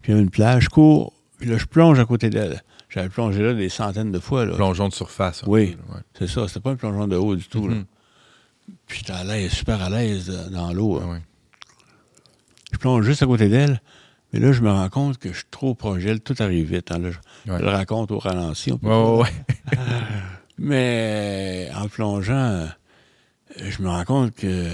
puis 0.00 0.10
il 0.10 0.16
y 0.16 0.18
a 0.18 0.20
une 0.20 0.30
plage, 0.30 0.64
je 0.64 0.68
cours, 0.68 1.12
puis 1.42 1.50
là, 1.50 1.58
je 1.58 1.64
plonge 1.66 1.98
à 1.98 2.04
côté 2.04 2.30
d'elle. 2.30 2.62
J'avais 2.88 3.08
plongé 3.08 3.42
là 3.42 3.52
des 3.52 3.68
centaines 3.68 4.12
de 4.12 4.20
fois, 4.20 4.44
là. 4.46 4.54
Plongeon 4.54 4.88
de 4.88 4.92
surface. 4.94 5.42
un 5.42 5.48
Oui. 5.48 5.76
ouais. 5.92 6.00
C'est 6.16 6.28
ça, 6.28 6.46
c'était 6.46 6.60
pas 6.60 6.70
un 6.70 6.76
plongeon 6.76 7.08
de 7.08 7.16
haut 7.16 7.34
du 7.34 7.48
tout, 7.48 7.66
là. 7.66 7.74
Mhm. 7.74 7.84
Puis 8.86 8.98
j'étais 9.00 9.12
à 9.12 9.24
l'aise, 9.24 9.50
super 9.50 9.82
à 9.82 9.90
l'aise 9.90 10.30
euh, 10.30 10.48
dans 10.50 10.72
l'eau. 10.72 11.00
Ah 11.02 11.06
là. 11.06 11.12
ouais. 11.14 11.22
Je 12.72 12.78
plonge 12.78 13.04
juste 13.04 13.24
à 13.24 13.26
côté 13.26 13.48
d'elle, 13.48 13.82
mais 14.32 14.38
là, 14.38 14.52
je 14.52 14.60
me 14.60 14.70
rends 14.70 14.88
compte 14.88 15.18
que 15.18 15.30
je 15.30 15.38
suis 15.38 15.46
trop 15.50 15.74
proche 15.74 16.04
d'elle, 16.04 16.20
tout 16.20 16.36
arrive 16.38 16.72
vite. 16.72 16.92
hein, 16.92 16.98
là, 17.00 17.10
je, 17.10 17.50
Ouais. 17.50 17.58
je 17.58 17.64
le 17.64 17.70
raconte 17.70 18.12
au 18.12 18.18
ralenti. 18.20 18.70
on 18.70 18.78
peut 18.78 18.88
ouais. 18.88 19.28
Mais 20.58 21.70
en 21.74 21.88
plongeant, 21.88 22.34
euh, 22.36 22.66
je 23.58 23.82
me 23.82 23.88
rends 23.88 24.04
compte 24.04 24.34
que 24.34 24.68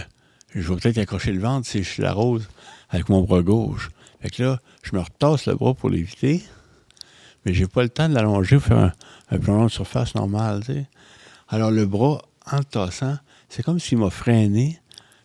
je 0.55 0.69
vais 0.73 0.77
peut-être 0.79 0.99
accrocher 0.99 1.33
le 1.33 1.41
ventre 1.41 1.67
si 1.67 1.83
je 1.83 2.03
la 2.03 2.13
rose 2.13 2.47
avec 2.91 3.09
mon 3.09 3.23
bras 3.23 3.43
gauche. 3.43 3.91
Fait 4.21 4.29
que 4.31 4.43
là, 4.43 4.59
je 4.83 4.95
me 4.95 5.01
retasse 5.01 5.47
le 5.47 5.55
bras 5.55 5.75
pour 5.75 5.89
l'éviter, 5.91 6.43
mais 7.49 7.55
j'ai 7.55 7.67
pas 7.67 7.83
le 7.83 7.89
temps 7.89 8.09
de 8.09 8.15
l'allonger 8.15 8.57
pour 8.57 8.67
faire 8.67 8.79
un, 8.79 8.93
un 9.31 9.39
plongeon 9.39 9.65
de 9.67 9.71
surface 9.71 10.15
normal, 10.15 10.63
tu 10.65 10.73
sais. 10.75 10.87
Alors 11.49 11.71
le 11.71 11.87
bras, 11.87 12.23
en 12.51 12.59
le 12.59 12.65
tassant, 12.65 13.17
c'est 13.49 13.63
comme 13.63 13.79
s'il 13.81 13.99
m'a 13.99 14.11
freiné 14.11 14.79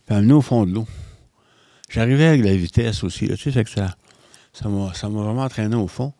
puis 0.05 0.15
amené 0.15 0.33
au 0.33 0.41
fond 0.41 0.65
de 0.65 0.71
l'eau. 0.73 0.87
J'arrivais 1.89 2.25
avec 2.27 2.43
la 2.43 2.55
vitesse 2.55 3.03
aussi, 3.03 3.27
là, 3.27 3.35
tu 3.35 3.43
sais, 3.43 3.51
fait 3.51 3.63
que 3.63 3.69
ça 3.69 3.95
ça 4.53 4.69
m'a 4.69 4.93
ça 4.93 5.09
m'a 5.09 5.21
vraiment 5.21 5.43
entraîné 5.43 5.75
au 5.75 5.87
fond. 5.87 6.13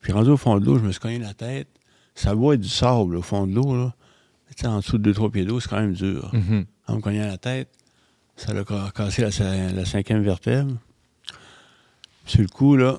Puis 0.00 0.12
rendu 0.12 0.30
au 0.30 0.36
fond 0.36 0.58
de 0.58 0.64
l'eau, 0.64 0.78
je 0.78 0.84
me 0.84 0.90
suis 0.92 1.00
cogné 1.00 1.18
la 1.18 1.34
tête. 1.34 1.68
Ça 2.14 2.34
boit 2.34 2.56
du 2.56 2.68
sable 2.68 3.16
au 3.16 3.22
fond 3.22 3.46
de 3.46 3.54
l'eau, 3.54 3.74
là. 3.76 3.94
Mais 4.48 4.54
tu 4.54 4.62
sais, 4.62 4.66
en 4.68 4.78
dessous 4.78 4.98
de 4.98 5.12
2-3 5.12 5.30
pieds 5.30 5.44
d'eau, 5.44 5.60
c'est 5.60 5.68
quand 5.68 5.80
même 5.80 5.94
dur. 5.94 6.30
Mhm. 6.32 6.64
En 6.86 6.96
me 6.96 7.00
cognant 7.00 7.26
la 7.26 7.38
tête, 7.38 7.68
ça 8.36 8.52
l'a 8.52 8.62
ca- 8.68 8.90
cassé 8.94 9.22
la 9.22 9.84
cinquième 9.84 10.22
vertèbre. 10.22 10.72
Sur 12.26 12.40
le 12.42 12.48
coup, 12.48 12.76
là, 12.76 12.98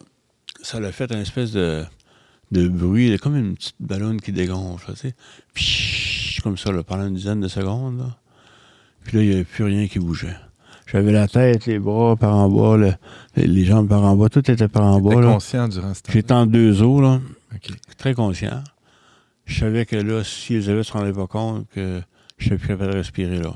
ça 0.61 0.79
l'a 0.79 0.91
fait 0.91 1.11
un 1.11 1.19
espèce 1.21 1.51
de, 1.51 1.85
de 2.51 2.67
bruit, 2.67 3.09
là, 3.09 3.17
comme 3.17 3.35
une 3.35 3.55
petite 3.55 3.75
ballonne 3.79 4.21
qui 4.21 4.31
dégonfle, 4.31 4.93
tu 4.93 5.09
sais. 5.09 6.41
Comme 6.43 6.57
ça, 6.57 6.71
là, 6.71 6.83
pendant 6.83 7.07
une 7.07 7.15
dizaine 7.15 7.39
de 7.41 7.47
secondes, 7.47 7.97
là. 7.99 8.17
Puis 9.03 9.17
là, 9.17 9.23
il 9.23 9.29
n'y 9.29 9.35
avait 9.35 9.43
plus 9.43 9.63
rien 9.63 9.87
qui 9.87 9.99
bougeait. 9.99 10.35
J'avais 10.87 11.11
la 11.11 11.27
tête, 11.27 11.65
les 11.65 11.79
bras 11.79 12.15
par 12.15 12.35
en 12.35 12.49
bas, 12.49 12.77
le- 12.77 12.93
les, 13.35 13.47
les 13.47 13.65
jambes 13.65 13.87
par 13.87 14.03
en 14.03 14.15
bas, 14.15 14.29
tout 14.29 14.49
était 14.51 14.67
par 14.67 14.83
en 14.83 15.01
bas, 15.01 15.19
là. 15.19 15.33
conscient 15.33 15.67
durant 15.67 15.93
ce 15.93 16.01
temps 16.03 16.11
J'étais 16.13 16.33
en 16.33 16.45
deux 16.45 16.81
eaux, 16.81 17.01
là 17.01 17.19
très 17.97 18.13
conscient. 18.13 18.61
Je 19.45 19.59
savais 19.59 19.85
que 19.85 19.95
là, 19.95 20.23
si 20.23 20.55
Elisabeth 20.55 20.79
ne 20.79 20.83
se 20.83 20.91
rendait 20.93 21.13
pas 21.13 21.25
compte 21.27 21.67
que 21.69 22.01
je 22.37 22.45
n'étais 22.45 22.57
plus 22.57 22.67
capable 22.67 22.91
de 22.91 22.97
respirer 22.97 23.39
là. 23.39 23.53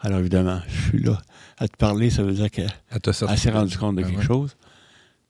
Alors 0.00 0.20
évidemment, 0.20 0.60
je 0.68 0.88
suis 0.90 1.02
là. 1.02 1.20
À 1.58 1.66
te 1.68 1.76
parler, 1.76 2.08
ça 2.10 2.22
veut 2.22 2.32
dire 2.32 2.50
qu'elle 2.50 2.70
s'est 3.36 3.50
rendue 3.50 3.76
compte 3.76 3.96
de 3.96 4.02
Ah 4.02 4.06
quelque 4.06 4.20
ouais? 4.20 4.24
chose. 4.24 4.56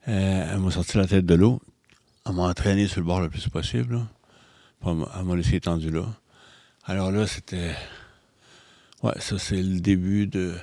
Euh, 0.07 0.51
elle 0.53 0.59
m'a 0.61 0.71
sorti 0.71 0.97
la 0.99 1.07
tête 1.07 1.25
de 1.27 1.35
l'eau. 1.35 1.61
Elle 2.31 2.37
m'a 2.37 2.45
entraîné 2.45 2.87
sur 2.87 3.01
le 3.01 3.07
bord 3.07 3.21
le 3.21 3.29
plus 3.29 3.49
possible. 3.49 4.01
elle 4.87 5.25
m'a 5.25 5.37
laissé 5.37 5.57
étendu 5.57 5.90
là. 5.90 6.05
Alors 6.85 7.11
là, 7.11 7.27
c'était... 7.27 7.75
Ouais, 9.03 9.19
ça, 9.19 9.37
c'est 9.37 9.61
le 9.61 9.81
début 9.81 10.29
de, 10.29 10.55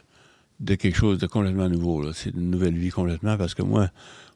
de 0.61 0.75
quelque 0.75 0.95
chose 0.95 1.17
de 1.17 1.27
complètement 1.27 1.67
nouveau. 1.67 2.13
C'est 2.13 2.29
une 2.29 2.51
nouvelle 2.51 2.77
vie 2.77 2.89
complètement 2.89 3.35
parce 3.37 3.53
que 3.53 3.63
moi, 3.63 3.89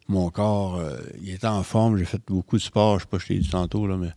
mon 0.10 0.30
corps, 0.30 0.76
euh, 0.76 0.98
il 1.22 1.30
était 1.30 1.48
en 1.48 1.64
forme. 1.64 1.96
J'ai 1.96 2.04
fait 2.04 2.22
beaucoup 2.28 2.58
de 2.58 2.62
sport. 2.62 3.00
Je 3.00 3.06
sais 3.06 3.10
pas, 3.10 3.18
je 3.18 3.28
t'ai 3.28 3.40
dit 3.40 3.50
tantôt, 3.50 3.88
là, 3.88 3.96
mais 3.96 4.12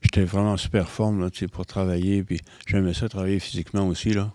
j'étais 0.00 0.24
vraiment 0.24 0.52
en 0.52 0.56
super 0.56 0.88
forme 0.88 1.20
là, 1.20 1.28
pour 1.52 1.66
travailler. 1.66 2.24
Puis 2.24 2.40
j'aimais 2.66 2.94
ça, 2.94 3.10
travailler 3.10 3.40
physiquement 3.40 3.86
aussi. 3.86 4.14
Là. 4.14 4.32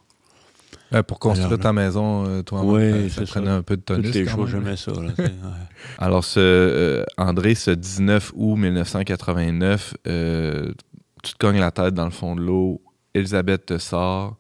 Ouais, 0.91 1.04
pour 1.04 1.19
construire 1.19 1.47
Alors, 1.47 1.60
ta 1.60 1.71
maison, 1.73 2.25
euh, 2.25 2.41
toi, 2.41 2.63
Oui, 2.63 3.10
ça 3.10 3.21
c'est 3.25 3.32
prenait 3.32 3.47
ça. 3.47 3.56
un 3.56 3.62
peu 3.62 3.78
de 3.78 3.82
tonus. 3.82 4.06
Toutes 4.08 4.15
les 4.15 4.28
choses, 4.28 4.49
j'aimais 4.49 4.75
ça. 4.75 4.91
Là, 4.91 5.12
ouais. 5.19 5.32
Alors, 5.99 6.23
ce, 6.23 6.39
euh, 6.39 7.04
André, 7.17 7.54
ce 7.56 7.71
19 7.71 8.32
août 8.36 8.56
1989, 8.56 9.93
euh, 10.08 10.71
tu 11.23 11.34
te 11.34 11.38
cognes 11.38 11.60
la 11.60 11.71
tête 11.71 11.93
dans 11.93 12.06
le 12.06 12.12
fond 12.12 12.36
de 12.36 12.41
l'eau. 12.41 12.82
Elisabeth 13.13 13.67
te 13.67 13.78
sort. 13.78 14.38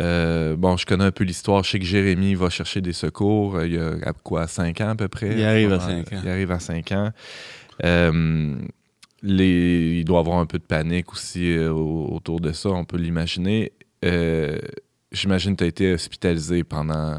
Euh, 0.00 0.54
bon, 0.56 0.76
je 0.76 0.86
connais 0.86 1.04
un 1.04 1.10
peu 1.10 1.24
l'histoire. 1.24 1.64
Je 1.64 1.70
sais 1.70 1.78
que 1.80 1.84
Jérémy 1.84 2.34
va 2.36 2.50
chercher 2.50 2.80
des 2.80 2.92
secours. 2.92 3.56
Euh, 3.56 3.66
Il 3.66 3.74
y 3.74 3.78
a 3.78 3.94
à 4.08 4.12
quoi, 4.12 4.46
5 4.46 4.80
ans 4.82 4.90
à 4.90 4.94
peu 4.94 5.08
près? 5.08 5.32
Il 5.36 5.42
arrive 5.44 5.72
à 5.72 5.78
Comment- 5.78 5.88
cinq 6.04 6.12
ans. 6.12 6.20
Il 6.22 6.28
arrive 6.30 6.52
à 6.52 6.60
5 6.60 6.92
ans. 6.92 7.10
Euh, 7.84 8.54
les, 9.22 9.98
il 9.98 10.04
doit 10.04 10.20
avoir 10.20 10.38
un 10.38 10.46
peu 10.46 10.58
de 10.58 10.64
panique 10.64 11.12
aussi 11.12 11.50
euh, 11.56 11.72
au- 11.72 12.14
autour 12.14 12.40
de 12.40 12.52
ça, 12.52 12.68
on 12.70 12.84
peut 12.84 12.96
l'imaginer. 12.96 13.72
Euh, 14.04 14.58
J'imagine 15.12 15.52
que 15.54 15.58
tu 15.58 15.64
as 15.64 15.68
été 15.68 15.92
hospitalisé 15.92 16.62
pendant 16.64 17.16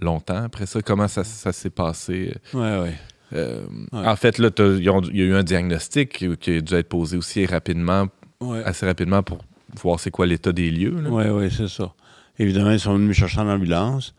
longtemps 0.00 0.44
après 0.44 0.66
ça. 0.66 0.80
Comment 0.82 1.08
ça, 1.08 1.24
ça 1.24 1.52
s'est 1.52 1.70
passé? 1.70 2.34
Ouais, 2.54 2.78
ouais. 2.80 2.94
Euh, 3.32 3.66
Ouais. 3.92 4.06
En 4.06 4.14
fait, 4.16 4.38
là, 4.38 4.50
il 4.58 4.84
y 4.84 4.88
a 4.88 5.24
eu 5.24 5.34
un 5.34 5.42
diagnostic 5.42 6.10
qui, 6.40 6.50
a 6.56 6.60
dû 6.60 6.74
être 6.74 6.88
posé 6.88 7.16
aussi 7.16 7.44
rapidement, 7.46 8.06
Ouais. 8.40 8.62
assez 8.64 8.86
rapidement 8.86 9.22
pour 9.22 9.38
voir 9.82 9.98
c'est 9.98 10.10
quoi 10.10 10.26
l'état 10.26 10.52
des 10.52 10.70
lieux. 10.70 10.94
Oui, 11.08 11.24
oui, 11.30 11.50
c'est 11.50 11.68
ça. 11.68 11.92
Évidemment, 12.38 12.70
ils 12.70 12.80
sont 12.80 12.94
venus 12.94 13.08
me 13.08 13.12
chercher 13.14 13.40
en 13.40 13.48
ambulance. 13.48 14.14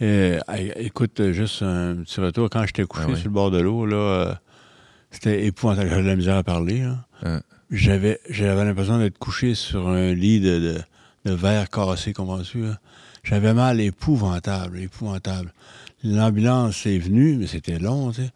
Et, 0.00 0.38
écoute, 0.76 1.20
juste 1.32 1.62
un 1.62 1.96
petit 1.96 2.20
retour. 2.20 2.48
Quand 2.50 2.64
j'étais 2.66 2.84
couché 2.84 3.04
Ah 3.06 3.10
ouais. 3.10 3.16
sur 3.16 3.26
le 3.28 3.34
bord 3.34 3.50
de 3.50 3.60
l'eau, 3.60 3.84
là, 3.86 3.96
euh, 3.96 4.34
c'était 5.10 5.44
épouvantable. 5.46 5.88
J'avais 5.90 6.02
de 6.02 6.08
la 6.08 6.16
misère 6.16 6.36
à 6.36 6.42
parler. 6.44 6.82
Hein. 6.82 7.40
J'avais, 7.70 8.18
j'avais 8.30 8.64
l'impression 8.64 8.98
d'être 8.98 9.18
couché 9.18 9.54
sur 9.54 9.88
un 9.88 10.14
lit 10.14 10.40
de, 10.40 10.58
de, 10.58 10.78
de 11.24 11.32
verre 11.32 11.68
cassé, 11.70 12.12
comprends-tu? 12.12 12.62
là? 12.62 12.78
J'avais 13.24 13.52
mal 13.54 13.80
épouvantable, 13.80 14.78
épouvantable. 14.78 15.52
L'ambulance 16.04 16.86
est 16.86 16.98
venue, 16.98 17.36
mais 17.36 17.46
c'était 17.46 17.78
long, 17.78 18.12
tu 18.12 18.22
sais. 18.22 18.30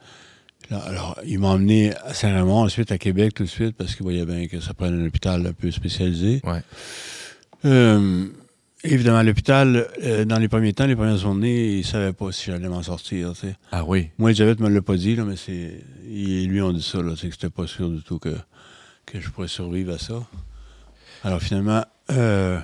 Là, 0.71 0.79
alors, 0.79 1.19
ils 1.25 1.39
m'ont 1.39 1.49
emmené 1.49 1.95
à 2.05 2.15
Saint-Raymond, 2.15 2.63
ensuite 2.65 2.93
à 2.93 2.99
Québec 2.99 3.35
tout 3.35 3.45
de 3.45 3.49
suite, 3.49 3.77
parce 3.77 3.95
qu'ils 3.95 4.05
voyaient 4.05 4.27
bien 4.27 4.47
que 4.49 4.61
ça 4.61 4.75
prenait 4.75 5.01
un 5.03 5.07
hôpital 5.07 5.47
un 5.47 5.53
peu 5.53 5.71
spécialisé. 5.71 6.41
Ouais. 6.45 6.61
Euh, 7.65 8.27
évidemment, 8.85 9.19
à 9.19 9.23
l'hôpital, 9.23 9.89
euh, 10.03 10.25
dans 10.25 10.39
les 10.39 10.49
premiers 10.49 10.73
temps, 10.73 10.87
les 10.87 10.97
premières 10.97 11.17
journées, 11.17 11.75
ils 11.75 11.79
ne 11.79 11.83
savaient 11.85 12.13
pas 12.13 12.33
si 12.33 12.47
j'allais 12.51 12.69
m'en 12.69 12.83
sortir. 12.83 13.33
tu 13.35 13.49
sais. 13.49 13.57
Ah 13.71 13.85
oui. 13.85 14.11
Moi, 14.19 14.31
Elisabeth 14.31 14.61
ne 14.61 14.69
me 14.69 14.75
l'a 14.75 14.83
pas 14.83 14.97
dit, 14.97 15.15
là, 15.17 15.25
mais 15.25 15.37
c'est. 15.37 15.83
Ils 16.09 16.49
lui 16.49 16.61
ont 16.61 16.73
dit 16.73 16.83
ça, 16.83 17.01
là, 17.03 17.15
c'est 17.17 17.29
que 17.29 17.35
c'était 17.35 17.51
pas 17.51 17.67
sûr 17.67 17.89
du 17.91 18.03
tout 18.03 18.19
que, 18.19 18.35
que 19.07 19.21
je 19.21 19.31
pourrais 19.31 19.49
survivre 19.49 19.95
à 19.95 19.99
ça. 19.99 20.27
Alors 21.25 21.41
finalement, 21.41 21.85
euh, 22.11 22.59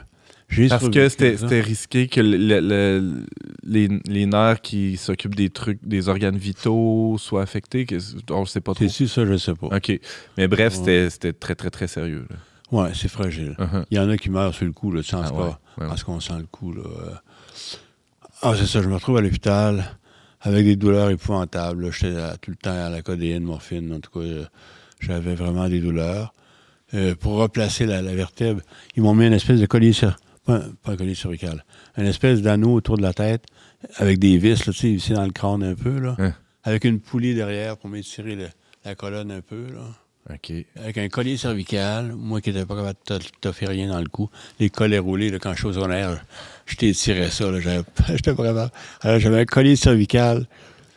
Parce 0.70 0.88
que 0.88 1.08
c'était 1.08 1.60
risqué 1.60 2.08
que 2.08 2.20
le- 2.20 2.36
le- 2.38 2.60
le- 2.60 3.26
les, 3.64 3.88
les 4.06 4.26
nerfs 4.26 4.60
qui 4.62 4.96
s'occupent 4.96 5.34
des 5.34 5.50
trucs, 5.50 5.78
des 5.86 6.08
organes 6.08 6.36
vitaux 6.38 7.16
soient 7.18 7.42
affectés. 7.42 7.84
Que, 7.84 7.96
on 8.30 8.40
ne 8.40 8.46
sait 8.46 8.60
pas 8.62 8.72
trop. 8.74 8.82
C'est 8.84 8.88
sûr, 8.88 9.08
ça, 9.08 9.26
je 9.26 9.32
ne 9.32 9.36
sais 9.36 9.54
pas. 9.54 9.66
OK. 9.66 10.00
Mais 10.38 10.48
bref, 10.48 10.78
Ouais. 10.80 11.08
c'était- 11.10 11.32
très, 11.34 11.54
très, 11.54 11.70
très 11.70 11.86
sérieux. 11.86 12.24
là. 12.30 12.36
Ouais, 12.70 12.90
c'est 12.94 13.08
fragile. 13.08 13.56
Uh-huh. 13.58 13.84
Il 13.90 13.96
y 13.96 14.00
en 14.00 14.08
a 14.10 14.16
qui 14.16 14.30
meurent 14.30 14.54
sur 14.54 14.66
le 14.66 14.72
coup, 14.72 14.90
là, 14.90 15.02
tu 15.02 15.08
sens 15.10 15.26
Ah 15.28 15.32
pas. 15.32 15.60
ouais. 15.78 15.86
Parce 15.88 16.02
qu'on 16.04 16.20
sent 16.20 16.34
le 16.38 16.46
coup, 16.46 16.72
là. 16.72 16.82
euh. 16.82 17.10
Ah, 18.42 18.52
c'est 18.58 18.66
ça, 18.66 18.82
je 18.82 18.88
me 18.88 18.94
retrouve 18.94 19.16
à 19.16 19.20
l'hôpital 19.20 19.96
avec 20.40 20.64
des 20.64 20.76
douleurs 20.76 21.10
épouvantables. 21.10 21.90
J'étais 21.92 22.14
tout 22.40 22.50
le 22.50 22.56
temps 22.56 22.70
à 22.86 22.88
la 22.88 23.02
codéine, 23.02 23.42
morphine, 23.44 23.92
en 23.92 24.00
tout 24.00 24.10
cas, 24.18 24.24
euh, 24.24 24.44
j'avais 25.00 25.34
vraiment 25.34 25.68
des 25.68 25.80
douleurs. 25.80 26.32
Euh, 26.94 27.14
pour 27.14 27.34
replacer 27.34 27.84
la, 27.86 28.00
la 28.00 28.14
vertèbre, 28.14 28.60
ils 28.96 29.02
m'ont 29.02 29.14
mis 29.14 29.26
une 29.26 29.32
espèce 29.34 29.60
de 29.60 29.66
collier 29.66 29.92
sur... 29.92 30.16
Pas, 30.48 30.62
pas 30.82 30.92
un 30.92 30.96
collier 30.96 31.14
cervical. 31.14 31.64
Une 31.98 32.06
espèce 32.06 32.40
d'anneau 32.40 32.72
autour 32.72 32.96
de 32.96 33.02
la 33.02 33.12
tête 33.12 33.44
avec 33.96 34.18
des 34.18 34.38
vis, 34.38 34.64
là, 34.66 34.72
tu 34.72 34.78
sais, 34.78 34.90
ici 34.90 35.12
dans 35.12 35.24
le 35.24 35.30
crâne 35.30 35.62
un 35.62 35.74
peu, 35.74 35.98
là. 35.98 36.16
Hein. 36.18 36.32
Avec 36.64 36.84
une 36.84 37.00
poulie 37.00 37.34
derrière 37.34 37.76
pour 37.76 37.90
m'étirer 37.90 38.34
le- 38.34 38.48
la 38.84 38.94
colonne 38.94 39.30
un 39.30 39.42
peu, 39.42 39.66
là 39.72 39.82
avec 40.76 40.98
un 40.98 41.08
collier 41.08 41.38
cervical, 41.38 42.12
moi 42.14 42.42
qui 42.42 42.52
n'étais 42.52 42.66
pas 42.66 42.76
capable 42.76 42.98
de 43.08 43.18
t'offrir 43.40 43.70
rien 43.70 43.88
dans 43.88 44.00
le 44.00 44.08
cou, 44.08 44.28
les 44.60 44.68
collets 44.68 44.98
roulés, 44.98 45.30
là, 45.30 45.38
quand 45.38 45.52
je 45.54 45.58
suis 45.58 45.66
aux 45.66 45.78
honneurs, 45.78 46.18
je 46.66 46.76
t'étirais 46.76 47.30
ça, 47.30 47.50
là, 47.50 47.60
j'avais 47.60 47.82
j'étais 48.08 48.34
pas 48.34 48.44
capable. 48.44 48.70
Alors, 49.00 49.18
j'avais 49.20 49.40
un 49.40 49.44
collier 49.46 49.74
cervical, 49.76 50.46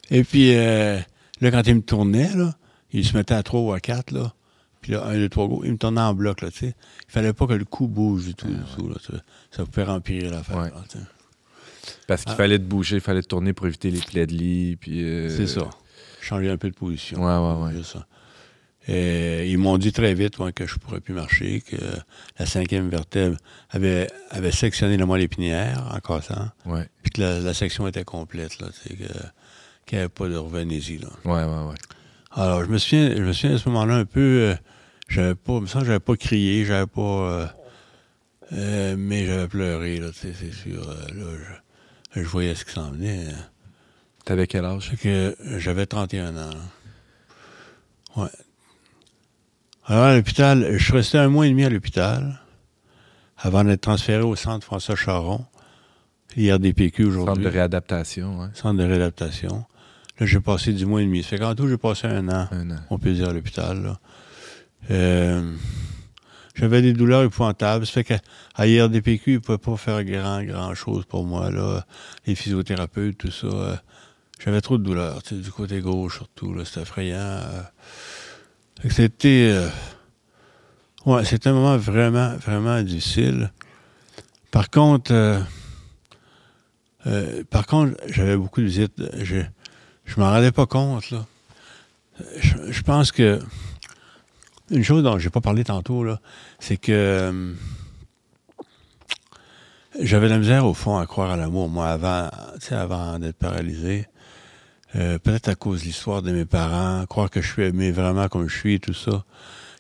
et 0.10 0.26
puis, 0.26 0.54
euh, 0.56 1.00
là, 1.40 1.52
quand 1.52 1.66
il 1.66 1.76
me 1.76 1.82
tournait, 1.82 2.36
là, 2.36 2.56
il 2.92 3.06
se 3.06 3.16
mettait 3.16 3.34
à 3.34 3.42
trois 3.44 3.62
ou 3.62 3.72
à 3.72 3.80
quatre, 3.80 4.12
là, 4.12 4.34
puis 4.82 4.91
là, 4.94 5.06
un, 5.06 5.13
deux, 5.15 5.30
trois, 5.30 5.48
go, 5.48 5.62
il 5.63 5.72
me 5.74 5.78
tournait 5.78 6.02
en 6.02 6.13
bloc, 6.13 6.41
là, 6.41 6.50
tu 6.52 6.58
sais. 6.60 6.76
Il 7.08 7.12
fallait 7.12 7.34
pas 7.34 7.48
que 7.48 7.54
le 7.54 7.65
cou 7.65 7.88
bouge 7.88 8.26
du 8.26 8.36
tout, 8.36 8.48
du 8.48 8.60
tout, 8.76 8.88
là, 8.89 8.96
ça 9.52 9.65
pouvait 9.65 9.88
empirer 9.88 10.30
l'affaire, 10.30 10.58
Ouais. 10.58 10.72
Parce 12.08 12.24
qu'il 12.24 12.34
Ah. 12.34 12.36
fallait 12.36 12.60
te 12.60 12.63
bouger, 12.63 12.98
il 12.98 13.02
fallait 13.02 13.22
te 13.24 13.28
tourner 13.28 13.54
pour 13.54 13.65
éviter 13.67 13.89
les 13.89 14.00
plaies 14.02 14.28
de 14.28 14.34
lit. 14.34 14.78
Puis, 14.80 15.04
euh, 15.04 15.30
C'est 15.36 15.48
ça. 15.48 15.67
Changer 16.22 16.50
un 16.52 16.58
peu 16.58 16.70
de 16.70 16.76
position. 16.76 17.24
Ouais, 17.24 17.72
ouais, 17.72 17.76
ouais. 17.78 17.84
Ça. 17.84 18.06
Et 18.88 19.50
ils 19.50 19.58
m'ont 19.58 19.78
dit 19.78 19.91
très 19.91 20.13
vite 20.13 20.38
ouais, 20.39 20.54
que 20.54 20.65
je 20.67 20.76
pourrais 20.78 21.00
plus 21.02 21.13
marcher, 21.13 21.62
que 21.62 21.76
la 22.39 22.46
cinquième 22.46 22.89
vertèbre 22.89 23.38
avait, 23.70 24.08
avait 24.32 24.52
sectionné 24.52 24.98
la 24.98 25.06
moelle 25.06 25.22
épinière 25.22 25.88
en 25.94 26.00
cassant, 26.00 26.50
Ouais, 26.65 26.88
puis 27.04 27.12
que 27.12 27.22
la, 27.22 27.39
la 27.39 27.54
section 27.54 27.88
était 27.88 28.04
complète, 28.04 28.60
là, 28.60 28.67
tu 28.70 28.89
sais, 28.89 28.96
que- 28.96 29.13
qu'il 29.86 29.98
n'y 29.98 30.00
avait 30.00 30.10
pas 30.10 30.28
de 30.28 30.36
revenez-y. 30.36 30.98
Là. 30.98 31.08
ouais, 31.26 31.32
ouais. 31.44 31.70
ouais. 31.70 31.76
Alors, 32.32 32.63
je 32.63 32.70
me 32.70 32.78
souviens, 32.80 33.15
je 33.15 33.22
me 33.22 33.34
souviens 33.34 33.56
à 33.56 33.60
ce 33.60 33.70
moment-là 33.70 33.96
un 33.98 34.06
peu, 34.06 34.20
euh, 34.52 34.56
j'avais 35.12 35.36
pas, 35.36 35.60
me 35.60 35.67
semble 35.67 35.86
j'avais 35.86 36.00
pas 36.00 36.15
crié, 36.15 36.65
j'avais 36.65 36.88
pas, 36.88 37.02
euh, 37.02 37.45
euh, 38.54 38.95
mais 38.97 39.26
j'avais 39.26 39.47
pleuré, 39.47 39.97
là, 40.00 40.08
tu 40.12 40.19
sais, 40.19 40.34
c'est 40.39 40.54
sûr. 40.54 40.88
euh, 40.89 40.95
là, 41.13 41.60
je, 42.15 42.21
je 42.21 42.28
voyais 42.28 42.56
ce 42.56 42.65
qui 42.65 42.71
s'en 42.71 42.91
venait. 42.91 43.28
hein. 43.28 43.36
T'avais 44.26 44.45
quel 44.47 44.65
âge? 44.65 44.91
Que 45.02 45.36
j'avais 45.58 45.86
31 45.86 46.38
ans. 46.38 46.50
Ouais. 48.17 48.28
Alors, 49.86 50.04
à 50.04 50.15
l'hôpital, 50.15 50.78
je 50.78 50.84
suis 50.84 50.93
resté 50.93 51.17
un 51.17 51.28
mois 51.30 51.47
et 51.47 51.50
demi 51.50 51.63
à 51.65 51.69
l'hôpital 51.69 52.39
avant 53.38 53.63
d'être 53.63 53.82
transféré 53.82 54.21
au 54.21 54.36
centre 54.36 54.63
François 54.65 54.95
Charon, 54.95 55.45
Centre 57.12 57.21
aujourd'hui, 57.24 57.43
de 57.45 57.50
réadaptation, 57.50 58.39
ouais. 58.39 58.47
centre 58.54 58.78
de 58.78 58.84
réadaptation. 58.84 59.65
Là, 60.19 60.26
j'ai 60.28 60.39
passé 60.39 60.71
10 60.71 60.86
mois 60.86 61.02
et 61.02 61.06
demi. 61.06 61.24
Ça 61.24 61.30
fait 61.30 61.39
qu'en 61.39 61.56
tout, 61.56 61.67
j'ai 61.67 61.78
passé 61.78 62.06
un 62.08 62.30
an, 62.30 62.47
Un 62.52 62.69
an. 62.71 62.80
on 62.91 63.00
peut 63.00 63.12
dire, 63.12 63.30
à 63.30 63.34
l'hôpital. 63.34 63.82
là. 63.82 64.00
Euh, 64.89 65.54
j'avais 66.56 66.82
des 66.82 66.94
douleurs 66.94 67.24
épouvantables. 67.24 67.86
Ça 67.86 67.91
fait 67.94 68.04
qu'à 68.04 68.65
IRDPQ, 68.65 69.32
ils 69.32 69.34
ne 69.36 69.39
pouvaient 69.39 69.58
pas 69.58 69.78
faire 69.78 70.04
grand, 70.04 70.44
grand 70.44 70.74
chose 70.76 71.06
pour 71.06 71.26
moi. 71.26 71.52
Là. 71.52 71.86
Les 72.26 72.36
physiothérapeutes, 72.36 73.17
tout 73.17 73.32
ça. 73.32 73.48
euh, 73.48 73.76
j'avais 74.44 74.62
trop 74.62 74.78
de 74.78 74.84
douleurs, 74.84 75.22
du 75.32 75.52
côté 75.52 75.82
gauche 75.82 76.15
surtout. 76.15 76.56
C'était 76.65 76.82
effrayant. 76.82 77.17
euh. 77.17 77.62
C'était. 78.89 79.56
ouais, 81.06 81.24
c'était 81.26 81.50
un 81.50 81.54
moment 81.54 81.78
vraiment, 81.78 82.36
vraiment 82.38 82.82
difficile. 82.82 83.52
Par 84.50 84.70
contre, 84.72 85.44
par 87.52 87.65
contre, 87.67 87.96
j'avais 88.08 88.36
beaucoup 88.36 88.62
de 88.62 88.65
visites. 88.65 88.94
Je, 89.22 89.38
je 90.06 90.20
m'en 90.20 90.32
rendais 90.32 90.52
pas 90.52 90.65
compte, 90.65 91.12
là. 91.12 91.26
Je 92.41 92.82
pense 92.82 93.12
que 93.12 93.39
une 94.72 94.84
chose 94.84 95.04
dont 95.04 95.20
j'ai 95.20 95.30
pas 95.30 95.42
parlé 95.42 95.64
tantôt, 95.64 96.04
là, 96.04 96.20
c'est 96.60 96.78
que 96.78 96.92
euh, 96.92 97.54
j'avais 100.00 100.30
la 100.30 100.38
misère, 100.38 100.66
au 100.66 100.74
fond, 100.74 100.98
à 100.98 101.06
croire 101.06 101.30
à 101.32 101.38
l'amour, 101.38 101.70
moi, 101.70 101.90
avant, 101.90 102.30
avant 102.72 103.20
d'être 103.20 103.38
paralysé. 103.38 104.08
Euh, 104.96 105.20
Peut-être 105.20 105.50
à 105.50 105.56
cause 105.56 105.82
de 105.82 105.86
l'histoire 105.86 106.22
de 106.22 106.32
mes 106.32 106.46
parents, 106.46 107.06
croire 107.06 107.30
que 107.30 107.42
je 107.42 107.52
suis 107.52 107.64
aimé 107.64 107.92
vraiment 107.92 108.28
comme 108.28 108.48
je 108.48 108.58
suis 108.58 108.80
tout 108.80 108.94
ça. 108.94 109.24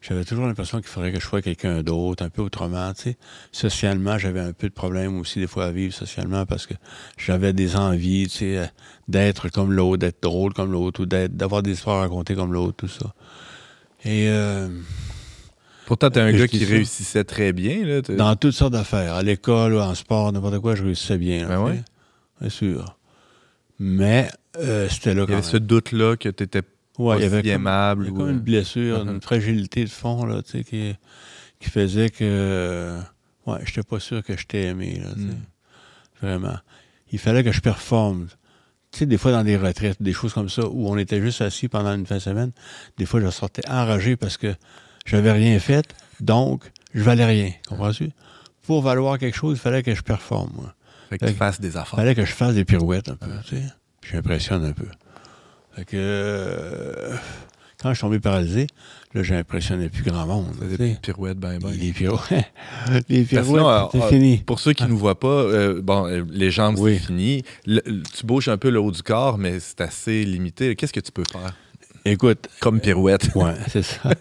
J'avais 0.01 0.25
toujours 0.25 0.47
l'impression 0.47 0.79
qu'il 0.79 0.87
faudrait 0.87 1.11
que 1.11 1.19
je 1.19 1.25
sois 1.25 1.43
quelqu'un 1.43 1.83
d'autre, 1.83 2.23
un 2.23 2.29
peu 2.29 2.41
autrement, 2.41 2.91
tu 2.93 3.03
sais. 3.03 3.17
Socialement, 3.51 4.17
j'avais 4.17 4.39
un 4.39 4.51
peu 4.51 4.67
de 4.67 4.73
problème 4.73 5.19
aussi, 5.19 5.39
des 5.39 5.47
fois, 5.47 5.65
à 5.65 5.71
vivre 5.71 5.93
socialement, 5.93 6.45
parce 6.45 6.65
que 6.65 6.73
j'avais 7.17 7.53
des 7.53 7.75
envies, 7.75 8.27
tu 8.27 8.37
sais, 8.37 8.57
euh, 8.57 8.65
d'être 9.07 9.49
comme 9.49 9.71
l'autre, 9.71 9.97
d'être 9.97 10.23
drôle 10.23 10.53
comme 10.53 10.71
l'autre, 10.71 11.03
ou 11.03 11.05
d'avoir 11.05 11.61
des 11.61 11.73
histoires 11.73 11.97
à 11.97 12.01
raconter 12.01 12.33
comme 12.33 12.51
l'autre, 12.51 12.77
tout 12.77 12.87
ça. 12.87 13.13
Et 14.05 14.27
euh, 14.29 14.67
Pourtant, 15.85 16.09
t'es 16.09 16.19
un 16.21 16.31
Je 16.31 16.37
gars 16.37 16.47
qui 16.47 16.59
ça. 16.59 16.71
réussissait 16.71 17.23
très 17.23 17.53
bien. 17.53 17.85
Là, 17.85 18.01
dans 18.01 18.35
toutes 18.35 18.53
sortes 18.53 18.73
d'affaires, 18.73 19.13
à 19.15 19.21
l'école, 19.23 19.77
en 19.77 19.93
sport, 19.95 20.31
n'importe 20.31 20.59
quoi, 20.59 20.75
je 20.75 20.83
réussissais 20.83 21.17
bien. 21.17 21.47
Ben 21.47 21.65
tu 21.69 21.77
sais. 21.77 21.83
Bien 22.39 22.49
sûr. 22.49 22.97
Mais 23.79 24.29
euh, 24.57 24.87
c'était 24.89 25.13
là 25.13 25.21
Il 25.21 25.23
y 25.23 25.27
quand 25.27 25.33
avait 25.33 25.41
même. 25.41 25.51
ce 25.51 25.57
doute-là 25.57 26.15
que 26.17 26.29
Ouais, 26.97 27.17
il 27.19 27.25
y 27.25 27.29
pas 27.29 27.35
avait 27.35 27.37
si 27.37 27.43
comme, 27.43 27.51
aimable. 27.61 28.03
il 28.03 28.07
y 28.07 28.09
a 28.09 28.13
ou, 28.13 28.17
comme 28.17 28.27
euh, 28.27 28.31
une 28.33 28.39
blessure, 28.39 29.05
Mhm. 29.05 29.11
une 29.15 29.21
fragilité 29.21 29.83
de 29.85 29.89
fond, 29.89 30.25
là, 30.25 30.41
tu 30.43 30.51
sais, 30.51 30.63
qui, 30.63 30.93
qui 31.59 31.69
faisait 31.69 32.09
que. 32.09 32.17
euh, 32.21 32.99
ouais, 33.47 33.59
j'étais 33.65 33.81
pas 33.83 33.99
sûr 33.99 34.23
que 34.23 34.35
j'étais 34.37 34.63
aimé, 34.63 34.99
là, 35.03 35.09
tu 35.15 35.21
sais. 35.21 35.27
Mm. 35.27 35.37
Vraiment. 36.21 36.57
Il 37.11 37.17
fallait 37.19 37.43
que 37.43 37.51
je 37.51 37.61
performe. 37.61 38.27
Tu 38.91 38.99
sais, 38.99 39.05
des 39.05 39.17
fois 39.17 39.31
dans 39.31 39.43
des 39.43 39.57
retraites, 39.57 40.01
des 40.01 40.13
choses 40.13 40.33
comme 40.33 40.49
ça, 40.49 40.67
où 40.67 40.89
on 40.89 40.97
était 40.97 41.21
juste 41.21 41.41
assis 41.41 41.67
pendant 41.67 41.93
une 41.93 42.05
fin 42.05 42.15
de 42.15 42.19
semaine, 42.19 42.51
des 42.97 43.05
fois 43.05 43.21
je 43.21 43.29
sortais 43.29 43.67
enragé 43.69 44.17
parce 44.17 44.37
que 44.37 44.53
j'avais 45.05 45.31
rien 45.31 45.59
fait, 45.59 45.85
donc 46.19 46.71
je 46.93 47.01
valais 47.01 47.25
rien. 47.25 47.51
Comprends-tu? 47.67 48.11
Pour 48.63 48.81
valoir 48.81 49.17
quelque 49.17 49.35
chose, 49.35 49.57
il 49.57 49.61
fallait 49.61 49.83
que 49.83 49.95
je 49.95 50.01
performe, 50.01 50.51
moi. 50.55 50.75
Fait 51.09 51.17
que 51.17 51.25
tu 51.25 51.33
fasses 51.33 51.59
des 51.59 51.77
affaires. 51.77 51.99
fallait 51.99 52.15
que 52.15 52.25
je 52.25 52.33
fasse 52.33 52.53
des 52.53 52.65
pirouettes 52.65 53.09
un 53.09 53.15
peu, 53.15 53.31
tu 53.45 53.57
sais. 53.57 53.63
Puis 54.01 54.11
j'impressionne 54.13 54.65
un 54.65 54.73
peu. 54.73 54.87
Fait 55.75 55.85
que 55.85 55.97
euh, 55.97 57.15
quand 57.81 57.89
je 57.89 57.95
suis 57.95 58.01
tombé 58.01 58.19
paralysé, 58.19 58.67
là, 59.13 59.23
j'impressionnais 59.23 59.89
plus 59.89 60.03
grand 60.03 60.25
monde. 60.25 60.47
Des 60.77 60.95
pirouettes, 61.01 61.37
ben, 61.39 61.59
ben. 61.59 61.71
Les 61.71 61.91
pirouettes. 61.91 62.51
les 63.09 63.23
que 63.25 63.29
pirouettes, 63.29 63.89
c'est 63.91 64.01
euh, 64.03 64.07
fini. 64.09 64.37
Pour 64.37 64.59
ceux 64.59 64.73
qui 64.73 64.83
ne 64.83 64.89
nous 64.89 64.97
voient 64.97 65.19
pas, 65.19 65.27
euh, 65.27 65.81
bon, 65.81 66.05
euh, 66.07 66.23
les 66.29 66.51
jambes, 66.51 66.77
Oui. 66.79 66.97
c'est 66.99 67.07
fini. 67.07 67.43
Le- 67.65 67.81
tu 68.03 68.25
bouges 68.25 68.49
un 68.49 68.57
peu 68.57 68.69
le 68.69 68.79
haut 68.79 68.91
du 68.91 69.01
corps, 69.03 69.37
mais 69.37 69.59
c'est 69.59 69.81
assez 69.81 70.23
limité. 70.23 70.75
Qu'est-ce 70.75 70.93
que 70.93 70.99
tu 70.99 71.11
peux 71.11 71.23
faire? 71.31 71.55
Écoute, 72.05 72.47
Comme 72.59 72.79
pirouette. 72.79 73.29
ouais, 73.35 73.53
c'est 73.67 73.83
ça. 73.83 74.11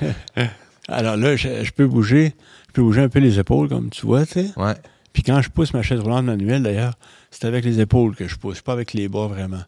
Alors 0.88 1.16
là, 1.16 1.36
je, 1.36 1.64
je 1.64 1.72
peux 1.72 1.86
bouger. 1.86 2.34
Je 2.68 2.72
peux 2.72 2.82
bouger 2.82 3.00
un 3.02 3.08
peu 3.08 3.18
les 3.18 3.38
épaules, 3.38 3.68
comme 3.68 3.90
tu 3.90 4.06
vois, 4.06 4.26
tu 4.26 4.32
sais. 4.34 4.50
Ouais. 4.56 4.74
Puis 5.12 5.22
quand 5.22 5.40
je 5.40 5.48
pousse 5.48 5.72
ma 5.72 5.82
chaise 5.82 6.00
roulante 6.00 6.26
manuelle, 6.26 6.62
d'ailleurs, 6.62 6.94
c'est 7.30 7.44
avec 7.46 7.64
les 7.64 7.80
épaules 7.80 8.14
que 8.14 8.28
je 8.28 8.36
pousse, 8.36 8.60
pas 8.60 8.72
avec 8.72 8.92
les 8.92 9.08
bras 9.08 9.28
vraiment. 9.28 9.62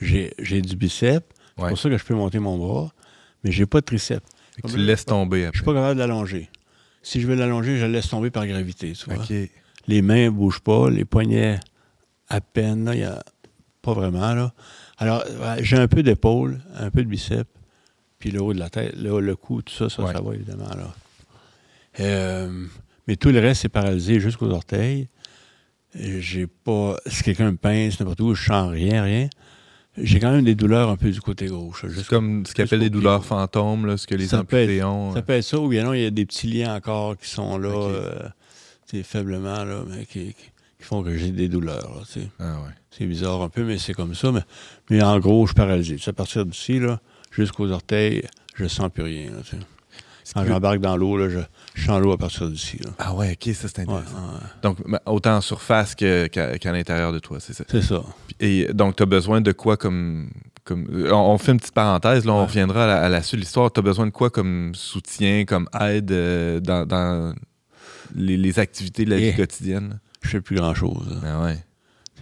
J'ai 0.00 0.32
j'ai 0.40 0.60
du 0.62 0.74
biceps, 0.76 1.26
c'est 1.56 1.62
Ouais. 1.62 1.68
pour 1.70 1.78
ça 1.78 1.88
que 1.88 1.96
je 1.98 2.04
peux 2.04 2.14
monter 2.14 2.38
mon 2.38 2.58
bras, 2.58 2.92
mais 3.42 3.52
j'ai 3.52 3.66
pas 3.66 3.80
de 3.80 3.84
triceps. 3.86 4.26
Que 4.62 4.68
tu 4.68 4.76
le 4.76 4.84
laisses 4.84 5.04
tomber 5.04 5.42
Je 5.42 5.46
après. 5.48 5.58
suis 5.58 5.64
pas 5.64 5.74
capable 5.74 5.94
de 5.94 6.00
l'allonger. 6.00 6.48
Si 7.02 7.20
je 7.20 7.26
veux 7.26 7.34
l'allonger, 7.34 7.78
je 7.78 7.84
le 7.86 7.92
laisse 7.92 8.08
tomber 8.08 8.30
par 8.30 8.46
gravité, 8.46 8.92
tu 8.92 9.04
vois. 9.10 9.22
OK. 9.22 9.32
Les 9.86 10.00
mains 10.02 10.30
bougent 10.30 10.60
pas, 10.60 10.88
les 10.90 11.04
poignets 11.04 11.58
à 12.28 12.40
peine, 12.40 12.84
là, 12.86 12.94
il 12.94 13.00
y 13.00 13.04
a 13.04 13.22
pas 13.82 13.92
vraiment, 13.92 14.32
là. 14.34 14.52
Alors, 14.98 15.24
j'ai 15.60 15.76
un 15.76 15.88
peu 15.88 16.02
d'épaule, 16.02 16.60
un 16.76 16.90
peu 16.90 17.02
de 17.02 17.08
biceps, 17.08 17.50
puis 18.18 18.30
le 18.30 18.40
haut 18.40 18.54
de 18.54 18.58
la 18.58 18.70
tête, 18.70 18.94
le, 18.96 19.20
le 19.20 19.36
cou, 19.36 19.60
tout 19.60 19.74
ça, 19.74 19.90
ça, 19.90 20.02
Ouais. 20.02 20.12
ça 20.12 20.20
va 20.22 20.34
évidemment, 20.34 20.68
là. 20.68 20.94
Euh, 22.00 22.66
mais 23.06 23.16
tout 23.16 23.30
le 23.30 23.40
reste, 23.40 23.62
c'est 23.62 23.68
paralysé 23.68 24.20
jusqu'aux 24.20 24.50
orteils. 24.50 25.08
J'ai 25.94 26.46
pas... 26.46 26.96
Si 27.06 27.22
quelqu'un 27.22 27.50
me 27.52 27.56
pince 27.56 28.00
n'importe 28.00 28.20
où, 28.20 28.34
je 28.34 28.44
sens 28.46 28.70
rien, 28.70 29.02
rien. 29.02 29.28
J'ai 29.96 30.18
quand 30.18 30.32
même 30.32 30.44
des 30.44 30.54
douleurs 30.56 30.88
un 30.90 30.96
peu 30.96 31.10
du 31.10 31.20
côté 31.20 31.46
gauche. 31.46 31.82
C'est 31.82 31.90
juste- 31.90 32.08
comme 32.08 32.44
ce 32.46 32.52
qu'ils 32.54 32.64
appellent 32.64 32.80
les 32.80 32.86
jusqu'au 32.86 32.98
douleurs 33.00 33.24
fantômes, 33.24 33.86
là, 33.86 33.96
ce 33.96 34.06
que 34.06 34.14
les 34.16 34.26
Ça 34.26 34.40
amputés 34.40 34.82
ont. 34.82 35.12
Ça 35.14 35.22
peut 35.22 35.34
être 35.34 35.44
ça, 35.44 35.58
ou 35.60 35.68
bien 35.68 35.84
non, 35.84 35.92
il 35.92 36.02
y 36.02 36.06
a 36.06 36.10
des 36.10 36.26
petits 36.26 36.48
liens 36.48 36.74
encore 36.76 37.16
qui 37.16 37.28
sont 37.28 37.58
là, 37.58 37.68
Ok. 37.76 37.90
euh, 37.92 38.28
faiblement, 39.04 39.64
là, 39.64 39.82
mais 39.88 40.04
qui, 40.06 40.34
font 40.80 41.02
que 41.02 41.16
j'ai 41.16 41.30
des 41.30 41.48
douleurs. 41.48 41.94
là, 41.96 42.02
tu 42.06 42.20
sais. 42.20 42.28
Ah 42.38 42.54
ouais. 42.62 42.70
C'est 42.90 43.06
bizarre 43.06 43.40
un 43.42 43.48
peu, 43.48 43.64
mais 43.64 43.78
c'est 43.78 43.94
comme 43.94 44.14
ça. 44.14 44.30
Mais, 44.32 44.42
mais 44.90 45.02
en 45.02 45.18
gros, 45.18 45.46
je 45.46 45.50
suis 45.50 45.54
paralysé. 45.54 45.96
Tu 45.96 46.02
sais, 46.02 46.10
à 46.10 46.12
partir 46.12 46.44
d'ici, 46.44 46.78
jusqu'aux 47.30 47.70
orteils, 47.70 48.24
je 48.54 48.66
sens 48.66 48.90
plus 48.92 49.02
rien. 49.02 49.30
là, 49.30 49.38
tu 49.42 49.50
sais. 49.56 49.62
Quand 50.32 50.42
que- 50.42 50.48
j'embarque 50.48 50.80
dans 50.80 50.96
l'eau, 50.96 51.16
là, 51.18 51.28
je, 51.28 51.38
je 51.74 51.86
sens 51.86 52.00
l'eau 52.00 52.12
à 52.12 52.16
partir 52.18 52.48
d'ici. 52.48 52.78
Ah 52.98 53.12
ouais, 53.14 53.32
OK, 53.32 53.52
ça 53.54 53.68
c'est 53.68 53.80
intéressant. 53.80 54.14
ouais, 54.16 54.40
Donc, 54.62 54.78
autant 55.06 55.36
en 55.36 55.40
surface 55.40 55.94
que- 55.94 56.26
qu'à 56.28 56.72
l'intérieur 56.72 57.12
de 57.12 57.18
toi, 57.18 57.38
c'est 57.40 57.52
ça? 57.52 57.64
c'est 57.68 57.82
ça. 57.82 58.02
Et 58.40 58.68
donc, 58.72 58.96
tu 58.96 59.02
as 59.02 59.06
besoin 59.06 59.40
de 59.40 59.52
quoi 59.52 59.76
comme. 59.76 60.30
comme 60.64 60.86
euh, 60.92 61.10
on, 61.12 61.32
on 61.34 61.38
fait 61.38 61.52
une 61.52 61.58
petite 61.58 61.74
parenthèse, 61.74 62.24
là, 62.24 62.32
on 62.32 62.40
Ouais. 62.40 62.46
reviendra 62.46 62.84
à 62.84 62.86
la, 62.86 63.02
à 63.02 63.08
la 63.10 63.22
suite 63.22 63.36
de 63.36 63.40
l'histoire. 63.44 63.70
Tu 63.72 63.80
as 63.80 63.82
besoin 63.82 64.06
de 64.06 64.10
quoi 64.12 64.30
comme 64.30 64.72
soutien, 64.74 65.44
comme 65.44 65.68
aide 65.80 66.10
euh, 66.10 66.58
dans, 66.60 66.86
dans 66.86 67.34
les, 68.14 68.36
les 68.36 68.58
activités 68.58 69.04
de 69.04 69.10
la 69.10 69.16
vie 69.18 69.34
quotidienne? 69.34 69.98
Je 70.22 70.28
fais 70.30 70.40
plus 70.40 70.56
grand-chose. 70.56 71.20
Ah 71.24 71.42
ouais. 71.42 71.58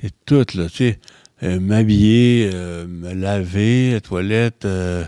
C'est 0.02 0.12
tout, 0.26 0.44
là, 0.58 0.66
tu 0.68 0.70
sais. 0.76 0.98
euh, 1.44 1.60
M'habiller, 1.60 2.50
euh, 2.52 2.86
me 2.88 3.12
laver, 3.14 3.92
la 3.92 4.00
toilette, 4.00 4.64
euh, 4.64 5.04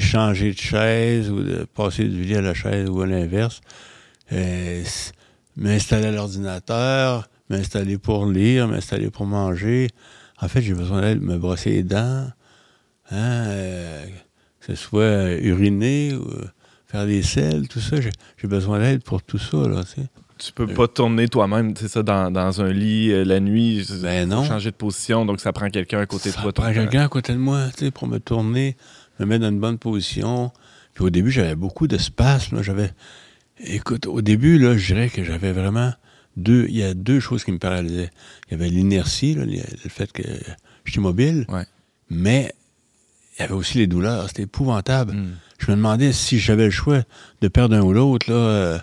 changer 0.00 0.52
de 0.52 0.58
chaise 0.58 1.30
ou 1.30 1.42
de 1.42 1.64
passer 1.74 2.04
du 2.04 2.22
lit 2.22 2.36
à 2.36 2.40
la 2.42 2.54
chaise 2.54 2.88
ou 2.88 3.00
à 3.02 3.06
l'inverse. 3.06 3.60
M'installer 5.56 6.06
à 6.06 6.10
l'ordinateur, 6.12 7.28
m'installer 7.50 7.98
pour 7.98 8.26
lire, 8.26 8.68
m'installer 8.68 9.10
pour 9.10 9.26
manger. 9.26 9.88
En 10.40 10.48
fait, 10.48 10.62
j'ai 10.62 10.72
besoin 10.74 11.02
d'aide, 11.02 11.20
me 11.20 11.36
brosser 11.36 11.70
les 11.70 11.82
dents, 11.82 12.26
hein, 13.10 13.44
euh, 13.46 14.06
que 14.60 14.66
ce 14.66 14.74
soit 14.74 15.32
uriner 15.34 16.14
ou 16.14 16.26
faire 16.86 17.06
des 17.06 17.22
selles, 17.22 17.68
tout 17.68 17.80
ça. 17.80 17.96
J'ai 18.00 18.48
besoin 18.48 18.78
d'aide 18.78 19.02
pour 19.04 19.22
tout 19.22 19.38
ça, 19.38 19.58
là, 19.68 19.84
tu 19.84 20.00
sais. 20.00 20.06
Tu 20.38 20.52
peux 20.52 20.66
pas 20.66 20.88
tourner 20.88 21.28
toi-même, 21.28 21.74
c'est 21.76 21.86
ça, 21.86 22.02
dans, 22.02 22.32
dans 22.32 22.60
un 22.62 22.72
lit 22.72 23.12
euh, 23.12 23.24
la 23.24 23.38
nuit. 23.38 23.86
Ben 24.02 24.28
non. 24.28 24.42
changer 24.44 24.72
de 24.72 24.76
position, 24.76 25.24
donc 25.24 25.38
ça 25.40 25.52
prend 25.52 25.68
quelqu'un 25.68 26.00
à 26.00 26.06
côté 26.06 26.30
de 26.30 26.34
Ça 26.34 26.42
toi. 26.42 26.52
tout 26.52 26.62
prend 26.62 26.72
quelqu'un 26.72 27.04
à 27.04 27.08
côté 27.08 27.32
de 27.34 27.38
moi, 27.38 27.66
tu 27.76 27.84
sais, 27.84 27.90
pour 27.92 28.08
me 28.08 28.18
tourner, 28.18 28.76
me 29.20 29.26
mettre 29.26 29.42
dans 29.42 29.50
une 29.50 29.60
bonne 29.60 29.78
position. 29.78 30.52
Puis 30.94 31.04
au 31.04 31.10
début, 31.10 31.30
j'avais 31.30 31.54
beaucoup 31.54 31.86
de 31.86 31.98
spasmes. 31.98 32.56
là. 32.56 32.62
J'avais. 32.62 32.90
Écoute, 33.64 34.06
au 34.06 34.22
début, 34.22 34.58
là, 34.58 34.76
je 34.76 34.86
dirais 34.94 35.08
que 35.08 35.22
j'avais 35.24 35.52
vraiment 35.52 35.92
deux. 36.36 36.66
Il 36.68 36.76
y 36.76 36.82
a 36.82 36.94
deux 36.94 37.20
choses 37.20 37.44
qui 37.44 37.52
me 37.52 37.58
paralysaient. 37.58 38.10
Il 38.48 38.52
y 38.52 38.54
avait 38.54 38.68
l'inertie, 38.70 39.34
le 39.34 39.46
fait 39.88 40.10
que 40.12 40.22
j'étais 40.84 41.00
mobile, 41.00 41.44
Ouais. 41.48 41.64
mais 42.10 42.52
il 43.38 43.42
y 43.42 43.44
avait 43.44 43.54
aussi 43.54 43.78
les 43.78 43.86
douleurs. 43.86 44.28
C'était 44.28 44.42
épouvantable. 44.42 45.12
Hmm. 45.12 45.36
Je 45.58 45.70
me 45.70 45.76
demandais 45.76 46.12
si 46.12 46.38
j'avais 46.40 46.64
le 46.64 46.70
choix 46.70 47.02
de 47.40 47.48
perdre 47.48 47.76
un 47.76 47.80
ou 47.82 47.92
l'autre, 47.92 48.28
là, 48.30 48.36
euh, 48.36 48.78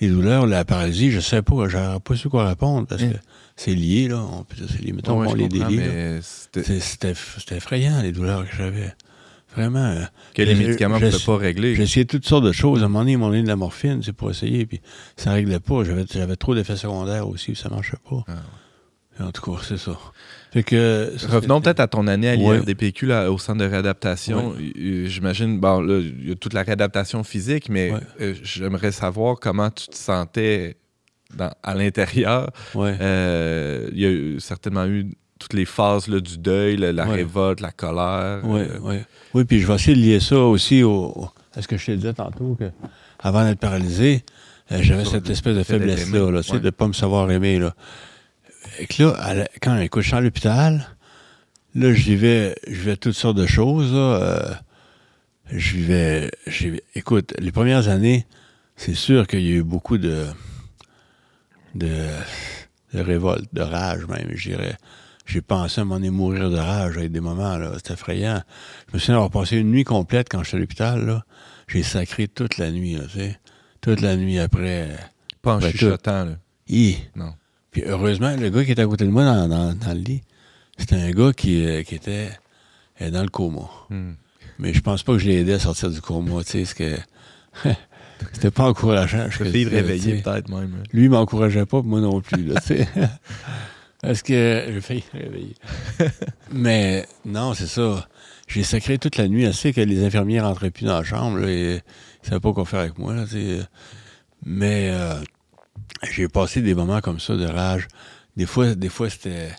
les 0.00 0.08
douleurs, 0.10 0.46
la 0.46 0.64
paralysie, 0.64 1.10
je 1.10 1.20
sais 1.20 1.40
pas, 1.42 1.68
j'aurais 1.68 1.98
pas 2.00 2.14
su 2.14 2.28
quoi 2.28 2.48
répondre 2.48 2.86
parce 2.86 3.02
Mm. 3.02 3.12
que 3.12 3.16
c'est 3.56 3.74
lié, 3.74 4.08
là. 4.08 4.18
On 4.18 4.44
c'est 4.68 4.82
lié. 4.82 4.92
Mettons 4.92 5.18
Ouais, 5.20 5.34
les 5.34 5.48
délie, 5.48 5.80
c'était 6.22 7.14
effrayant, 7.56 8.02
les 8.02 8.12
douleurs 8.12 8.48
que 8.48 8.54
j'avais. 8.56 8.92
Vraiment. 9.54 9.78
euh, 9.84 10.02
que 10.34 10.42
les 10.42 10.54
médicaments 10.54 11.00
ne 11.00 11.10
peuvent 11.10 11.24
pas 11.24 11.36
régler. 11.36 11.74
J'ai 11.74 11.82
essayé 11.84 12.04
toutes 12.06 12.26
sortes 12.26 12.44
de 12.44 12.52
choses. 12.52 12.82
À 12.82 12.84
un 12.84 12.88
moment 12.88 13.00
donné, 13.00 13.12
ils 13.12 13.18
m'ont 13.18 13.28
donné 13.30 13.42
de 13.42 13.48
la 13.48 13.56
morphine, 13.56 14.02
c'est 14.02 14.12
pour 14.12 14.30
essayer, 14.30 14.66
puis 14.66 14.80
ça 15.16 15.32
réglait 15.32 15.60
pas. 15.60 15.82
J'avais 15.84 16.36
trop 16.36 16.54
d'effets 16.54 16.76
secondaires 16.76 17.28
aussi, 17.28 17.54
ça 17.56 17.68
marchait 17.68 17.96
pas. 18.08 18.24
Ah. 18.28 18.34
En 19.20 19.32
tout 19.32 19.42
cas, 19.50 19.60
c'est 19.66 19.78
ça. 19.78 19.98
Fait 20.52 20.62
que, 20.62 21.12
ça, 21.16 21.26
Revenons 21.26 21.60
peut-être 21.60 21.80
à 21.80 21.88
ton 21.88 22.06
année 22.06 22.28
à 22.30 22.36
Ouais. 22.36 22.58
l'IRDPQ, 22.58 23.06
là, 23.06 23.32
au 23.32 23.38
centre 23.38 23.58
de 23.58 23.64
réadaptation. 23.64 24.54
Euh, 24.60 25.06
J'imagine, 25.08 25.58
bon, 25.58 25.80
là, 25.80 25.98
il 25.98 26.28
y 26.28 26.30
a 26.30 26.36
toute 26.36 26.52
la 26.52 26.62
réadaptation 26.62 27.24
physique, 27.24 27.68
mais 27.68 27.90
Ouais. 27.90 28.00
euh, 28.20 28.34
j'aimerais 28.44 28.92
savoir 28.92 29.40
comment 29.40 29.70
tu 29.70 29.88
te 29.88 29.96
sentais 29.96 30.76
dans- 31.36 31.52
à 31.64 31.74
l'intérieur. 31.74 32.52
Ouais. 32.76 32.96
Euh, 33.00 33.88
il 33.92 33.98
y 34.00 34.06
a 34.06 34.10
eu- 34.10 34.38
certainement 34.38 34.86
eu 34.86 35.06
toutes 35.38 35.54
les 35.54 35.64
phases 35.64 36.08
là, 36.08 36.20
du 36.20 36.38
deuil, 36.38 36.76
la, 36.76 36.92
la 36.92 37.06
Ouais. 37.06 37.16
révolte, 37.16 37.60
la 37.60 37.70
colère. 37.72 38.40
Oui, 38.44 38.60
euh, 38.60 38.78
oui. 38.82 38.96
Oui, 39.34 39.44
puis 39.44 39.60
je 39.60 39.66
vais 39.66 39.74
essayer 39.74 39.96
de 39.96 40.00
lier 40.02 40.20
ça 40.20 40.38
aussi 40.40 40.82
au, 40.82 41.28
à 41.54 41.62
ce 41.62 41.68
que 41.68 41.76
je 41.76 41.86
te 41.86 41.90
disais 41.92 42.12
tantôt, 42.14 42.56
que 42.58 42.70
avant 43.18 43.44
d'être 43.44 43.60
paralysé, 43.60 44.24
euh, 44.72 44.78
j'avais 44.82 45.04
cette 45.04 45.28
espèce 45.30 45.56
de 45.56 45.62
faiblesse-là, 45.62 46.30
là, 46.30 46.40
ouais. 46.40 46.58
de 46.60 46.64
ne 46.64 46.70
pas 46.70 46.86
me 46.88 46.92
savoir 46.92 47.30
aimer. 47.30 47.58
Là. 47.58 47.74
Et 48.78 48.86
que 48.86 49.02
là, 49.04 49.10
à 49.18 49.34
la- 49.34 49.48
quand 49.62 49.76
écoute, 49.78 50.02
je 50.02 50.08
suis 50.08 50.16
à 50.16 50.20
l'hôpital, 50.20 50.88
là, 51.74 51.92
je 51.94 52.02
vivais, 52.02 52.54
je 52.66 52.74
vivais 52.74 52.96
toutes 52.96 53.14
sortes 53.14 53.36
de 53.36 53.46
choses. 53.46 53.92
Euh, 53.94 54.52
je 55.50 55.76
vivais, 55.76 56.30
écoute, 56.94 57.32
les 57.38 57.52
premières 57.52 57.88
années, 57.88 58.26
c'est 58.76 58.94
sûr 58.94 59.26
qu'il 59.26 59.40
y 59.40 59.48
a 59.52 59.56
eu 59.56 59.62
beaucoup 59.62 59.96
de, 59.98 60.26
de, 61.74 61.88
de 62.94 63.00
révolte, 63.00 63.46
de 63.52 63.62
rage 63.62 64.06
même, 64.06 64.28
je 64.34 64.50
dirais. 64.50 64.76
J'ai 65.28 65.42
pensé 65.42 65.80
à 65.80 65.84
m'en 65.84 66.00
mourir 66.00 66.50
de 66.50 66.56
rage 66.56 66.96
avec 66.96 67.12
des 67.12 67.20
moments, 67.20 67.56
là. 67.58 67.72
C'était 67.76 67.92
effrayant. 67.94 68.42
Je 68.88 68.94
me 68.94 68.98
souviens 68.98 69.16
avoir 69.16 69.30
passé 69.30 69.56
une 69.58 69.70
nuit 69.70 69.84
complète 69.84 70.28
quand 70.30 70.42
j'étais 70.42 70.56
à 70.56 70.60
l'hôpital, 70.60 71.06
là. 71.06 71.24
J'ai 71.68 71.82
sacré 71.82 72.28
toute 72.28 72.56
la 72.56 72.70
nuit, 72.70 72.94
là, 72.94 73.02
tu 73.12 73.18
sais. 73.18 73.38
Toute 73.82 74.00
la 74.00 74.16
nuit 74.16 74.38
après. 74.38 74.88
Pas 75.42 75.56
en 75.56 75.60
chuchotant. 75.60 76.24
Là. 76.24 76.36
Hi! 76.68 76.98
Non. 77.14 77.34
Puis 77.70 77.82
heureusement, 77.86 78.34
le 78.36 78.48
gars 78.48 78.64
qui 78.64 78.72
était 78.72 78.82
à 78.82 78.86
côté 78.86 79.04
de 79.04 79.10
moi 79.10 79.24
dans, 79.24 79.46
dans- 79.48 79.74
dans 79.74 79.92
le 79.92 80.00
lit, 80.00 80.22
c'était 80.78 80.96
un 80.96 81.10
gars 81.10 81.32
qui, 81.34 81.64
euh, 81.66 81.82
qui 81.82 81.94
était 81.94 82.30
euh, 83.02 83.10
dans 83.10 83.22
le 83.22 83.28
coma. 83.28 83.68
Hmm. 83.90 84.12
Mais 84.58 84.72
je 84.72 84.80
pense 84.80 85.02
pas 85.02 85.12
que 85.12 85.18
je 85.18 85.26
l'ai 85.28 85.40
aidé 85.40 85.52
à 85.52 85.58
sortir 85.58 85.90
du 85.90 86.00
coma, 86.00 86.42
tu 86.42 86.50
sais, 86.50 86.58
parce 86.62 86.74
que 86.74 87.68
c'était 88.32 88.50
pas 88.50 88.64
encourageant. 88.64 89.28
Je 89.30 89.44
réveiller 89.44 89.98
sais. 90.16 90.22
peut-être 90.22 90.48
même. 90.48 90.82
Lui, 90.92 91.04
il 91.04 91.10
m'encourageait 91.10 91.66
pas, 91.66 91.82
moi 91.82 92.00
non 92.00 92.20
plus, 92.22 92.46
là. 92.46 92.60
Parce 94.00 94.22
que 94.22 94.64
j'ai 94.68 94.80
failli 94.80 95.04
réveiller? 95.12 95.54
Mais 96.52 97.06
non, 97.24 97.54
c'est 97.54 97.66
ça. 97.66 98.08
J'ai 98.46 98.62
sacré 98.62 98.98
toute 98.98 99.16
la 99.16 99.28
nuit. 99.28 99.44
assez 99.44 99.72
que 99.72 99.80
les 99.80 100.04
infirmiers 100.04 100.40
rentraient 100.40 100.70
plus 100.70 100.86
dans 100.86 100.98
la 100.98 101.04
chambre, 101.04 101.38
là, 101.38 101.48
et 101.48 101.82
ils 102.22 102.28
savaient 102.28 102.40
pas 102.40 102.52
quoi 102.52 102.64
faire 102.64 102.80
avec 102.80 102.98
moi, 102.98 103.14
là. 103.14 103.24
Mais 104.44 104.90
euh, 104.92 105.20
j'ai 106.10 106.28
passé 106.28 106.62
des 106.62 106.74
moments 106.74 107.00
comme 107.00 107.18
ça 107.18 107.36
de 107.36 107.44
rage. 107.44 107.88
Des 108.36 108.46
fois, 108.46 108.74
des 108.74 108.88
fois 108.88 109.10
c'était. 109.10 109.50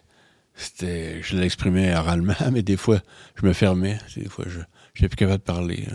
C'était. 0.55 1.21
Je 1.21 1.35
l'exprimais 1.35 1.93
oralement, 1.95 2.33
mais 2.51 2.61
des 2.61 2.77
fois, 2.77 2.99
je 3.35 3.45
me 3.45 3.53
fermais. 3.53 3.99
Des 4.15 4.29
fois, 4.29 4.45
je 4.47 4.59
n'étais 4.59 5.09
plus 5.09 5.17
capable 5.17 5.39
de 5.39 5.43
parler. 5.43 5.85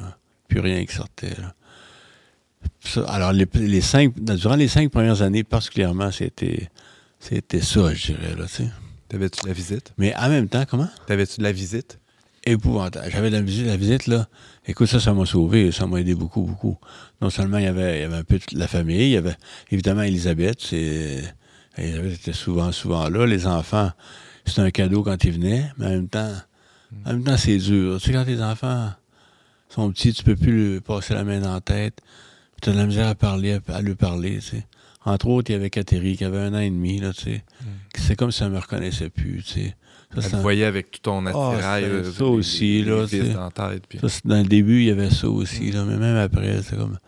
Plus 0.48 0.60
rien 0.60 0.84
qui 0.84 0.94
sortait. 0.94 1.34
alors, 3.08 3.32
les 3.32 3.80
cinq, 3.80 4.14
durant 4.14 4.56
les 4.56 4.68
cinq 4.68 4.90
premières 4.90 5.22
années, 5.22 5.44
particulièrement, 5.44 6.10
c'était. 6.10 6.68
C'était 7.26 7.60
ça, 7.62 7.94
je 7.94 8.12
dirais, 8.12 8.36
là, 8.36 8.44
tu 8.46 8.52
sais. 8.52 8.70
T'avais-tu 9.08 9.40
de 9.42 9.48
la 9.48 9.54
visite? 9.54 9.92
Mais 9.96 10.14
en 10.16 10.28
même 10.28 10.48
temps, 10.48 10.64
comment? 10.68 10.88
T'avais-tu 11.06 11.38
de 11.38 11.42
la 11.42 11.52
visite? 11.52 11.98
épouvantable. 12.46 13.10
J'avais 13.10 13.30
la 13.30 13.40
visite, 13.40 13.66
la 13.66 13.76
visite, 13.76 14.06
là. 14.06 14.28
Écoute, 14.66 14.88
ça, 14.88 15.00
ça 15.00 15.14
m'a 15.14 15.24
sauvé, 15.26 15.72
ça 15.72 15.86
m'a 15.86 16.00
aidé 16.00 16.14
beaucoup, 16.14 16.42
beaucoup. 16.42 16.78
Non 17.22 17.30
seulement 17.30 17.58
il 17.58 17.64
y 17.64 17.68
avait, 17.68 17.98
il 17.98 18.00
y 18.02 18.04
avait 18.04 18.16
un 18.16 18.24
peu 18.24 18.38
toute 18.38 18.52
la 18.52 18.68
famille, 18.68 19.06
il 19.06 19.12
y 19.12 19.16
avait 19.16 19.36
évidemment 19.70 20.02
Elisabeth, 20.02 20.60
c'est 20.60 21.22
Elisabeth 21.78 22.14
était 22.14 22.32
souvent, 22.32 22.70
souvent 22.72 23.08
là. 23.08 23.26
Les 23.26 23.46
enfants, 23.46 23.90
c'était 24.44 24.60
un 24.60 24.70
cadeau 24.70 25.02
quand 25.02 25.22
ils 25.24 25.32
venaient, 25.32 25.70
mais 25.78 25.86
en 25.86 25.90
même 25.90 26.08
temps, 26.08 26.34
en 27.06 27.12
même 27.12 27.24
temps, 27.24 27.36
c'est 27.36 27.56
dur. 27.56 27.98
Tu 28.00 28.08
sais, 28.08 28.12
quand 28.12 28.24
tes 28.24 28.42
enfants 28.42 28.90
sont 29.68 29.90
petits, 29.90 30.12
tu 30.12 30.22
peux 30.22 30.36
plus 30.36 30.74
lui 30.74 30.80
passer 30.80 31.14
la 31.14 31.24
main 31.24 31.40
dans 31.40 31.54
la 31.54 31.60
tête. 31.60 32.00
Tu 32.62 32.70
as 32.70 32.72
de 32.72 32.78
la 32.78 32.86
misère 32.86 33.08
à 33.08 33.14
parler, 33.14 33.58
à, 33.68 33.80
lui 33.80 33.94
parler, 33.94 34.36
tu 34.36 34.42
sais. 34.42 34.66
Entre 35.04 35.26
autres, 35.28 35.50
il 35.50 35.54
y 35.54 35.56
avait 35.56 35.70
Catherine 35.70 36.16
qui 36.16 36.24
avait 36.24 36.38
un 36.38 36.54
an 36.54 36.58
et 36.60 36.70
demi, 36.70 36.98
là, 36.98 37.12
tu 37.12 37.22
sais. 37.24 37.44
C'est 37.96 38.16
comme 38.16 38.30
si 38.32 38.42
elle 38.42 38.50
me 38.50 38.58
reconnaissait 38.58 39.10
plus, 39.10 39.42
tu 39.42 39.52
sais. 39.52 39.76
Ça, 40.14 40.20
Elle 40.24 40.30
te 40.30 40.36
un- 40.36 40.40
voyait 40.40 40.64
avec 40.64 40.90
tout 40.92 41.00
ton 41.02 41.26
attirail. 41.26 41.82
c'était 41.84 41.94
euh, 41.94 42.04
ça 42.12 42.24
les- 42.24 42.30
aussi, 42.30 42.82
les 42.82 42.90
là, 42.90 43.06
dans 43.34 43.40
la 43.64 43.70
tête. 43.70 43.82
puis- 43.88 43.98
Ça, 43.98 44.08
c'est- 44.08 44.26
dans 44.26 44.36
le 44.36 44.44
début, 44.44 44.80
il 44.80 44.86
y 44.86 44.90
avait 44.90 45.10
ça 45.10 45.28
aussi, 45.28 45.72
là, 45.72 45.84
mais 45.84 45.96
même 45.96 46.16
après, 46.16 46.62
c'était 46.62 46.76
comme. 46.76 46.98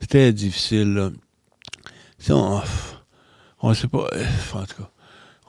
C'était 0.00 0.32
difficile, 0.32 0.92
là. 0.94 1.10
On, 2.30 2.60
on 3.62 3.74
sait 3.74 3.88
pas. 3.88 4.08
euh, 4.12 4.24
En 4.54 4.66
tout 4.66 4.82
cas, 4.82 4.90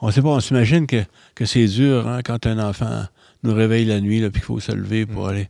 on 0.00 0.10
sait 0.10 0.22
pas, 0.22 0.28
on 0.28 0.40
s'imagine 0.40 0.86
que, 0.86 1.02
que 1.34 1.44
c'est 1.44 1.66
dur, 1.66 2.08
hein, 2.08 2.20
quand 2.24 2.46
un 2.46 2.58
enfant 2.58 3.04
nous 3.42 3.54
réveille 3.54 3.84
la 3.84 4.00
nuit, 4.00 4.20
là, 4.20 4.30
puis 4.30 4.40
qu'il 4.40 4.46
faut 4.46 4.60
se 4.60 4.72
lever 4.72 5.04
pour 5.06 5.28
aller. 5.28 5.48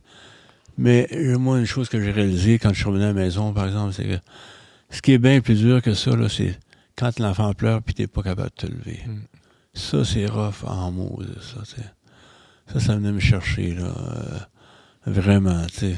Mais 0.77 1.07
euh, 1.13 1.37
moi, 1.37 1.59
une 1.59 1.65
chose 1.65 1.89
que 1.89 2.01
j'ai 2.01 2.11
réalisée 2.11 2.57
quand 2.59 2.69
je 2.69 2.75
suis 2.79 2.85
revenu 2.85 3.03
à 3.03 3.07
la 3.07 3.13
maison, 3.13 3.53
par 3.53 3.67
exemple, 3.67 3.93
c'est 3.93 4.05
que 4.05 4.17
ce 4.91 5.01
qui 5.01 5.13
est 5.13 5.17
bien 5.17 5.41
plus 5.41 5.55
dur 5.55 5.81
que 5.81 5.93
ça, 5.93 6.11
c'est 6.29 6.59
quand 6.95 7.17
l'enfant 7.19 7.53
pleure 7.53 7.81
puis 7.81 7.93
t'es 7.95 8.07
pas 8.07 8.21
capable 8.21 8.49
de 8.51 8.67
te 8.67 8.67
lever. 8.67 8.99
Mm. 9.07 9.19
Ça, 9.73 10.03
c'est 10.05 10.25
rough 10.27 10.63
en 10.65 10.91
mots, 10.91 11.19
ça, 11.41 11.61
tu 11.63 11.81
sais. 11.81 11.87
Ça, 12.73 12.79
ça 12.79 12.95
venait 12.95 13.11
me 13.11 13.19
chercher, 13.19 13.73
là. 13.73 13.83
euh, 13.85 14.39
vraiment, 15.11 15.65
tu 15.67 15.73
sais. 15.79 15.95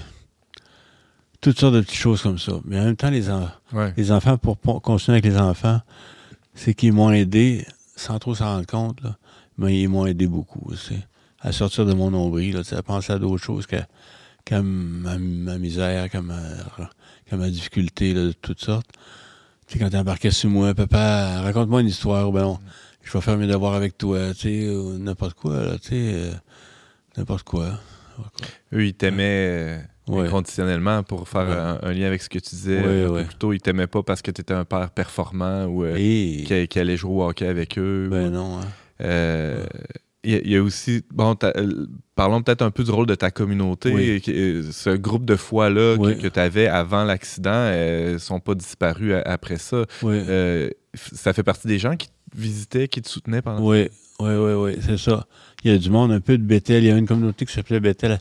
Toutes 1.42 1.60
sortes 1.60 1.74
de 1.76 1.82
petites 1.82 1.98
choses 2.00 2.22
comme 2.22 2.40
ça. 2.40 2.54
Mais 2.66 2.80
en 2.80 2.86
même 2.86 2.96
temps, 2.96 3.10
les, 3.10 3.30
en- 3.30 3.50
Ouais. 3.74 3.94
les 3.98 4.12
enfants, 4.12 4.38
pour 4.38 4.58
pour 4.58 4.82
continuer 4.82 5.18
avec 5.18 5.26
les 5.26 5.38
enfants, 5.38 5.82
c'est 6.54 6.74
qu'ils 6.74 6.94
m'ont 6.94 7.12
aidé, 7.12 7.66
sans 7.96 8.18
trop 8.20 8.34
s'en 8.36 8.46
rendre 8.46 8.66
compte, 8.68 9.02
là, 9.02 9.18
mais 9.58 9.82
ils 9.82 9.88
m'ont 9.90 10.06
aidé 10.06 10.26
beaucoup, 10.28 10.72
tu 10.72 10.78
sais, 10.78 11.00
à 11.42 11.52
sortir 11.52 11.86
de 11.86 11.94
mon 11.94 12.12
nombril, 12.12 12.56
là, 12.56 12.62
à 12.78 12.82
penser 12.84 13.12
à 13.12 13.20
d'autres 13.20 13.44
choses 13.44 13.66
qu'à 13.68 13.88
qu'à 14.46 14.62
ma, 14.62 15.18
ma 15.18 15.58
misère, 15.58 16.10
qu'à 16.10 16.22
ma, 16.22 17.50
difficulté 17.50 18.14
là, 18.14 18.26
de 18.26 18.32
toutes 18.34 18.60
sortes. 18.62 18.90
Tu 19.68 19.74
sais, 19.74 19.80
quand 19.84 19.90
t'embarquais 19.90 20.32
sur 20.32 20.50
moi, 20.50 20.74
papa, 20.74 21.42
raconte-moi 21.42 21.82
une 21.82 21.88
histoire, 21.88 22.32
ben 22.32 22.60
je 23.02 23.12
vais 23.12 23.22
faire 23.22 23.38
mes 23.38 23.48
devoirs 23.48 23.74
avec 23.74 23.98
toi, 23.98 24.34
tu 24.34 24.40
sais, 24.42 24.70
ou 24.76 24.98
n'importe 24.98 25.34
quoi, 25.36 25.64
là, 25.64 25.78
tu 25.80 25.90
sais, 25.90 25.96
euh, 26.14 26.32
n'importe 27.18 27.44
quoi. 27.44 27.80
Eux, 28.74 28.86
ils 28.86 28.94
t'aimaient 28.94 29.48
euh, 29.50 29.78
Ouais. 30.10 30.28
inconditionnellement 30.28 31.02
pour 31.04 31.28
faire 31.30 31.48
Ouais. 31.48 31.56
un, 31.56 31.80
un 31.82 31.94
lien 31.94 32.08
avec 32.08 32.22
ce 32.22 32.28
que 32.30 32.38
tu 32.40 32.50
disais. 32.56 32.82
Ouais, 32.82 33.04
un 33.04 33.08
peu 33.08 33.14
ouais. 33.14 33.24
plus 33.24 33.36
tôt, 33.36 33.54
ils 33.54 33.62
t'aimaient 33.62 33.88
pas 33.88 34.04
parce 34.04 34.22
que 34.22 34.32
tu 34.32 34.42
étais 34.42 34.54
un 34.54 34.66
père 34.66 34.92
performant 34.92 35.64
ou 35.66 35.86
euh, 35.86 35.96
Et, 35.98 36.44
qui, 36.46 36.68
qui 36.68 36.80
allait 36.80 36.98
jouer 36.98 37.14
au 37.14 37.24
hockey 37.30 37.48
avec 37.48 37.78
eux. 37.80 38.10
ben 38.12 38.28
ou- 38.28 38.32
non, 38.32 38.60
hein. 38.60 38.66
Euh, 39.02 39.66
Il 40.26 40.48
y, 40.48 40.56
a- 40.56 40.64
aussi, 40.64 41.04
bon, 41.14 41.36
euh, 41.44 41.86
parlons 42.16 42.42
peut-être 42.42 42.62
un 42.62 42.72
peu 42.72 42.84
du 42.84 42.92
rôle 42.92 43.08
de 43.08 43.16
ta 43.16 43.30
communauté. 43.30 43.92
Oui. 43.94 44.22
Euh, 44.30 44.64
Ce 44.72 44.90
groupe 44.92 45.26
de 45.26 45.36
foi-là 45.36 45.96
Oui. 46.00 46.18
que, 46.18 46.28
tu 46.28 46.40
avais 46.40 46.68
avant 46.68 47.04
l'accident, 47.04 47.70
ne 47.72 48.18
sont 48.20 48.40
pas 48.40 48.56
disparus 48.56 49.14
après 49.26 49.58
ça. 49.58 49.86
Oui. 50.02 50.16
Euh, 50.28 50.70
ça 50.94 51.34
fait 51.34 51.44
partie 51.44 51.68
des 51.68 51.78
gens 51.80 51.98
qui 51.98 52.08
te 52.08 52.14
visitaient, 52.38 52.88
qui 52.88 53.02
te 53.02 53.10
soutenaient 53.10 53.42
pendant 53.42 53.62
Oui, 53.68 53.90
oui, 54.20 54.34
oui, 54.36 54.54
oui, 54.54 54.78
c'est 54.82 54.98
ça. 54.98 55.26
Il 55.66 55.72
y 55.72 55.76
a 55.76 55.78
du 55.78 55.90
monde, 55.90 56.12
un 56.12 56.22
peu 56.22 56.38
de 56.38 56.44
Bethel. 56.44 56.84
Il 56.84 56.88
y 56.88 56.92
a 56.92 56.98
une 56.98 57.08
communauté 57.08 57.46
qui 57.46 57.54
s'appelait 57.54 57.80
Bethel, 57.80 58.20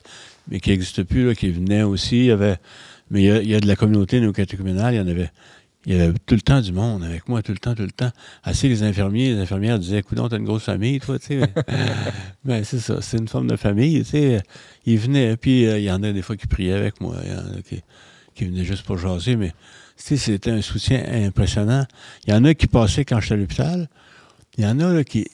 mais 0.51 0.59
qui 0.61 0.71
n'existe 0.71 1.03
plus, 1.05 1.27
là, 1.27 1.35
qui 1.35 1.51
venait 1.51 1.83
aussi. 1.83 2.19
Il 2.19 2.25
y 2.27 2.31
avait, 2.33 2.57
mais 3.11 3.23
il 3.23 3.27
y 3.27 3.31
a, 3.31 3.43
il 3.43 3.49
y 3.49 3.55
a 3.55 3.61
de 3.61 3.67
la 3.69 3.77
communauté 3.77 4.21
néo-catéchuménale. 4.21 4.95
Il 4.95 4.97
y 4.97 5.01
en 5.01 5.07
avait, 5.09 5.31
il 5.85 5.97
y 5.97 6.01
avait 6.01 6.17
tout 6.27 6.35
le 6.35 6.41
temps 6.41 6.61
du 6.61 6.73
monde 6.73 7.03
avec 7.03 7.29
moi, 7.29 7.43
tout 7.43 7.51
le 7.53 7.59
temps, 7.59 7.75
tout 7.75 7.83
le 7.83 7.91
temps. 7.91 8.13
Assez 8.45 8.69
les 8.69 8.85
infirmiers, 8.85 9.35
les 9.35 9.41
infirmières 9.41 9.79
disaient, 9.79 9.99
écoute, 9.99 10.19
t'as 10.31 10.37
une 10.37 10.45
grosse 10.45 10.65
famille, 10.65 11.01
toi, 11.01 11.19
tu 11.19 11.41
sais. 11.41 11.53
ben, 12.45 12.63
c'est 12.63 12.79
ça, 12.79 13.03
c'est 13.03 13.19
une 13.19 13.27
forme 13.27 13.49
de 13.49 13.57
famille, 13.57 13.99
tu 14.05 14.11
sais. 14.11 14.43
Ils 14.87 14.99
venaient, 14.99 15.37
puis 15.37 15.67
euh, 15.67 15.79
il 15.79 15.85
y 15.85 15.91
en 15.91 16.03
a 16.03 16.13
des 16.13 16.23
fois 16.23 16.37
qui 16.37 16.47
priaient 16.47 16.73
avec 16.73 17.01
moi. 17.01 17.17
Il 17.25 17.31
y 17.31 17.35
en 17.35 17.59
a 17.59 17.63
qui, 17.63 17.83
qui 18.35 18.45
venaient 18.45 18.65
juste 18.65 18.85
pour 18.85 18.97
jaser, 18.97 19.35
mais 19.35 19.51
tu 19.97 20.05
sais, 20.05 20.17
c'était 20.17 20.53
un 20.53 20.63
soutien 20.63 21.03
impressionnant. 21.27 21.85
Il 22.27 22.33
y 22.33 22.37
en 22.37 22.45
a 22.45 22.55
qui 22.55 22.69
passaient 22.69 23.05
quand 23.05 23.19
j'étais 23.19 23.35
à 23.35 23.39
l'hôpital. 23.39 23.89
Il 24.57 24.65
y 24.65 24.67
en 24.67 24.79
a 24.79 24.93
là, 24.93 25.03
qui, 25.03 25.27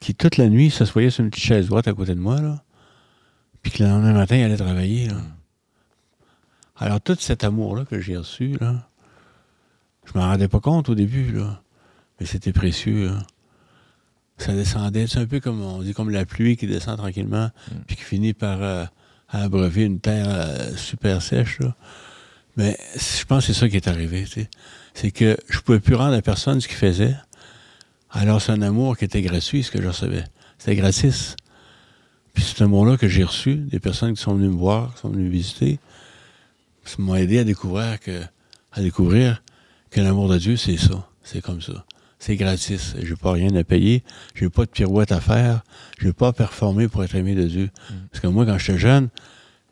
qui, 0.00 0.14
toute 0.14 0.36
la 0.36 0.48
nuit, 0.48 0.70
s'assoyaient 0.70 1.10
sur 1.10 1.24
une 1.24 1.30
petite 1.30 1.44
chaise 1.44 1.66
droite 1.66 1.88
à 1.88 1.94
côté 1.94 2.14
de 2.14 2.20
moi, 2.20 2.40
là. 2.40 2.62
Puis 3.62 3.72
que 3.72 3.82
le 3.82 3.88
lendemain 3.88 4.12
matin, 4.12 4.36
ils 4.36 4.42
allaient 4.42 4.56
travailler, 4.56 5.08
là. 5.08 5.16
Alors, 6.76 7.00
tout 7.00 7.16
cet 7.18 7.42
amour-là 7.42 7.84
que 7.86 8.00
j'ai 8.00 8.16
reçu, 8.16 8.56
là, 8.60 8.87
je 10.08 10.18
m'en 10.18 10.26
rendais 10.26 10.48
pas 10.48 10.60
compte 10.60 10.88
au 10.88 10.94
début, 10.94 11.32
là. 11.32 11.62
Mais 12.18 12.26
c'était 12.26 12.52
précieux, 12.52 13.06
là. 13.06 13.18
Ça 14.38 14.54
descendait, 14.54 15.06
c'est 15.08 15.18
un 15.18 15.26
peu 15.26 15.40
comme, 15.40 15.60
on 15.60 15.82
dit, 15.82 15.94
comme 15.94 16.10
la 16.10 16.24
pluie 16.24 16.56
qui 16.56 16.66
descend 16.66 16.96
tranquillement, 16.96 17.50
puis 17.86 17.96
qui 17.96 18.02
finit 18.02 18.34
par 18.34 18.62
euh, 18.62 18.84
abreuver 19.28 19.84
une 19.84 19.98
terre 19.98 20.26
euh, 20.28 20.76
super 20.76 21.22
sèche, 21.22 21.58
là. 21.58 21.74
Mais 22.56 22.76
je 22.94 23.24
pense 23.24 23.46
que 23.46 23.52
c'est 23.52 23.60
ça 23.60 23.68
qui 23.68 23.76
est 23.76 23.86
arrivé. 23.86 24.26
C'est 24.94 25.10
que 25.12 25.36
je 25.48 25.60
pouvais 25.60 25.78
plus 25.78 25.94
rendre 25.94 26.14
à 26.14 26.22
personne 26.22 26.60
ce 26.60 26.66
qu'il 26.66 26.76
faisait. 26.76 27.14
Alors, 28.10 28.42
c'est 28.42 28.50
un 28.50 28.62
amour 28.62 28.96
qui 28.96 29.04
était 29.04 29.22
gratuit, 29.22 29.62
ce 29.62 29.70
que 29.70 29.80
je 29.80 29.86
recevais. 29.86 30.24
C'était 30.58 30.74
gratis. 30.74 31.36
Puis 32.34 32.42
cet 32.42 32.62
amour-là 32.62 32.96
que 32.96 33.06
j'ai 33.06 33.22
reçu, 33.22 33.56
des 33.56 33.78
personnes 33.78 34.14
qui 34.14 34.20
sont 34.20 34.34
venues 34.34 34.48
me 34.48 34.56
voir, 34.56 34.94
qui 34.94 35.00
sont 35.00 35.08
venues 35.08 35.24
me 35.24 35.30
visiter, 35.30 35.78
ça 36.84 36.96
m'a 36.98 37.20
aidé 37.20 37.38
à 37.38 37.44
découvrir 37.44 38.00
que, 38.00 38.22
à 38.72 38.80
découvrir 38.80 39.40
que 39.90 40.00
l'amour 40.00 40.28
de 40.28 40.38
Dieu, 40.38 40.56
c'est 40.56 40.76
ça. 40.76 41.08
C'est 41.22 41.40
comme 41.42 41.60
ça. 41.60 41.84
C'est 42.18 42.36
gratis. 42.36 42.94
J'ai 43.00 43.14
pas 43.16 43.32
rien 43.32 43.54
à 43.54 43.62
payer. 43.64 44.02
J'ai 44.34 44.48
pas 44.50 44.64
de 44.64 44.70
pirouette 44.70 45.12
à 45.12 45.20
faire. 45.20 45.62
J'ai 46.00 46.12
pas 46.12 46.28
à 46.28 46.32
performer 46.32 46.88
pour 46.88 47.04
être 47.04 47.14
aimé 47.14 47.34
de 47.34 47.44
Dieu. 47.44 47.70
Parce 48.10 48.20
que 48.20 48.26
moi, 48.26 48.44
quand 48.44 48.58
j'étais 48.58 48.78
jeune, 48.78 49.08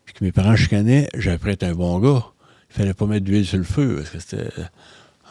puis 0.05 0.13
que 0.13 0.23
mes 0.23 0.31
parents 0.31 0.55
chicanaient, 0.55 1.09
j'ai 1.15 1.31
appris 1.31 1.49
à 1.49 1.53
être 1.53 1.63
un 1.63 1.73
bon 1.73 1.99
gars. 1.99 2.23
Il 2.69 2.75
fallait 2.77 2.93
pas 2.93 3.05
mettre 3.05 3.25
d'huile 3.25 3.45
sur 3.45 3.57
le 3.57 3.63
feu, 3.63 3.95
parce 3.97 4.09
que 4.11 4.19
c'était 4.19 4.49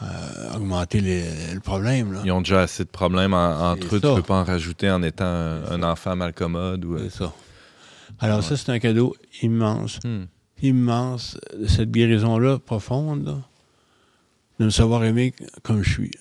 euh, 0.03 0.55
augmenter 0.55 1.01
les- 1.01 1.53
le 1.53 1.59
problème. 1.59 2.13
Là. 2.13 2.21
Ils 2.23 2.31
ont 2.31 2.41
déjà 2.41 2.61
assez 2.61 2.83
de 2.83 2.89
problèmes 2.89 3.33
en- 3.33 3.71
entre 3.71 3.95
eux. 3.95 3.99
Tu 3.99 4.07
ça. 4.07 4.15
peux 4.15 4.21
pas 4.21 4.35
en 4.41 4.43
rajouter 4.43 4.91
en 4.91 5.01
étant 5.01 5.25
un, 5.25 5.81
enfant 5.81 6.15
malcommode. 6.15 6.85
Ou, 6.85 6.95
euh, 6.95 7.07
C'est 7.09 7.17
ça. 7.23 7.33
Alors 8.19 8.43
ça, 8.43 8.55
c'est 8.57 8.71
un 8.71 8.79
cadeau 8.79 9.15
immense, 9.41 9.99
hmm. 10.03 10.25
immense, 10.61 11.39
cette 11.67 11.91
guérison-là, 11.91 12.59
profonde, 12.59 13.25
là, 13.25 13.37
de 14.59 14.65
me 14.65 14.69
savoir 14.69 15.03
aimer 15.03 15.33
comme 15.63 15.83
je 15.83 15.89
suis. 15.91 16.11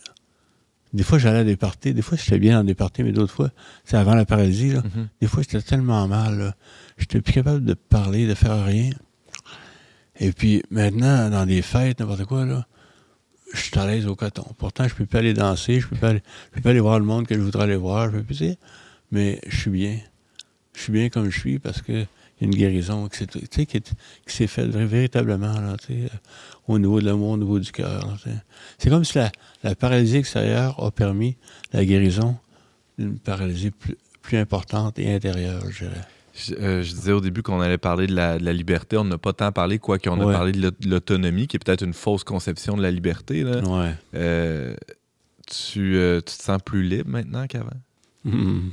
Des 0.92 1.02
fois, 1.02 1.18
j'allais 1.18 1.40
à 1.40 1.44
des 1.44 1.56
parties, 1.56 1.92
des 1.94 2.02
fois, 2.02 2.16
j'étais 2.16 2.38
bien 2.38 2.58
dans 2.58 2.64
des 2.64 2.74
parties, 2.74 3.02
mais 3.02 3.12
d'autres 3.12 3.32
fois, 3.34 3.50
c'est 3.84 3.96
avant 3.96 4.14
la 4.14 4.24
paralysie, 4.24 4.70
là, 4.72 4.82
Mhm. 4.82 5.08
des 5.20 5.26
fois, 5.26 5.42
j'étais 5.42 5.60
tellement 5.62 6.06
mal, 6.08 6.54
j'étais 6.96 7.20
plus 7.20 7.32
capable 7.34 7.64
de 7.64 7.74
parler, 7.74 8.26
de 8.26 8.34
faire 8.34 8.64
rien. 8.64 8.90
Et 10.18 10.32
puis, 10.32 10.62
maintenant, 10.70 11.28
dans 11.28 11.44
des 11.44 11.60
fêtes, 11.60 12.00
n'importe 12.00 12.24
quoi, 12.24 12.46
là, 12.46 12.66
je 13.52 13.60
suis 13.60 13.78
à 13.78 13.86
l'aise 13.86 14.06
au 14.06 14.16
coton. 14.16 14.44
Pourtant, 14.58 14.88
je 14.88 14.94
peux 14.94 15.06
pas 15.06 15.18
aller 15.18 15.34
danser, 15.34 15.80
je 15.80 15.86
peux 15.88 15.96
pas 15.96 16.08
aller, 16.10 16.22
je 16.50 16.56
peux 16.56 16.60
pas 16.62 16.70
aller 16.70 16.80
voir 16.80 16.98
le 16.98 17.04
monde 17.04 17.26
que 17.26 17.34
je 17.34 17.40
voudrais 17.40 17.64
aller 17.64 17.76
voir, 17.76 18.10
je 18.10 18.18
peux 18.18 18.22
plus, 18.22 18.54
mais 19.10 19.40
je 19.46 19.56
suis 19.56 19.70
bien. 19.70 19.98
Je 20.74 20.82
suis 20.82 20.92
bien 20.92 21.08
comme 21.10 21.30
je 21.30 21.38
suis 21.38 21.58
parce 21.58 21.82
que 21.82 22.04
une 22.40 22.50
guérison 22.50 23.08
qui 23.08 23.18
s'est, 23.18 23.26
tu 23.26 23.40
sais, 23.50 23.66
qui 23.66 24.46
faite 24.46 24.66
véritablement, 24.70 25.58
là, 25.60 25.76
tu 25.78 25.86
sais, 25.86 26.00
euh, 26.04 26.08
au 26.68 26.78
niveau 26.78 27.00
de 27.00 27.06
l'amour, 27.06 27.30
au 27.30 27.36
niveau 27.38 27.58
du 27.58 27.72
cœur. 27.72 28.18
C'est 28.78 28.90
comme 28.90 29.04
si 29.04 29.16
la, 29.18 29.30
la 29.62 29.74
paralysie 29.74 30.16
extérieure 30.16 30.82
a 30.82 30.90
permis 30.90 31.36
la 31.72 31.84
guérison 31.84 32.36
d'une 32.98 33.18
paralysie 33.18 33.70
plus, 33.70 33.96
plus 34.22 34.36
importante 34.38 34.98
et 34.98 35.14
intérieure, 35.14 35.62
je 35.70 35.84
dirais. 35.84 36.00
Je, 36.34 36.54
euh, 36.54 36.82
je 36.82 36.92
disais 36.92 37.12
au 37.12 37.20
début 37.22 37.42
qu'on 37.42 37.60
allait 37.62 37.78
parler 37.78 38.06
de 38.06 38.14
la, 38.14 38.38
de 38.38 38.44
la 38.44 38.52
liberté. 38.52 38.98
On 38.98 39.04
n'a 39.04 39.16
pas 39.16 39.32
tant 39.32 39.52
parlé, 39.52 39.78
quoi 39.78 39.98
qu'on 39.98 40.20
a 40.20 40.32
parlé 40.32 40.52
de 40.52 40.60
l'aut- 40.60 40.70
de 40.78 40.90
l'autonomie, 40.90 41.46
qui 41.46 41.56
est 41.56 41.58
peut-être 41.64 41.82
une 41.82 41.94
fausse 41.94 42.24
conception 42.24 42.76
de 42.76 42.82
la 42.82 42.90
liberté. 42.90 43.42
là. 43.42 43.60
Ouais. 43.62 43.94
Euh, 44.14 44.74
tu, 45.46 45.96
tu 46.18 46.22
te 46.36 46.42
sens 46.42 46.58
plus 46.62 46.82
libre 46.82 47.08
maintenant 47.10 47.46
qu'avant? 47.46 47.70
Mhm. 48.24 48.70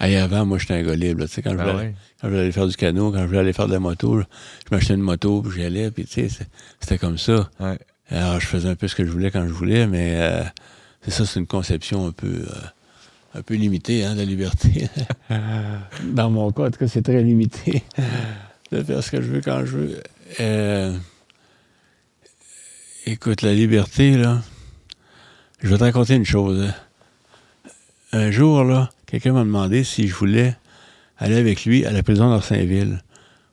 Hey, 0.00 0.16
avant, 0.16 0.44
moi, 0.44 0.58
j'étais 0.58 0.74
un 0.74 0.82
gars 0.82 0.96
libre. 0.96 1.20
là. 1.20 1.26
Tu 1.28 1.34
sais, 1.34 1.42
quand, 1.42 1.52
je 1.52 1.58
Ah 1.58 1.62
voulais, 1.72 1.74
ouais? 1.84 1.94
quand 2.20 2.26
je 2.26 2.32
voulais 2.32 2.42
aller 2.42 2.52
faire 2.52 2.66
du 2.66 2.76
canot, 2.76 3.12
quand 3.12 3.20
je 3.20 3.26
voulais 3.26 3.38
aller 3.38 3.52
faire 3.52 3.68
de 3.68 3.72
la 3.72 3.80
moto, 3.80 4.18
là, 4.18 4.24
je 4.68 4.74
m'achetais 4.74 4.94
une 4.94 5.00
moto, 5.00 5.42
puis 5.42 5.52
j'y 5.60 5.64
allais, 5.64 5.90
puis 5.90 6.04
tu 6.04 6.28
sais, 6.28 6.46
c'était 6.80 6.98
comme 6.98 7.18
ça. 7.18 7.48
Ouais. 7.60 7.78
Alors, 8.10 8.40
je 8.40 8.46
faisais 8.46 8.68
un 8.68 8.74
peu 8.74 8.88
ce 8.88 8.94
que 8.94 9.04
je 9.04 9.10
voulais 9.10 9.30
quand 9.30 9.46
je 9.46 9.52
voulais, 9.52 9.86
mais 9.86 10.16
euh, 10.20 10.42
c'est 11.02 11.10
ça, 11.12 11.24
c'est 11.26 11.38
une 11.40 11.46
conception 11.46 12.06
un 12.06 12.12
peu, 12.12 12.26
euh, 12.26 12.46
un 13.38 13.42
peu 13.42 13.54
limitée 13.54 14.04
hein, 14.04 14.14
de 14.14 14.18
la 14.20 14.24
liberté. 14.24 14.88
Dans 16.02 16.30
mon 16.30 16.50
cas, 16.50 16.64
en 16.64 16.70
tout 16.70 16.78
cas, 16.78 16.88
c'est 16.88 17.02
très 17.02 17.22
limité 17.22 17.82
de 18.72 18.82
faire 18.82 19.02
ce 19.02 19.10
que 19.10 19.22
je 19.22 19.28
veux 19.30 19.40
quand 19.40 19.64
je 19.64 19.76
veux. 19.76 20.00
Euh, 20.40 20.96
écoute, 23.06 23.42
la 23.42 23.54
liberté, 23.54 24.16
là, 24.16 24.42
je 25.62 25.68
vais 25.68 25.78
te 25.78 25.84
raconter 25.84 26.14
une 26.14 26.24
chose. 26.26 26.62
hein. 26.68 26.74
Un 28.12 28.30
jour, 28.30 28.64
là, 28.64 28.90
quelqu'un 29.20 29.32
m'a 29.32 29.44
demandé 29.44 29.84
si 29.84 30.06
je 30.08 30.14
voulais 30.14 30.56
aller 31.18 31.36
avec 31.36 31.64
lui 31.64 31.84
à 31.86 31.92
la 31.92 32.02
prison 32.02 32.28
d'Orsainville. 32.30 33.02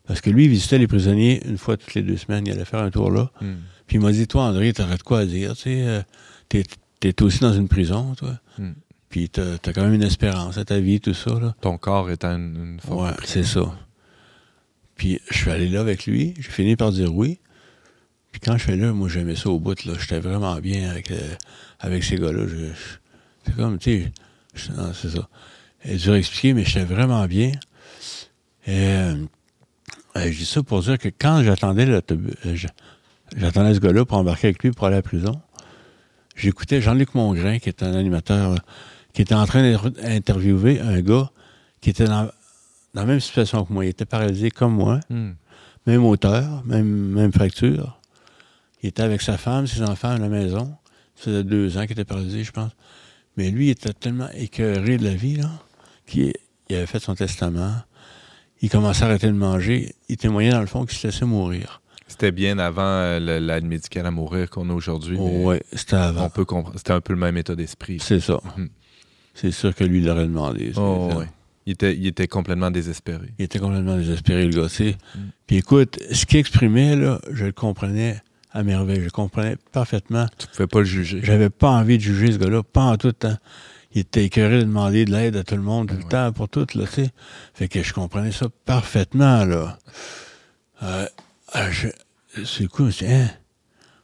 Parce 0.07 0.19
que 0.21 0.29
lui, 0.29 0.45
il 0.45 0.49
visitait 0.49 0.77
les 0.77 0.87
prisonniers 0.87 1.41
une 1.47 1.57
fois 1.57 1.77
toutes 1.77 1.93
les 1.93 2.01
deux 2.01 2.17
semaines. 2.17 2.45
Il 2.47 2.51
allait 2.53 2.65
faire 2.65 2.81
un 2.81 2.91
tour 2.91 3.11
là. 3.11 3.31
Hmm. 3.41 3.55
Puis 3.87 3.97
il 3.97 4.01
m'a 4.01 4.11
dit, 4.11 4.27
toi, 4.27 4.43
André, 4.43 4.73
t'aurais 4.73 4.97
de 4.97 5.03
quoi 5.03 5.19
à 5.19 5.25
dire, 5.25 5.55
tu 5.55 5.63
sais, 5.63 5.83
euh, 5.87 6.01
t'es, 6.49 6.63
t'es 6.99 7.21
aussi 7.23 7.39
dans 7.39 7.53
une 7.53 7.67
prison, 7.67 8.13
toi. 8.15 8.39
Hmm. 8.57 8.71
Puis 9.09 9.29
t'as 9.29 9.55
as 9.65 9.73
quand 9.73 9.83
même 9.83 9.93
une 9.93 10.03
espérance 10.03 10.57
à 10.57 10.65
ta 10.65 10.79
vie, 10.79 10.99
tout 11.01 11.13
ça, 11.13 11.31
là. 11.39 11.53
Ton 11.61 11.77
corps 11.77 12.09
étant 12.09 12.35
une, 12.35 12.73
une 12.73 12.79
forme 12.79 13.05
Ouais, 13.05 13.11
c'est 13.25 13.43
ça. 13.43 13.61
Puis 14.95 15.19
je 15.29 15.37
suis 15.37 15.51
allé 15.51 15.67
là 15.69 15.81
avec 15.81 16.05
lui, 16.05 16.33
j'ai 16.37 16.43
fini 16.51 16.75
par 16.75 16.91
dire 16.91 17.13
oui. 17.13 17.39
Puis 18.31 18.39
quand 18.39 18.57
je 18.57 18.63
suis 18.63 18.77
là, 18.77 18.93
moi 18.93 19.09
j'aimais 19.09 19.35
ça 19.35 19.49
au 19.49 19.59
bout, 19.59 19.83
là. 19.85 19.93
J'étais 19.99 20.19
vraiment 20.19 20.55
bien 20.59 20.89
avec, 20.89 21.11
euh, 21.11 21.19
avec 21.79 22.03
ces 22.03 22.15
gars-là. 22.17 22.47
Je- 22.47 22.55
je- 22.55 22.97
C'est 23.45 23.55
comme, 23.55 23.77
tu 23.79 24.03
sais, 24.03 24.11
c'est 24.93 25.09
ça. 25.09 25.27
C'est 25.83 25.95
dur 25.97 26.13
à 26.13 26.17
expliquer, 26.17 26.53
mais 26.53 26.63
j'étais 26.63 26.85
vraiment 26.85 27.25
bien. 27.25 27.51
Et 28.67 28.69
euh, 28.69 29.15
euh, 30.17 30.31
je 30.31 30.37
dis 30.37 30.45
ça 30.45 30.61
pour 30.61 30.81
dire 30.81 30.97
que 30.97 31.09
quand 31.09 31.43
j'attendais 31.43 31.85
l'autobus, 31.85 32.35
euh, 32.45 32.55
j'attendais 33.35 33.73
ce 33.73 33.79
gars-là 33.79 34.05
pour 34.05 34.17
embarquer 34.17 34.47
avec 34.47 34.63
lui 34.63 34.71
pour 34.71 34.85
aller 34.85 34.95
à 34.95 34.99
la 34.99 35.03
prison, 35.03 35.41
j'écoutais 36.35 36.81
Jean-Luc 36.81 37.15
Mongrain, 37.15 37.59
qui 37.59 37.69
est 37.69 37.81
un 37.81 37.93
animateur, 37.93 38.55
qui 39.13 39.23
était 39.23 39.33
en 39.35 39.45
train 39.45 39.63
d'interviewer 39.89 40.79
un 40.79 41.01
gars 41.01 41.31
qui 41.81 41.89
était 41.89 42.05
dans, 42.05 42.25
dans 42.93 43.01
la 43.01 43.05
même 43.05 43.19
situation 43.19 43.65
que 43.65 43.73
moi. 43.73 43.85
Il 43.85 43.89
était 43.89 44.05
paralysé 44.05 44.51
comme 44.51 44.73
moi, 44.75 44.99
Hmm. 45.09 45.31
même 45.87 46.05
hauteur, 46.05 46.63
même, 46.65 46.87
même 46.87 47.31
fracture. 47.33 47.99
Il 48.83 48.89
était 48.89 49.03
avec 49.03 49.21
sa 49.21 49.37
femme, 49.37 49.65
ses 49.65 49.81
enfants 49.81 50.09
à 50.09 50.17
la 50.17 50.29
maison. 50.29 50.75
Ça 51.15 51.25
faisait 51.25 51.43
deux 51.43 51.77
ans 51.77 51.81
qu'il 51.81 51.91
était 51.91 52.05
paralysé, 52.05 52.43
je 52.43 52.51
pense. 52.51 52.71
Mais 53.37 53.49
lui, 53.49 53.67
il 53.67 53.69
était 53.71 53.93
tellement 53.93 54.29
écœuré 54.35 54.97
de 54.97 55.03
la 55.03 55.13
vie, 55.15 55.37
là, 55.37 55.49
qu'il 56.05 56.33
il 56.69 56.75
avait 56.75 56.85
fait 56.85 56.99
son 56.99 57.15
testament. 57.15 57.75
Il 58.61 58.69
commençait 58.69 59.03
à 59.03 59.07
arrêter 59.07 59.27
de 59.27 59.33
manger. 59.33 59.93
Il 60.07 60.17
témoignait, 60.17 60.51
dans 60.51 60.61
le 60.61 60.67
fond, 60.67 60.85
qu'il 60.85 60.97
se 60.97 61.07
laissait 61.07 61.25
mourir. 61.25 61.81
C'était 62.07 62.31
bien 62.31 62.59
avant 62.59 62.81
euh, 62.83 63.39
l'aide 63.39 63.65
médicale 63.65 64.05
à 64.05 64.11
mourir 64.11 64.49
qu'on 64.49 64.69
a 64.69 64.73
aujourd'hui. 64.73 65.17
mais 65.17 65.45
oui, 65.45 65.57
c'était 65.73 65.95
avant. 65.95 66.25
on 66.25 66.29
peut 66.29 66.45
comprendre. 66.45 66.77
C'était 66.77 66.91
un 66.91 67.01
peu 67.01 67.13
le 67.13 67.19
même 67.19 67.37
état 67.37 67.55
d'esprit. 67.55 67.99
C'est 68.01 68.19
ça. 68.19 68.39
Mhm. 68.57 68.69
C'est 69.33 69.51
sûr 69.51 69.73
que 69.73 69.83
lui, 69.83 69.99
il 69.99 70.05
l'aurait 70.05 70.25
demandé. 70.25 70.73
Oh, 70.75 71.09
ouais. 71.15 71.25
il, 71.65 71.73
était, 71.73 71.95
il 71.95 72.05
était 72.05 72.27
complètement 72.27 72.69
désespéré. 72.69 73.33
Il 73.39 73.45
était 73.45 73.59
complètement 73.59 73.95
désespéré, 73.95 74.45
le 74.45 74.51
gars. 74.51 74.67
Mm. 74.67 75.19
Puis 75.47 75.57
écoute, 75.57 75.99
ce 76.11 76.25
qu'il 76.25 76.39
exprimait, 76.39 76.97
là, 76.97 77.19
je 77.31 77.45
le 77.45 77.53
comprenais 77.53 78.21
à 78.51 78.63
merveille. 78.63 78.97
Je 78.97 79.05
le 79.05 79.09
comprenais 79.09 79.55
parfaitement. 79.71 80.27
Tu 80.37 80.47
pouvais 80.47 80.67
pas 80.67 80.79
le 80.79 80.85
juger. 80.85 81.21
J'avais 81.23 81.49
pas 81.49 81.69
envie 81.69 81.97
de 81.97 82.03
juger 82.03 82.33
ce 82.33 82.37
gars-là, 82.37 82.61
pas 82.61 82.83
en 82.83 82.97
tout 82.97 83.13
temps. 83.13 83.37
Il 83.93 84.01
était 84.01 84.25
écœuré 84.25 84.59
de 84.59 84.63
demander 84.63 85.05
de 85.05 85.11
l'aide 85.11 85.35
à 85.35 85.43
tout 85.43 85.55
le 85.55 85.61
monde, 85.61 85.89
tout 85.89 85.95
Ben 85.95 85.99
le 85.99 86.03
ouais. 86.05 86.09
temps, 86.09 86.31
pour 86.31 86.49
tout, 86.49 86.67
là, 86.75 86.85
tu 86.85 86.93
sais. 86.93 87.09
Fait 87.53 87.67
que 87.67 87.83
je 87.83 87.93
comprenais 87.93 88.31
ça 88.31 88.47
parfaitement, 88.65 89.43
là. 89.45 89.77
Euh, 90.83 91.05
euh, 91.55 91.71
je, 91.71 91.87
c'est 92.35 92.45
suis 92.45 92.67
dit, 92.67 93.05
hein, 93.05 93.29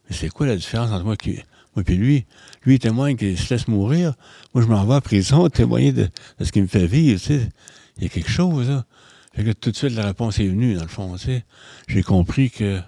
c'est 0.10 0.30
quoi 0.30 0.46
la 0.48 0.56
différence 0.56 0.92
entre 0.92 1.06
moi, 1.06 1.16
qui, 1.16 1.40
moi 1.76 1.84
et 1.88 1.96
lui? 1.96 2.26
Lui, 2.64 2.76
il 2.76 2.80
témoigne 2.80 3.16
qu'il 3.16 3.38
se 3.38 3.54
laisse 3.54 3.68
mourir. 3.68 4.14
Moi, 4.54 4.64
je 4.64 4.68
m'en 4.68 4.86
vais 4.86 4.96
en 4.96 5.02
prison 5.02 5.48
témoigner 5.50 5.94
de, 5.94 6.10
de 6.40 6.46
ce 6.46 6.52
qui 6.52 6.62
me 6.62 6.68
fait 6.68 6.88
vivre, 6.88 7.20
tu 7.20 7.28
sais. 7.28 7.50
Il 7.98 8.04
y 8.04 8.06
a 8.08 8.10
quelque 8.10 8.30
chose, 8.30 8.70
là. 8.70 8.86
Fait 9.34 9.44
que 9.44 9.52
tout 9.52 9.72
de 9.72 9.76
suite, 9.76 9.94
la 9.94 10.06
réponse 10.06 10.40
est 10.40 10.48
venue, 10.48 10.74
dans 10.74 10.82
le 10.82 10.88
fond, 10.88 11.16
tu 11.16 11.26
sais. 11.26 11.46
J'ai 11.88 12.04
compris 12.04 12.50
que... 12.50 12.82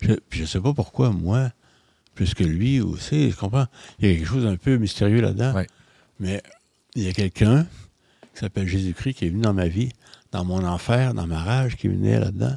Je, 0.00 0.14
je 0.30 0.44
sais 0.44 0.60
pas 0.60 0.72
pourquoi, 0.72 1.10
moi, 1.10 1.50
plus 2.14 2.34
que 2.34 2.44
lui 2.44 2.80
aussi, 2.80 3.30
je 3.30 3.36
comprends. 3.36 3.66
Il 3.98 4.08
y 4.08 4.12
a 4.12 4.16
quelque 4.16 4.28
chose 4.28 4.44
d'un 4.44 4.56
peu 4.56 4.76
mystérieux 4.76 5.20
là-dedans. 5.20 5.54
Ouais. 5.54 5.66
Mais 6.20 6.42
il 6.94 7.02
y 7.02 7.08
a 7.08 7.12
quelqu'un 7.12 7.66
qui 8.32 8.40
s'appelle 8.40 8.68
Jésus-Christ 8.68 9.14
qui 9.14 9.26
est 9.26 9.28
venu 9.28 9.42
dans 9.42 9.54
ma 9.54 9.68
vie, 9.68 9.90
dans 10.32 10.44
mon 10.44 10.64
enfer, 10.64 11.14
dans 11.14 11.26
ma 11.26 11.42
rage, 11.42 11.76
qui 11.76 11.88
venait 11.88 12.18
là-dedans, 12.18 12.56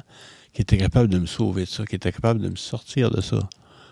qui 0.52 0.62
était 0.62 0.76
capable 0.76 1.08
de 1.08 1.18
me 1.18 1.26
sauver 1.26 1.64
de 1.64 1.68
ça, 1.68 1.84
qui 1.84 1.96
était 1.96 2.12
capable 2.12 2.40
de 2.40 2.48
me 2.48 2.56
sortir 2.56 3.10
de 3.10 3.20
ça 3.20 3.48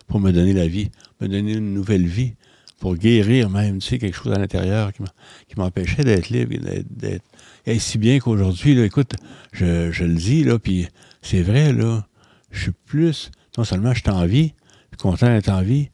pour 0.07 0.21
me 0.21 0.33
donner 0.33 0.53
la 0.53 0.67
vie, 0.67 0.91
me 1.21 1.29
donner 1.29 1.55
une 1.55 1.75
nouvelle 1.75 2.07
vie, 2.07 2.35
pour 2.79 2.97
guérir 2.97 3.49
même, 3.51 3.79
tu 3.79 3.89
sais, 3.89 3.99
quelque 3.99 4.17
chose 4.17 4.33
à 4.33 4.39
l'intérieur 4.39 4.93
qui 4.93 5.57
m'empêchait 5.57 6.05
d'être 6.05 6.29
libre, 6.29 6.55
d'être, 6.91 7.25
Et 7.65 7.79
si 7.79 7.99
bien 7.99 8.19
qu'aujourd'hui, 8.19 8.79
écoute, 8.81 9.15
je, 9.53 9.91
je 9.91 10.05
le 10.05 10.15
dis, 10.15 10.45
là, 10.45 10.59
puis 10.59 10.87
c'est 11.23 11.43
vrai, 11.43 11.73
là, 11.73 12.07
je 12.51 12.65
suis 12.65 12.73
plus, 12.85 13.31
non 13.57 13.65
seulement 13.65 13.95
je 13.95 14.01
suis 14.01 14.11
en 14.11 14.27
vie, 14.27 14.53
je 14.56 14.56
suis 14.97 15.03
content 15.11 15.27
d'être 15.27 15.49
en 15.51 15.63
vie, 15.63 15.91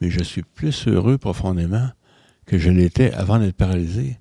mais 0.00 0.10
je 0.10 0.22
suis 0.22 0.42
plus 0.42 0.86
heureux 0.88 1.18
profondément 1.18 1.88
que 2.46 2.58
je 2.58 2.70
l'étais 2.70 3.12
avant 3.12 3.38
d'être 3.38 3.56
paralysé. 3.56 4.18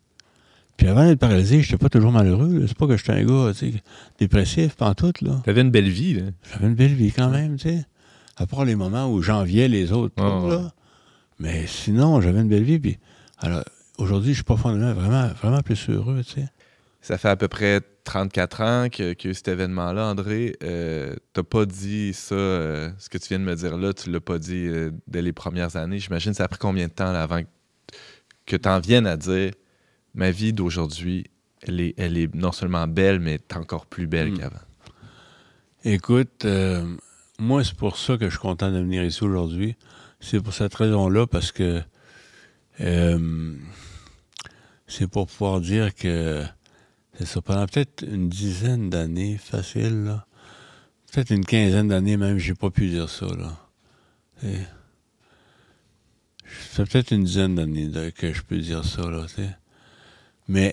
Puis 0.78 0.88
avant 0.88 1.06
d'être 1.06 1.20
paralysé, 1.20 1.62
je 1.62 1.68
n'étais 1.72 1.78
pas 1.78 1.90
toujours 1.90 2.12
malheureux. 2.12 2.66
C'est 2.68 2.78
pas 2.78 2.88
que 2.88 2.96
j'étais 2.96 3.12
un 3.12 3.24
gars 3.26 3.52
tu 3.54 3.72
sais, 3.72 3.84
dépressif, 4.18 4.76
pantoute, 4.76 5.22
là. 5.22 5.42
T'avais 5.44 5.62
une 5.62 5.72
belle 5.72 5.90
vie, 5.90 6.14
là. 6.14 6.22
J'avais 6.52 6.68
une 6.68 6.76
belle 6.76 6.94
vie 6.94 7.12
quand 7.12 7.30
même, 7.30 7.58
tu 7.58 7.70
sais. 7.70 7.86
À 8.38 8.46
part 8.46 8.64
les 8.64 8.76
moments 8.76 9.12
où 9.12 9.22
j'enviais 9.22 9.68
les 9.68 9.92
autres, 9.92 10.14
Ah, 10.18 10.22
là. 10.22 10.46
ouais. 10.58 10.64
Mais 11.40 11.68
sinon, 11.68 12.22
j'avais 12.22 12.40
une 12.42 12.48
belle 12.48 12.64
vie. 12.64 12.80
Puis, 12.80 12.98
alors, 13.40 13.64
aujourd'hui, 13.98 14.32
je 14.32 14.36
suis 14.36 14.44
profondément, 14.44 14.94
vraiment, 14.94 15.28
vraiment 15.42 15.62
plus 15.62 15.90
heureux, 15.90 16.22
tu 16.26 16.36
sais. 16.42 16.48
Ça 17.02 17.18
fait 17.18 17.30
à 17.30 17.36
peu 17.36 17.48
près 17.48 17.82
34 18.04 18.62
ans 18.62 18.88
que, 18.90 19.14
que 19.14 19.34
cet 19.34 19.48
événement-là, 19.48 20.06
André, 20.06 20.56
euh, 20.64 21.16
t'as 21.34 21.44
pas 21.44 21.66
dit 21.66 22.14
ça, 22.14 22.36
euh, 22.36 22.90
ce 22.98 23.10
que 23.10 23.18
tu 23.18 23.30
viens 23.30 23.40
de 23.40 23.44
me 23.44 23.56
dire 23.56 23.78
là, 23.78 23.94
tu 23.94 24.10
l'as 24.12 24.20
pas 24.20 24.40
dit 24.40 24.68
euh, 24.68 24.92
dès 25.08 25.22
les 25.22 25.34
premières 25.34 25.76
années. 25.76 26.00
J'imagine 26.00 26.34
ça 26.34 26.46
a 26.46 26.48
pris 26.48 26.60
combien 26.60 26.88
de 26.88 26.94
temps 26.94 27.12
là, 27.12 27.24
avant 27.24 27.42
que 28.46 28.56
tu 28.56 28.70
en 28.70 28.80
viennes 28.80 29.08
à 29.08 29.18
dire 29.18 29.52
ma 30.14 30.32
vie 30.32 30.54
d'aujourd'hui, 30.54 31.26
elle 31.62 31.80
est, 31.82 31.94
elle 31.98 32.18
est 32.18 32.34
non 32.34 32.52
seulement 32.52 32.88
belle, 32.88 33.20
mais 33.20 33.36
est 33.36 33.56
encore 33.56 33.86
plus 33.86 34.08
belle 34.08 34.32
Mm. 34.32 34.38
qu'avant. 34.40 34.60
Écoute, 35.86 36.46
euh, 36.46 36.84
moi, 37.40 37.64
c'est 37.64 37.76
pour 37.76 37.98
ça 37.98 38.18
que 38.18 38.26
je 38.26 38.32
suis 38.32 38.40
content 38.40 38.72
de 38.72 38.80
venir 38.80 39.04
ici 39.04 39.24
aujourd'hui. 39.24 39.76
C'est 40.20 40.42
pour 40.42 40.54
cette 40.54 40.76
raison-là, 40.76 41.28
parce 41.28 41.52
que 41.52 41.82
euh, 42.82 43.54
c'est 44.88 45.08
pour 45.08 45.28
pouvoir 45.28 45.62
dire 45.62 45.94
que 45.96 46.44
c'est 47.20 47.26
ça, 47.26 47.42
pendant 47.42 47.66
peut-être 47.68 48.04
une 48.10 48.30
dizaine 48.30 48.90
d'années, 48.90 49.38
facile, 49.38 50.06
là, 50.06 50.26
peut-être 51.12 51.32
une 51.32 51.44
quinzaine 51.46 51.90
d'années 51.90 52.16
même, 52.16 52.38
j'ai 52.38 52.56
pas 52.56 52.70
pu 52.70 52.88
dire 52.88 53.10
ça, 53.10 53.26
là. 53.28 53.58
Et 54.44 54.56
ça 56.72 56.86
fait 56.86 56.92
peut-être 56.94 57.12
une 57.12 57.26
dizaine 57.26 57.56
d'années 57.56 57.92
que 58.16 58.34
je 58.34 58.42
peux 58.42 58.58
dire 58.58 58.86
ça, 58.86 59.02
là, 59.02 59.26
tu 59.28 59.36
sais. 59.36 59.50
Mais 60.48 60.72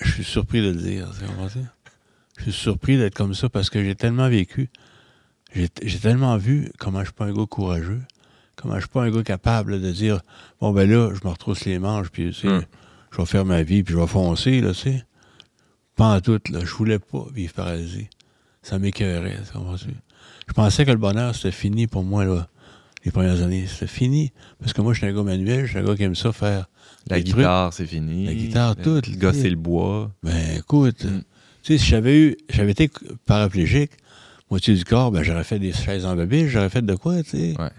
je 0.00 0.10
suis 0.12 0.24
surpris 0.24 0.60
de 0.62 0.70
le 0.70 0.76
dire, 0.80 1.10
tu 1.18 1.26
comprends? 1.26 1.48
Je 2.38 2.42
suis 2.44 2.52
surpris 2.52 2.96
d'être 2.96 3.14
comme 3.14 3.34
ça 3.34 3.48
parce 3.48 3.68
que 3.68 3.82
j'ai 3.84 3.94
tellement 3.96 4.28
vécu. 4.28 4.70
J'ai 5.52 5.68
j'ai 5.82 5.98
tellement 5.98 6.36
vu 6.36 6.70
comment 6.78 7.00
je 7.00 7.06
suis 7.06 7.12
pas 7.12 7.24
un 7.26 7.34
gars 7.34 7.44
courageux, 7.44 8.00
comment 8.54 8.76
je 8.76 8.82
suis 8.82 8.88
pas 8.88 9.02
un 9.02 9.10
gars 9.10 9.24
capable 9.24 9.80
de 9.80 9.90
dire 9.90 10.20
bon 10.60 10.70
ben 10.70 10.88
là, 10.88 11.10
je 11.12 11.26
me 11.26 11.32
retrousse 11.32 11.64
les 11.64 11.80
manches 11.80 12.08
puis 12.10 12.26
tu 12.28 12.32
sais, 12.34 12.48
Hmm. 12.48 12.62
je 13.10 13.16
vais 13.16 13.26
faire 13.26 13.44
ma 13.44 13.62
vie 13.64 13.82
puis 13.82 13.94
je 13.94 13.98
vais 13.98 14.06
foncer 14.06 14.60
là, 14.60 14.72
tu 14.72 14.80
sais. 14.82 15.04
Pas 16.00 16.16
en 16.16 16.20
tout 16.22 16.40
là, 16.50 16.60
je 16.64 16.74
voulais 16.74 16.98
pas 16.98 17.26
vivre 17.34 17.52
paralysé. 17.52 18.08
Ça 18.62 18.78
m'écœurait? 18.78 19.36
Je 20.48 20.52
pensais 20.54 20.86
que 20.86 20.90
le 20.90 20.96
bonheur 20.96 21.34
c'était 21.34 21.52
fini 21.52 21.86
pour 21.86 22.04
moi 22.04 22.24
là. 22.24 22.48
Les 23.04 23.10
premières 23.10 23.42
années, 23.42 23.66
c'était 23.66 23.86
fini. 23.86 24.32
Parce 24.60 24.72
que 24.72 24.80
moi, 24.80 24.92
je 24.94 24.98
suis 24.98 25.06
un 25.06 25.12
gars 25.14 25.22
manuel, 25.22 25.64
je 25.66 25.70
suis 25.70 25.78
un 25.78 25.84
gars 25.84 25.96
qui 25.96 26.02
aime 26.02 26.14
ça 26.14 26.32
faire. 26.32 26.68
La 27.08 27.20
guitare, 27.20 27.72
c'est 27.74 27.84
fini. 27.84 28.24
La 28.26 28.34
guitare, 28.34 28.76
tout, 28.76 29.00
Le 29.06 29.16
Gosser 29.18 29.50
le 29.50 29.56
bois. 29.56 30.10
Ben 30.22 30.56
écoute, 30.58 31.04
Mm. 31.04 31.20
tu 31.62 31.72
sais, 31.74 31.78
si 31.78 31.86
j'avais 31.86 32.18
eu, 32.18 32.36
j'avais 32.48 32.72
été 32.72 32.90
paraplégique, 33.26 33.92
moitié 34.50 34.74
du 34.74 34.84
corps, 34.84 35.10
ben 35.10 35.22
j'aurais 35.22 35.44
fait 35.44 35.58
des 35.58 35.72
chaises 35.74 36.06
en 36.06 36.16
babiche, 36.16 36.48
j'aurais 36.48 36.70
fait 36.70 36.82
de 36.84 36.94
quoi, 36.94 37.22
tu 37.22 37.30
sais. 37.30 37.54
Ouais. 37.58 37.70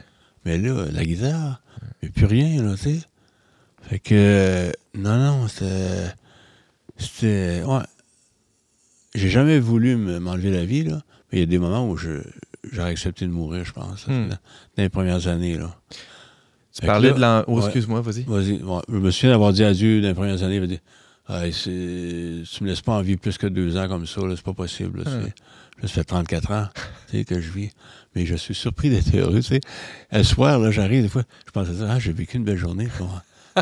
Mais 0.45 0.59
là, 0.59 0.85
la 0.91 1.03
guitare, 1.05 1.61
mais 2.03 2.09
plus 2.09 2.25
rien, 2.27 2.61
là, 2.63 2.75
tu 2.75 2.83
sais. 2.83 2.99
Fait 3.89 3.97
que, 3.99 4.13
euh, 4.15 4.71
non, 4.95 5.17
non, 5.17 5.47
c'était, 5.47 6.13
c'était, 6.97 7.63
ouais. 7.63 7.81
J'ai 9.15 9.29
jamais 9.29 9.59
voulu 9.59 9.95
me- 9.97 10.19
m'enlever 10.19 10.51
la 10.51 10.65
vie, 10.65 10.83
là, 10.83 11.01
mais 11.31 11.39
il 11.39 11.41
y 11.41 11.43
a 11.43 11.47
des 11.47 11.59
moments 11.59 11.87
où 11.89 11.97
je, 11.97 12.21
j'aurais 12.71 12.91
accepté 12.91 13.25
de 13.25 13.31
mourir, 13.31 13.65
je 13.65 13.73
pense, 13.73 14.07
Hmm. 14.07 14.29
dans, 14.29 14.37
les 14.77 14.89
premières 14.89 15.27
années, 15.27 15.57
là. 15.57 15.75
Tu 16.73 16.81
Fait 16.81 16.87
parlais 16.87 17.09
là- 17.09 17.15
de 17.15 17.19
l'an... 17.19 17.43
Oh, 17.47 17.59
excuse-moi, 17.61 17.99
vas-y. 18.01 18.23
Vas-y. 18.23 18.59
Bon, 18.59 18.81
je 18.87 18.95
me 18.97 19.11
souviens 19.11 19.31
d'avoir 19.31 19.51
dit 19.51 19.63
adieu 19.63 20.01
dans 20.01 20.07
les 20.07 20.13
premières 20.13 20.41
années. 20.43 20.55
Il 20.55 20.67
dit 20.67 20.79
Ah, 21.27 21.41
Tu 21.51 21.69
me 22.63 22.67
laisses 22.67 22.81
pas 22.81 22.93
en 22.93 23.01
vivre 23.01 23.19
plus 23.19 23.37
que 23.37 23.47
deux 23.47 23.75
ans 23.77 23.87
comme 23.89 24.05
ça, 24.05 24.21
là, 24.21 24.33
c'est 24.37 24.43
pas 24.45 24.53
possible. 24.53 25.03
là, 25.03 25.11
Là, 25.81 25.87
ça 25.87 25.95
fait 25.95 26.03
34 26.05 26.51
ans 26.51 26.67
tu 27.09 27.17
sais, 27.17 27.25
que 27.25 27.41
je 27.41 27.49
vis. 27.51 27.71
Mais 28.15 28.25
je 28.25 28.35
suis 28.35 28.53
surpris 28.55 28.89
d'être 28.89 29.13
heureux. 29.15 29.37
Tu 29.37 29.41
sais. 29.43 29.59
Le 30.11 30.23
soir, 30.23 30.59
là, 30.59 30.71
j'arrive, 30.71 31.03
des 31.03 31.09
fois, 31.09 31.23
je 31.45 31.51
pense 31.51 31.67
à 31.69 31.73
ça, 31.73 31.87
ah, 31.89 31.99
j'ai 31.99 32.13
vécu 32.13 32.37
une 32.37 32.43
belle 32.45 32.57
journée. 32.57 32.87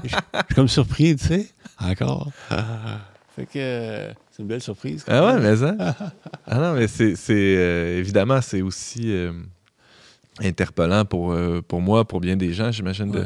je, 0.04 0.10
je 0.10 0.10
suis 0.10 0.56
comme 0.56 0.68
surpris, 0.68 1.16
tu 1.16 1.26
sais, 1.26 1.48
encore. 1.80 2.32
fait 3.40 3.46
que 3.46 3.60
euh, 3.60 4.14
c'est 4.32 4.42
une 4.42 4.48
belle 4.48 4.62
surprise. 4.62 5.04
Ah 5.08 5.26
ouais, 5.26 5.40
mais 5.40 5.56
ça. 5.58 5.76
ah 6.48 6.58
non, 6.60 6.74
mais 6.74 6.88
c'est, 6.88 7.16
euh, 7.30 7.98
évidemment, 8.00 8.42
c'est 8.42 8.62
aussi 8.62 9.12
euh, 9.12 9.32
interpellant 10.42 11.06
pour, 11.06 11.32
euh, 11.32 11.62
pour 11.62 11.82
moi, 11.82 12.06
pour 12.06 12.20
bien 12.22 12.36
des 12.38 12.54
gens, 12.54 12.72
j'imagine. 12.72 13.12
De, 13.12 13.26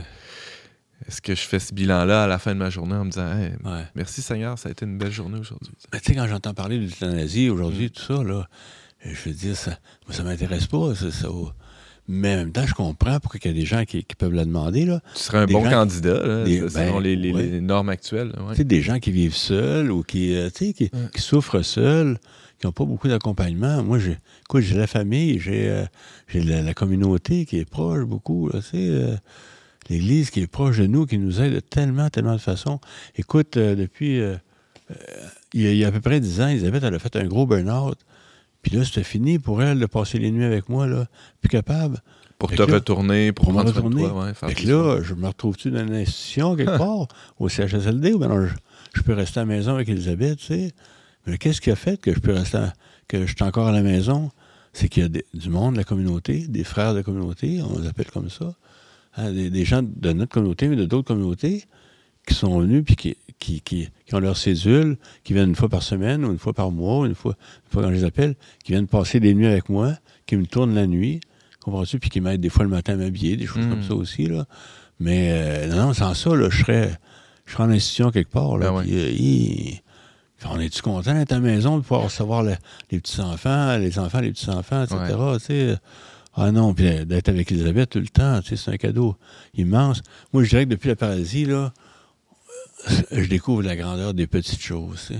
est-ce 1.08 1.22
que 1.22 1.36
je 1.36 1.42
fais 1.42 1.60
ce 1.60 1.74
bilan-là 1.74 2.24
à 2.24 2.28
la 2.28 2.40
fin 2.40 2.54
de 2.54 2.60
ma 2.60 2.70
journée 2.70 2.96
en 2.96 3.06
me 3.06 3.10
disant 3.12 3.28
Hey, 3.38 3.52
Ouais. 3.64 3.84
merci 3.96 4.22
Seigneur, 4.22 4.58
ça 4.58 4.70
a 4.70 4.72
été 4.72 4.86
une 4.86 4.98
belle 4.98 5.12
journée 5.12 5.40
aujourd'hui. 5.40 5.72
Tu 5.92 6.00
sais, 6.02 6.16
quand 6.16 6.28
j'entends 6.28 6.54
parler 6.54 6.80
d'euthanasie 6.80 7.50
aujourd'hui, 7.50 7.88
Mm. 7.88 7.90
tout 7.90 8.04
ça, 8.04 8.24
là, 8.24 8.48
je 9.06 9.30
veux 9.30 9.36
dire, 9.36 9.56
ça, 9.58 9.72
moi, 10.08 10.16
ça 10.16 10.24
m'intéresse 10.24 10.68
pas. 10.68 10.96
Ça, 10.96 11.12
ça- 11.12 11.28
Mais 12.08 12.34
en 12.34 12.38
même 12.38 12.52
temps, 12.52 12.66
je 12.68 12.74
comprends 12.74 13.20
pourquoi 13.22 13.40
il 13.44 13.48
y 13.48 13.50
a 13.52 13.54
des 13.54 13.66
gens 13.66 13.86
qui, 13.86 14.04
qui 14.04 14.16
peuvent 14.16 14.34
la 14.34 14.44
demander. 14.44 14.86
Là. 14.86 15.00
Tu 15.16 15.22
serais 15.22 15.38
un 15.40 15.46
Des 15.46 15.54
bon 15.54 15.64
candidat, 15.64 16.26
là, 16.26 16.44
des- 16.44 16.68
selon 16.70 16.96
ben, 16.96 17.00
les, 17.04 17.16
les- 17.16 17.34
ouais. 17.34 17.44
les 17.44 17.62
normes 17.62 17.88
actuelles. 17.90 18.34
ouais. 18.40 18.52
Tu 18.52 18.58
sais, 18.58 18.64
des 18.66 18.82
gens 18.82 19.00
qui 19.00 19.12
vivent 19.12 19.36
seuls 19.36 19.90
ou 19.90 20.04
qui, 20.04 20.36
euh, 20.36 20.50
qui, 20.50 20.76
Ouais. 20.80 20.90
qui 21.16 21.22
souffrent 21.22 21.62
seuls, 21.62 22.18
qui 22.60 22.68
n'ont 22.68 22.74
pas 22.74 22.84
beaucoup 22.84 23.08
d'accompagnement. 23.08 23.84
Moi, 23.84 24.00
j'ai, 24.00 24.18
écoute, 24.46 24.64
j'ai 24.64 24.76
la 24.76 24.88
famille, 24.88 25.40
j'ai, 25.40 25.70
euh, 25.70 25.86
la, 26.34 26.62
la 26.62 26.74
communauté 26.74 27.46
qui 27.46 27.58
est 27.60 27.70
proche 27.70 28.04
beaucoup, 28.04 28.50
là, 28.50 28.60
euh, 28.74 29.16
l'Église 29.90 30.30
qui 30.30 30.42
est 30.42 30.48
proche 30.48 30.80
de 30.80 30.88
nous, 30.88 31.06
qui 31.06 31.18
nous 31.18 31.40
aide 31.42 31.54
de 31.54 31.60
tellement, 31.62 32.10
tellement 32.10 32.34
de 32.36 32.42
façons. 32.42 32.80
Écoute, 33.16 33.56
euh, 33.56 33.76
depuis, 33.76 34.18
il, 35.54 35.62
y 35.62 35.68
a, 35.68 35.72
il 35.72 35.78
y 35.78 35.86
a 35.86 35.88
à 35.88 35.92
peu 35.92 36.02
près 36.02 36.20
10 36.20 36.42
ans, 36.42 36.48
Elisabeth, 36.50 36.84
elle 36.84 36.96
a 36.96 37.00
fait 37.00 37.16
un 37.16 37.26
gros 37.28 37.46
burn-out. 37.46 37.98
Puis 38.64 38.76
là, 38.76 38.84
c'était 38.84 39.04
fini 39.04 39.38
pour 39.38 39.62
elle 39.62 39.78
de 39.80 39.86
passer 39.86 40.18
les 40.18 40.32
nuits 40.32 40.46
avec 40.46 40.70
moi, 40.70 40.88
là. 40.88 41.06
Plus 41.42 41.50
capable. 41.50 42.02
Pour 42.40 42.50
Fait 42.50 42.56
te 42.56 42.64
là, 42.64 42.74
retourner, 42.76 43.32
pour, 43.32 43.46
pour 43.46 43.54
me 43.54 43.60
prendre 43.60 43.72
de 43.74 43.78
retourner. 43.78 44.08
toi. 44.10 44.24
Ouais, 44.26 44.34
faire 44.34 44.50
Fait 44.50 44.56
que 44.56 44.68
là, 44.68 45.02
je 45.04 45.14
me 45.14 45.28
retrouve-tu 45.28 45.70
dans 45.70 45.86
une 45.86 45.94
institution 45.96 46.56
quelque 46.56 46.78
part, 46.78 47.08
au 47.40 47.48
CHSLD, 47.50 48.14
ou 48.14 48.20
bien 48.20 48.30
non, 48.30 48.48
je, 48.48 48.54
je 48.96 49.02
peux 49.02 49.14
rester 49.14 49.40
à 49.40 49.44
la 49.44 49.48
maison 49.48 49.76
avec 49.76 49.88
Elisabeth, 49.90 50.40
tu 50.40 50.46
sais? 50.46 50.72
Mais 51.28 51.38
qu'est-ce 51.38 51.62
qui 51.62 51.72
a 51.72 51.76
fait 51.76 52.00
que 52.02 52.14
je 52.14 52.20
peux 52.20 52.34
rester, 52.34 52.58
à- 52.58 52.74
que 53.08 53.26
je 53.28 53.34
suis 53.36 53.44
encore 53.44 53.68
à 53.68 53.72
la 53.72 53.82
maison? 53.82 54.32
C'est 54.74 54.90
qu'il 54.90 55.04
y 55.04 55.06
a 55.06 55.10
des- 55.10 55.26
du 55.34 55.50
monde 55.50 55.74
de 55.74 55.78
la 55.78 55.84
communauté, 55.84 56.48
des 56.48 56.64
frères 56.64 56.94
de 56.94 56.98
la 56.98 57.04
communauté, 57.04 57.62
on 57.62 57.80
les 57.80 57.88
appelle 57.88 58.10
comme 58.12 58.30
ça, 58.30 58.56
hein, 59.18 59.32
des, 59.32 59.50
des 59.50 59.66
gens 59.66 59.82
de 59.84 60.12
notre 60.14 60.32
communauté, 60.34 60.68
mais 60.68 60.76
de 60.76 60.86
d'autres 60.86 61.08
communautés, 61.08 61.66
qui 62.28 62.34
sont 62.34 62.60
venus 62.60 62.84
puis 62.86 62.96
qui, 62.96 63.18
qui, 63.40 63.62
qui, 63.62 63.90
qui 64.06 64.16
ont 64.16 64.20
leur 64.20 64.38
cédule, 64.38 64.98
qui 65.24 65.34
viennent 65.34 65.50
une 65.50 65.56
fois 65.56 65.70
par 65.70 65.84
semaine 65.84 66.24
ou 66.26 66.32
une 66.32 66.38
fois 66.40 66.54
par 66.54 66.72
mois, 66.72 67.00
ou 67.00 67.06
une 67.06 67.16
fois, 67.16 67.36
une 67.66 67.72
fois 67.72 67.84
quand 67.84 67.90
je 67.90 67.96
les 67.96 68.04
appelle, 68.06 68.36
qui 68.64 68.72
viennent 68.72 68.88
passer 68.88 69.20
des 69.20 69.34
nuits 69.34 69.48
avec 69.48 69.70
moi, 69.70 69.94
qui 70.26 70.36
me 70.38 70.46
tournent 70.46 70.74
la 70.76 70.88
nuit, 70.88 71.20
comprends-tu, 71.62 72.00
puis 72.00 72.10
qui 72.10 72.22
m'aident 72.22 72.42
des 72.42 72.50
fois 72.50 72.64
le 72.64 72.70
matin 72.70 72.94
à 72.94 72.96
m'habiller, 72.98 73.36
des 73.38 73.46
choses 73.46 73.66
Mm. 73.66 73.70
comme 73.70 73.84
ça 73.84 73.96
aussi, 73.96 74.26
là. 74.28 74.46
Mais 75.00 75.30
euh, 75.32 75.68
non, 75.68 75.88
non, 75.88 75.94
sans 75.94 76.14
ça, 76.14 76.36
là, 76.36 76.50
je 76.50 76.60
serais, 76.64 76.92
je 77.46 77.54
serais 77.54 77.64
en 77.64 77.70
institution 77.72 78.12
quelque 78.12 78.32
part, 78.32 78.58
là. 78.58 78.70
Ben 78.72 78.78
ouais. 78.78 78.86
euh, 78.90 79.12
puis 80.38 80.48
on 80.50 80.60
est-tu 80.60 80.82
content 80.82 81.14
d'être 81.14 81.32
à 81.32 81.36
la 81.36 81.42
maison, 81.42 81.78
de 81.78 81.82
pouvoir 81.82 82.04
recevoir 82.04 82.44
le- 82.44 82.56
les 82.92 83.00
petits-enfants, 83.00 83.78
les 83.78 83.98
enfants, 84.00 84.20
les 84.20 84.32
petits-enfants, 84.32 84.84
etc., 84.84 85.00
tu 85.40 85.46
sais. 85.46 85.76
Ah 86.36 86.52
non, 86.52 86.74
puis 86.74 86.88
euh, 86.88 87.06
d'être 87.06 87.30
avec 87.30 87.52
Elisabeth 87.52 87.92
tout 87.92 88.00
le 88.00 88.08
temps, 88.08 88.40
tu 88.42 88.50
sais, 88.50 88.56
c'est 88.58 88.72
un 88.72 88.78
cadeau 88.78 89.16
immense. 89.56 90.02
Moi, 90.34 90.44
je 90.44 90.50
dirais 90.50 90.66
que 90.66 90.70
depuis 90.72 90.88
la 90.90 90.96
paralysie, 90.96 91.46
là, 91.46 91.74
je 93.12 93.28
découvre 93.28 93.64
la 93.64 93.76
grandeur 93.76 94.14
des 94.14 94.28
petites 94.28 94.62
choses. 94.62 95.00
tu 95.08 95.14
sais. 95.14 95.20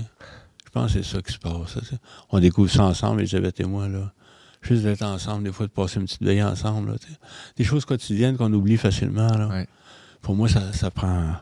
Je 0.66 0.70
pense 0.70 0.92
que 0.92 1.02
c'est 1.02 1.08
ça 1.16 1.22
qui 1.22 1.32
se 1.32 1.38
passe. 1.38 1.74
tu 1.78 1.84
sais. 1.84 1.96
On 2.30 2.40
découvre 2.40 2.70
ça 2.70 2.84
ensemble, 2.84 3.20
Elisabeth 3.20 3.60
et 3.60 3.64
moi. 3.64 3.88
Là. 3.88 4.12
Juste 4.62 4.82
d'être 4.82 5.02
ensemble, 5.02 5.44
des 5.44 5.52
fois 5.52 5.66
de 5.66 5.70
passer 5.72 6.00
une 6.00 6.06
petite 6.06 6.22
veille 6.22 6.42
ensemble. 6.42 6.92
là, 6.92 6.98
tu 6.98 7.08
sais. 7.08 7.18
Des 7.56 7.64
choses 7.64 7.84
quotidiennes 7.84 8.36
qu'on 8.36 8.52
oublie 8.52 8.76
facilement. 8.76 9.28
Là. 9.36 9.48
Ouais. 9.48 9.68
Pour 10.22 10.34
moi, 10.34 10.48
ça, 10.48 10.72
ça 10.72 10.90
prend 10.90 11.34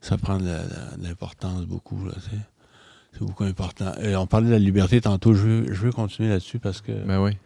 ça 0.00 0.18
prend 0.18 0.38
de 0.38 0.56
l'importance 1.00 1.62
beaucoup. 1.64 2.04
Là, 2.04 2.12
c'est 3.12 3.20
beaucoup 3.20 3.44
important. 3.44 3.92
Et 4.00 4.16
on 4.16 4.26
parlait 4.26 4.46
de 4.48 4.52
la 4.52 4.58
liberté 4.58 5.00
tantôt. 5.00 5.32
Je 5.34 5.42
veux, 5.42 5.72
je 5.72 5.80
veux 5.80 5.92
continuer 5.92 6.28
là-dessus 6.28 6.58
parce 6.58 6.80
que, 6.80 6.92
Ben 7.04 7.20
oui. 7.22 7.36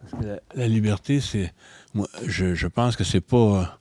parce 0.00 0.22
que 0.22 0.26
la, 0.26 0.38
la 0.54 0.68
liberté, 0.68 1.20
c'est. 1.20 1.52
Moi, 1.92 2.06
je, 2.26 2.54
je 2.54 2.66
pense 2.66 2.96
que 2.96 3.04
c'est 3.04 3.20
pas. 3.20 3.78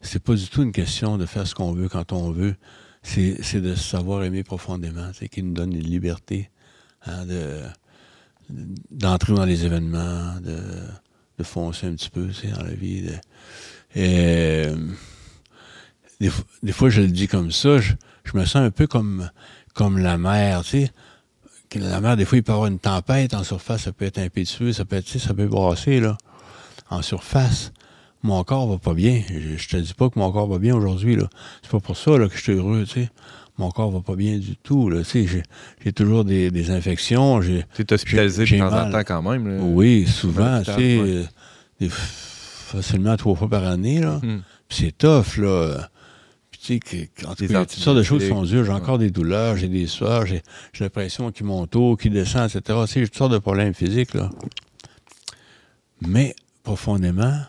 C'est 0.00 0.22
pas 0.22 0.34
du 0.34 0.48
tout 0.48 0.62
une 0.62 0.72
question 0.72 1.18
de 1.18 1.26
faire 1.26 1.46
ce 1.46 1.54
qu'on 1.54 1.72
veut 1.72 1.88
quand 1.88 2.12
on 2.12 2.30
veut. 2.30 2.56
C'est 3.02 3.60
de 3.60 3.74
savoir 3.74 4.24
aimer 4.24 4.44
profondément, 4.44 5.10
c'est 5.14 5.28
qui 5.28 5.42
nous 5.42 5.54
donne 5.54 5.72
une 5.72 5.82
liberté 5.82 6.50
hein, 7.06 7.24
de 7.26 7.60
d'entrer 8.90 9.32
dans 9.34 9.44
les 9.44 9.64
événements, 9.64 10.34
de, 10.40 10.58
de 11.38 11.44
foncer 11.44 11.86
un 11.86 11.94
petit 11.94 12.10
peu 12.10 12.28
dans 12.56 12.64
la 12.64 12.74
vie. 12.74 13.08
et 13.94 14.66
des, 16.20 16.28
fois- 16.30 16.44
des 16.62 16.72
fois, 16.72 16.90
je 16.90 17.00
le 17.02 17.08
dis 17.08 17.28
comme 17.28 17.50
ça, 17.52 17.78
je, 17.78 17.92
je 18.24 18.36
me 18.36 18.44
sens 18.44 18.56
un 18.56 18.70
peu 18.70 18.86
comme, 18.86 19.30
comme 19.74 19.98
la 19.98 20.18
mer, 20.18 20.62
tu 20.62 20.70
sais. 20.70 20.90
La 21.76 22.00
mer, 22.00 22.16
des 22.16 22.24
fois, 22.24 22.38
il 22.38 22.42
peut 22.42 22.50
y 22.50 22.54
avoir 22.54 22.66
une 22.66 22.80
tempête 22.80 23.32
en 23.34 23.44
surface, 23.44 23.82
ça 23.82 23.92
peut 23.92 24.04
être 24.04 24.18
impétueux, 24.18 24.72
ça 24.72 24.84
peut 24.84 24.96
être, 24.96 25.08
ça 25.18 25.32
peut 25.32 25.46
brasser, 25.46 26.00
là. 26.00 26.18
En 26.90 27.02
surface, 27.02 27.72
mon 28.22 28.42
corps 28.44 28.68
va 28.68 28.78
pas 28.78 28.94
bien. 28.94 29.22
Je, 29.28 29.56
je 29.56 29.68
te 29.68 29.76
dis 29.76 29.94
pas 29.94 30.10
que 30.10 30.18
mon 30.18 30.30
corps 30.30 30.46
va 30.46 30.58
bien 30.58 30.74
aujourd'hui, 30.74 31.16
là. 31.16 31.28
C'est 31.62 31.70
pas 31.70 31.80
pour 31.80 31.96
ça, 31.96 32.18
là, 32.18 32.28
que 32.28 32.36
je 32.36 32.42
suis 32.42 32.52
heureux, 32.52 32.84
tu 32.86 33.02
sais. 33.02 33.10
Mon 33.58 33.70
corps 33.70 33.90
va 33.90 34.00
pas 34.00 34.16
bien 34.16 34.38
du 34.38 34.56
tout, 34.56 34.88
là. 34.88 35.02
Tu 35.02 35.26
sais, 35.26 35.42
j'ai, 35.84 35.92
toujours 35.92 36.24
des, 36.24 36.50
des 36.50 36.70
infections, 36.70 37.40
Tu 37.40 37.62
es 37.78 37.92
hospitalisé 37.92 38.44
de 38.44 38.58
temps 38.58 38.86
en 38.86 38.90
temps 38.90 39.04
quand 39.04 39.22
même. 39.22 39.48
là. 39.48 39.62
oui, 39.62 40.06
souvent, 40.06 40.62
tu 40.62 40.72
sais, 40.72 40.98
ouais. 40.98 41.24
euh, 41.82 41.88
facilement 41.90 43.16
trois 43.16 43.34
fois 43.34 43.48
par 43.48 43.64
année, 43.64 44.00
là. 44.00 44.18
Hmm. 44.22 44.40
Puis 44.68 44.78
c'est 44.84 44.96
tough, 44.96 45.38
là. 45.38 45.88
Puis 46.50 46.60
tu 46.60 46.66
sais, 46.66 47.08
cas, 47.08 47.34
il 47.40 47.50
y 47.50 47.54
a 47.54 47.66
toutes 47.66 47.72
sortes 47.72 47.96
de 47.96 48.02
choses 48.02 48.22
qui 48.22 48.28
sont 48.28 48.44
dures. 48.44 48.64
J'ai 48.64 48.72
encore 48.72 48.98
des 48.98 49.10
douleurs, 49.10 49.56
j'ai 49.56 49.68
des 49.68 49.86
j'ai 49.86 50.42
j'ai 50.72 50.84
la 50.84 50.90
pression 50.90 51.32
qui 51.32 51.42
monte 51.42 51.74
haut, 51.74 51.96
qui 51.96 52.10
descend, 52.10 52.48
etc. 52.48 52.78
Tu 52.82 52.92
sais, 52.92 53.00
j'ai 53.00 53.06
toutes 53.06 53.16
sortes 53.16 53.32
de 53.32 53.38
problèmes 53.38 53.74
physiques, 53.74 54.14
là. 54.14 54.30
Mais, 56.06 56.34
profondément, 56.62 57.40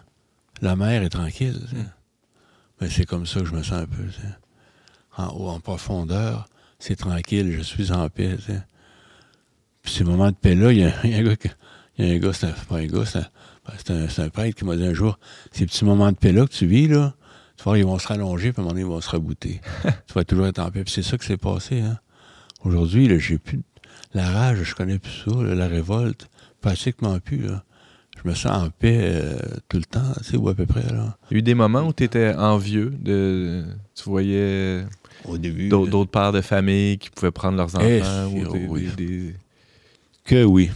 la 0.61 0.75
mer 0.75 1.03
est 1.03 1.09
tranquille. 1.09 1.59
Mais 2.79 2.89
c'est 2.89 3.05
comme 3.05 3.25
ça 3.25 3.39
que 3.41 3.45
je 3.45 3.53
me 3.53 3.63
sens 3.63 3.73
un 3.83 3.85
peu. 3.85 4.03
En 5.17 5.27
haut, 5.27 5.49
en 5.49 5.59
profondeur, 5.59 6.47
c'est 6.79 6.95
tranquille, 6.95 7.53
je 7.55 7.61
suis 7.61 7.91
en 7.91 8.09
paix. 8.09 8.37
Puis 9.83 9.91
ces 9.93 10.03
moments 10.03 10.31
de 10.31 10.35
paix-là, 10.35 10.71
il 10.71 10.79
y, 10.79 10.83
a 10.85 10.93
il 11.03 11.11
y 11.11 11.15
a 11.15 11.17
un 11.17 11.23
gars, 11.23 11.35
qui- 11.35 11.49
il 11.97 12.07
y 12.07 12.11
a 12.11 12.13
un 12.15 12.17
gars, 12.19 12.33
c'est 12.33 12.47
un- 12.47 12.51
pas 12.67 12.77
un 12.77 12.85
gars, 12.85 13.05
c'est 13.05 13.19
un, 13.19 13.25
ben, 13.67 14.07
c'est 14.09 14.21
un, 14.21 14.29
prêtre 14.29 14.55
qui 14.57 14.65
m'a 14.65 14.75
dit 14.75 14.85
un 14.85 14.93
jour, 14.93 15.19
ces 15.51 15.65
petits 15.65 15.85
moments 15.85 16.11
de 16.11 16.17
paix-là 16.17 16.45
que 16.47 16.51
tu 16.53 16.65
vis, 16.65 16.87
là, 16.87 17.13
tu 17.57 17.63
vois, 17.63 17.77
ils 17.77 17.85
vont 17.85 17.99
se 17.99 18.07
rallonger, 18.07 18.51
puis 18.53 18.59
à 18.59 18.61
un 18.61 18.63
moment 18.63 18.73
donné, 18.73 18.81
ils 18.81 18.87
vont 18.91 19.01
se 19.01 19.09
rebouter. 19.09 19.61
tu 20.07 20.13
vas 20.13 20.23
toujours 20.23 20.47
être 20.47 20.59
en 20.59 20.71
paix. 20.71 20.83
Puis 20.83 20.93
c'est 20.93 21.03
ça 21.03 21.17
qui 21.17 21.25
s'est 21.25 21.37
passé, 21.37 21.81
hein. 21.81 21.99
Aujourd'hui, 22.63 23.19
j'ai 23.19 23.37
plus... 23.37 23.61
La 24.13 24.29
rage, 24.29 24.63
je 24.63 24.75
connais 24.75 24.99
plus 24.99 25.23
ça, 25.25 25.31
là, 25.43 25.55
la 25.55 25.67
révolte, 25.67 26.29
pratiquement 26.61 27.19
plus, 27.19 27.47
là. 27.47 27.63
Je 28.23 28.29
me 28.29 28.35
sens 28.35 28.65
en 28.65 28.69
paix 28.69 28.99
euh, 29.01 29.39
tout 29.67 29.77
le 29.77 29.83
temps, 29.85 30.13
tu 30.17 30.23
sais, 30.25 30.37
ou 30.37 30.47
à 30.49 30.53
peu 30.53 30.65
près, 30.67 30.83
là. 30.83 31.17
Il 31.31 31.33
y 31.33 31.35
a 31.35 31.39
eu 31.39 31.41
des 31.41 31.55
moments 31.55 31.81
où 31.87 31.93
tu 31.93 32.03
étais 32.03 32.33
envieux. 32.35 32.91
De... 33.01 33.63
Tu 33.95 34.03
voyais 34.03 34.85
Au 35.25 35.37
début... 35.37 35.69
d'autres 35.69 36.05
pères 36.11 36.31
de 36.31 36.41
famille 36.41 36.97
qui 36.99 37.09
pouvaient 37.09 37.31
prendre 37.31 37.57
leurs 37.57 37.75
enfants. 37.75 37.83
Eh, 37.83 38.01
ou 38.45 38.53
des- 38.53 38.67
oui. 38.67 38.89
des- 38.95 39.05
des- 39.07 39.35
Que 40.23 40.43
oui. 40.43 40.69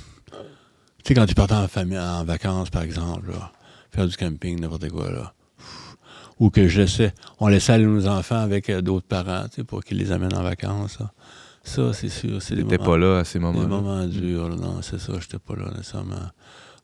Tu 1.03 1.09
sais, 1.09 1.13
quand 1.13 1.27
tu 1.27 1.35
partais 1.35 1.53
en 1.53 1.67
famille, 1.67 1.99
en 1.99 2.23
vacances, 2.23 2.71
par 2.71 2.81
exemple, 2.81 3.29
là, 3.29 3.51
faire 3.91 4.07
du 4.07 4.17
camping, 4.17 4.59
n'importe 4.59 4.89
quoi, 4.89 5.11
là. 5.11 5.33
Ou 6.39 6.49
que 6.49 6.67
je 6.67 6.81
laissais, 6.81 7.13
on 7.39 7.47
laissait 7.47 7.73
aller 7.73 7.85
nos 7.85 8.07
enfants 8.07 8.39
avec 8.39 8.69
euh, 8.71 8.81
d'autres 8.81 9.05
parents, 9.07 9.43
tu 9.49 9.57
sais, 9.57 9.63
pour 9.63 9.83
qu'ils 9.83 9.97
les 9.99 10.11
amènent 10.11 10.35
en 10.35 10.41
vacances. 10.43 10.97
Ça, 10.97 11.11
Ça, 11.63 11.93
c'est 11.93 12.09
sûr. 12.09 12.41
C'est 12.41 12.55
des 12.55 12.63
T'étais 12.63 12.77
moments, 12.79 12.89
pas 12.91 12.97
là 12.97 13.17
à 13.19 13.23
ces 13.23 13.37
des 13.39 13.45
moments-là. 13.45 13.67
moments 13.67 14.05
durs. 14.07 14.49
là. 14.49 14.55
Non, 14.55 14.81
c'est 14.81 14.99
ça, 14.99 15.13
j'étais 15.21 15.37
pas 15.39 15.55
là 15.55 15.71
nécessairement. 15.77 16.15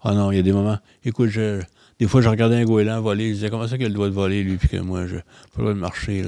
Ah 0.03 0.13
non, 0.13 0.31
il 0.31 0.37
y 0.37 0.39
a 0.39 0.43
des 0.43 0.51
moments. 0.51 0.79
Écoute, 1.05 1.29
je, 1.29 1.61
des 1.99 2.07
fois, 2.07 2.21
je 2.21 2.29
regardais 2.29 2.55
un 2.57 2.65
goéland 2.65 3.01
voler. 3.01 3.29
Je 3.29 3.33
disais, 3.35 3.49
comment 3.49 3.67
ça 3.67 3.77
qu'il 3.77 3.85
a 3.85 3.89
le 3.89 3.93
droit 3.93 4.07
de 4.07 4.13
voler, 4.13 4.43
lui, 4.43 4.57
puis 4.57 4.67
que 4.69 4.77
moi, 4.77 5.05
je 5.07 5.15
pas 5.17 5.21
le 5.57 5.61
droit 5.63 5.73
de 5.73 5.79
marcher. 5.79 6.23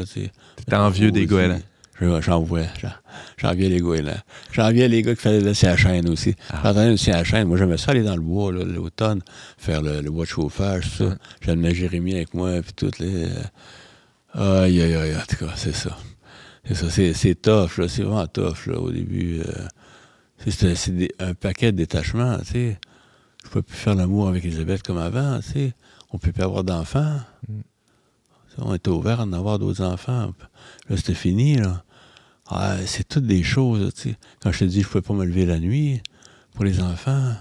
T'étais 0.55 0.75
envieux 0.75 1.11
des 1.11 1.25
goélands. 1.25 1.59
Je- 2.01 2.21
J'en 2.21 2.41
vois. 2.41 2.61
j'en- 2.81 2.89
J'enviais 3.37 3.69
les 3.69 3.79
goélands. 3.79 4.17
J'enviais 4.51 4.87
les 4.87 5.01
gars 5.03 5.15
qui 5.15 5.21
faisaient 5.21 5.39
laisser 5.41 5.67
la 5.67 5.77
chaîne 5.77 6.09
aussi. 6.09 6.35
Ah. 6.49 6.59
J'entendais 6.63 6.91
aussi 6.91 7.11
la 7.11 7.23
chaîne. 7.23 7.47
Moi, 7.47 7.57
j'aimais 7.57 7.77
ça 7.77 7.91
aller 7.91 8.03
dans 8.03 8.15
le 8.15 8.21
bois, 8.21 8.51
l'automne, 8.51 9.21
faire 9.57 9.81
le, 9.81 10.01
le 10.01 10.11
bois 10.11 10.25
de 10.25 10.29
chauffage, 10.29 10.83
tout 10.89 10.97
ça. 10.97 11.03
Ouais. 11.05 11.15
J'amenais 11.41 11.73
Jérémy 11.73 12.15
avec 12.15 12.33
moi, 12.33 12.61
puis 12.61 12.73
tout. 12.75 12.91
Les... 12.99 13.27
Aïe, 14.33 14.81
aïe, 14.81 14.95
aïe, 14.95 15.15
en 15.15 15.25
tout 15.27 15.45
cas, 15.45 15.53
c'est 15.55 15.75
ça. 15.75 15.97
C'est 16.65 16.75
ça. 16.75 16.89
C'est, 16.89 17.35
tough, 17.41 17.77
là. 17.77 17.87
C'est 17.87 18.03
vraiment 18.03 18.25
tough, 18.27 18.65
là, 18.67 18.79
au 18.79 18.91
début. 18.91 19.41
euh. 19.41 19.67
C'est, 20.47 21.09
un 21.19 21.33
paquet 21.35 21.71
de 21.71 21.77
détachements, 21.77 22.37
tu 22.39 22.51
sais. 22.51 22.77
Je 23.43 23.49
peux 23.49 23.61
plus 23.61 23.77
faire 23.77 23.95
l'amour 23.95 24.27
avec 24.27 24.45
Elisabeth 24.45 24.83
comme 24.83 24.97
avant, 24.97 25.39
tu 25.39 25.51
sais. 25.51 25.73
On 26.11 26.17
peut 26.17 26.31
plus 26.31 26.43
avoir 26.43 26.63
d'enfants. 26.63 27.17
Mm. 27.47 27.59
On 28.59 28.75
était 28.75 28.89
ouvert 28.89 29.19
à 29.19 29.23
en 29.23 29.33
avoir 29.33 29.59
d'autres 29.59 29.83
enfants. 29.83 30.31
Là, 30.89 30.97
c'était 30.97 31.15
fini, 31.15 31.55
là. 31.55 31.83
Ah, 32.47 32.75
c'est 32.85 33.07
toutes 33.07 33.25
des 33.25 33.41
choses, 33.41 33.93
tu 33.95 34.09
sais. 34.09 34.15
Quand 34.41 34.51
je 34.51 34.59
te 34.59 34.65
dis, 34.65 34.81
je 34.81 34.87
ne 34.87 34.91
pouvais 34.91 35.01
pas 35.01 35.13
me 35.13 35.25
lever 35.25 35.45
la 35.45 35.59
nuit 35.59 36.01
pour 36.53 36.65
les 36.65 36.81
enfants. 36.81 37.33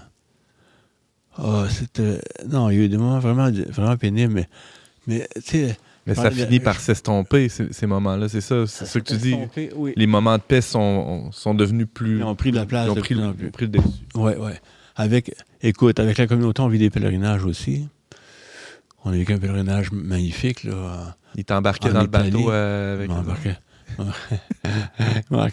Ah, 1.37 1.65
c'était... 1.69 2.19
Non, 2.47 2.69
il 2.69 2.77
y 2.77 2.81
a 2.81 2.83
eu 2.85 2.89
des 2.89 2.97
moments 2.97 3.19
vraiment, 3.19 3.49
vraiment 3.51 3.97
pénibles, 3.97 4.33
mais... 4.33 4.49
Mais, 5.05 5.27
tu 5.35 5.41
sais... 5.41 5.77
Mais 6.05 6.15
ça 6.15 6.31
finit 6.31 6.59
par 6.59 6.79
s'estomper, 6.79 7.47
ces, 7.47 7.71
ces 7.71 7.85
moments-là. 7.85 8.27
C'est 8.27 8.41
ça, 8.41 8.67
c'est 8.67 8.85
ça 8.85 8.99
que 8.99 9.05
tu 9.05 9.17
dis. 9.17 9.35
Oui. 9.75 9.93
Les 9.95 10.07
moments 10.07 10.37
de 10.37 10.43
paix 10.43 10.59
sont, 10.59 11.31
sont 11.31 11.53
devenus 11.53 11.87
plus. 11.93 12.17
Ils 12.17 12.23
ont 12.23 12.35
pris 12.35 12.51
de 12.51 12.57
la 12.57 12.65
place 12.65 12.87
Ils 12.87 12.91
ont 12.91 12.95
de 12.95 12.99
pris, 12.99 13.15
plus 13.15 13.21
le, 13.21 13.27
en 13.29 13.33
plus. 13.33 13.47
ont 13.47 13.51
pris 13.51 13.65
le 13.65 13.71
dessus. 13.71 13.87
Oui, 14.15 14.33
oui. 14.37 14.51
Avec, 14.95 15.33
écoute, 15.61 15.99
avec 15.99 16.17
la 16.17 16.27
communauté, 16.27 16.61
on 16.61 16.67
vit 16.67 16.79
des 16.79 16.89
pèlerinages 16.89 17.45
aussi. 17.45 17.87
On 19.05 19.11
a 19.11 19.13
vécu 19.13 19.33
un 19.33 19.39
pèlerinage 19.39 19.91
magnifique, 19.91 20.63
là. 20.63 21.15
Il 21.35 21.45
t'embarquait 21.45 21.89
En 21.89 21.93
dans 21.93 22.01
le 22.01 22.07
bateau 22.07 22.51
euh, 22.51 22.95
avec. 22.95 23.09
Je 23.09 23.15
m'embarquais 23.15 23.57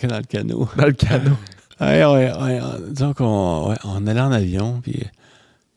dans 0.08 0.18
le 0.18 0.22
canot. 0.24 0.68
Dans 0.76 0.86
le 0.86 0.92
canot. 0.92 1.36
Ouais, 1.80 2.04
ouais, 2.04 2.30
ouais. 2.30 2.60
Disons 2.90 3.14
qu'on 3.14 3.70
ouais, 3.70 3.76
on 3.84 4.06
allait 4.06 4.20
en 4.20 4.32
avion, 4.32 4.82
puis. 4.82 5.02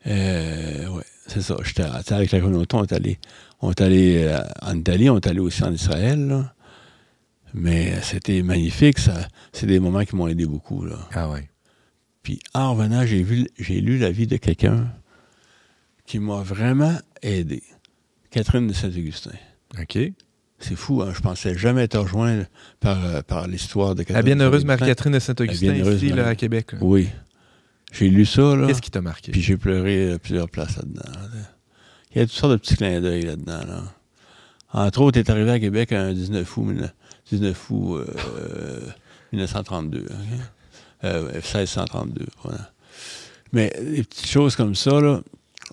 Euh, 0.06 0.90
ouais. 0.90 1.04
c'est 1.28 1.42
ça. 1.42 1.56
J'étais 1.64 1.84
avec 2.14 2.32
la 2.32 2.42
communauté, 2.42 2.76
on 2.76 2.84
est 2.84 2.92
allé, 2.92 3.20
on 3.62 3.70
est 3.70 3.80
allé 3.80 4.26
euh, 4.28 4.42
en 4.62 4.76
Italie, 4.76 5.10
on 5.10 5.16
est 5.16 5.28
allé 5.28 5.40
aussi 5.40 5.64
en 5.64 5.72
Israël. 5.72 6.28
là. 6.28 6.54
Mais 7.54 7.94
c'était 8.02 8.42
magnifique. 8.42 9.00
Ça, 9.00 9.30
c'est 9.54 9.66
des 9.66 9.80
moments 9.80 10.04
qui 10.04 10.18
m'ont 10.18 10.28
aidé 10.28 10.46
beaucoup. 10.46 10.84
Là. 10.84 10.98
Ah 11.14 11.30
ouais. 11.30 11.48
Puis 12.24 12.40
en 12.54 12.74
revenant, 12.74 13.06
j'ai 13.06 13.22
vu, 13.22 13.48
j'ai 13.60 13.82
lu 13.82 13.98
la 13.98 14.10
vie 14.12 14.28
de 14.28 14.38
quelqu'un 14.38 14.88
qui 16.06 16.20
m'a 16.20 16.42
vraiment 16.42 16.98
aidé. 17.22 17.62
Catherine 18.32 18.68
de 18.68 18.74
Saint-Augustin. 18.74 19.32
OK. 19.80 20.00
C'est 20.60 20.76
fou, 20.78 21.02
hein? 21.02 21.12
je 21.14 21.20
pensais 21.20 21.58
jamais 21.58 21.84
être 21.84 22.00
rejoint 22.00 22.44
par, 22.80 23.04
euh, 23.04 23.22
par 23.22 23.48
l'histoire 23.48 23.96
de 23.96 24.04
Catherine. 24.04 24.16
La 24.16 24.22
de 24.22 24.26
bienheureuse. 24.26 24.64
Marie-Catherine 24.64 25.14
de 25.14 25.20
Saint-Augustin, 25.20 25.74
ici, 25.74 26.10
là, 26.10 26.28
à 26.28 26.36
Québec. 26.36 26.72
là. 26.72 26.78
Oui. 26.82 27.10
J'ai 27.92 28.10
lu 28.10 28.26
ça, 28.26 28.56
là. 28.56 28.68
Qu'est-ce 28.68 28.82
qui 28.82 28.90
t'a 28.90 29.02
marqué? 29.02 29.32
Puis 29.34 29.42
j'ai 29.42 29.58
pleuré 29.58 30.14
à 30.14 30.20
plusieurs 30.20 30.50
places 30.50 30.78
là-dedans. 30.78 31.12
là. 31.12 31.40
Il 32.16 32.20
y 32.20 32.22
a 32.22 32.26
toutes 32.26 32.36
sortes 32.36 32.54
de 32.54 32.58
petits 32.58 32.78
clins 32.78 33.02
d'œil 33.02 33.24
là-dedans. 33.24 33.66
Là. 33.68 33.84
Entre 34.72 35.02
autres, 35.02 35.20
est 35.20 35.30
arrivé 35.30 35.52
à 35.52 35.60
Québec 35.60 35.92
un 35.92 36.14
19 36.14 36.58
août, 36.58 36.66
19 36.72 36.92
19 37.32 37.70
août 37.72 37.98
euh, 37.98 38.80
1932. 39.34 40.06
ok? 40.06 40.40
Euh, 41.04 41.32
1632, 41.34 42.26
voilà. 42.44 42.72
Mais 43.52 43.72
des 43.82 44.04
petites 44.04 44.28
choses 44.28 44.56
comme 44.56 44.74
ça, 44.76 45.00
là, 45.02 45.22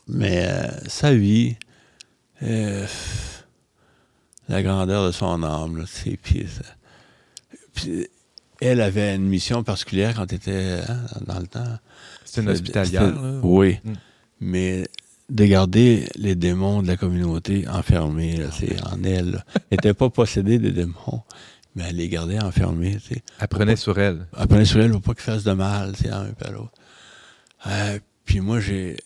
mais 0.09 0.45
euh, 0.47 0.69
sa 0.89 1.15
vie, 1.15 1.57
euh, 2.43 2.87
la 4.49 4.63
grandeur 4.63 5.07
de 5.07 5.13
son 5.13 5.43
âme, 5.43 5.77
là, 5.79 5.85
tu 5.85 6.11
sais, 6.11 6.19
puis, 6.23 8.09
elle 8.61 8.81
avait 8.81 9.15
une 9.15 9.27
mission 9.27 9.63
particulière 9.63 10.15
quand 10.17 10.27
elle 10.31 10.37
était 10.37 10.81
hein, 10.89 10.99
dans 11.27 11.39
le 11.39 11.47
temps. 11.47 11.79
C'est 12.25 12.43
une 12.43 12.49
C'était- 12.49 12.53
hospitalière. 12.81 13.03
c'était- 13.07 13.23
là. 13.23 13.41
Oui. 13.43 13.79
Mm. 13.85 13.93
Mais 14.41 14.89
de 15.31 15.45
garder 15.45 16.07
les 16.17 16.35
démons 16.35 16.83
de 16.83 16.89
la 16.89 16.97
communauté 16.97 17.67
enfermés 17.69 18.37
là, 18.37 18.47
c'est 18.59 18.83
en 18.85 19.03
elle. 19.05 19.31
là. 19.33 19.45
Elle 19.55 19.63
n'était 19.73 19.95
pas 19.95 20.11
possédée 20.11 20.59
des 20.59 20.73
démons, 20.73 21.23
mais 21.75 21.85
elle 21.89 21.97
les 21.97 22.09
gardait 22.09 22.43
enfermés. 22.43 22.97
tu 22.97 23.15
sais. 23.15 23.23
Apprenez 23.39 23.77
sur 23.77 23.99
elle. 23.99 24.27
Elle 24.39 24.47
prenait 24.49 24.65
sur 24.65 24.81
elle 24.81 24.91
pour 24.93 25.03
pas 25.03 25.15
qu'ils 25.15 25.23
fassent 25.23 25.45
de 25.45 25.53
mal 25.53 25.93
tu 25.97 26.05
sais, 26.05 26.11
à 26.11 26.21
un 26.21 26.33
peu 26.33 26.47
à 26.47 26.51
l'autre. 26.51 26.73
Euh, 27.67 27.99
puis 28.25 28.41
moi, 28.41 28.61
j'ai. 28.61 28.97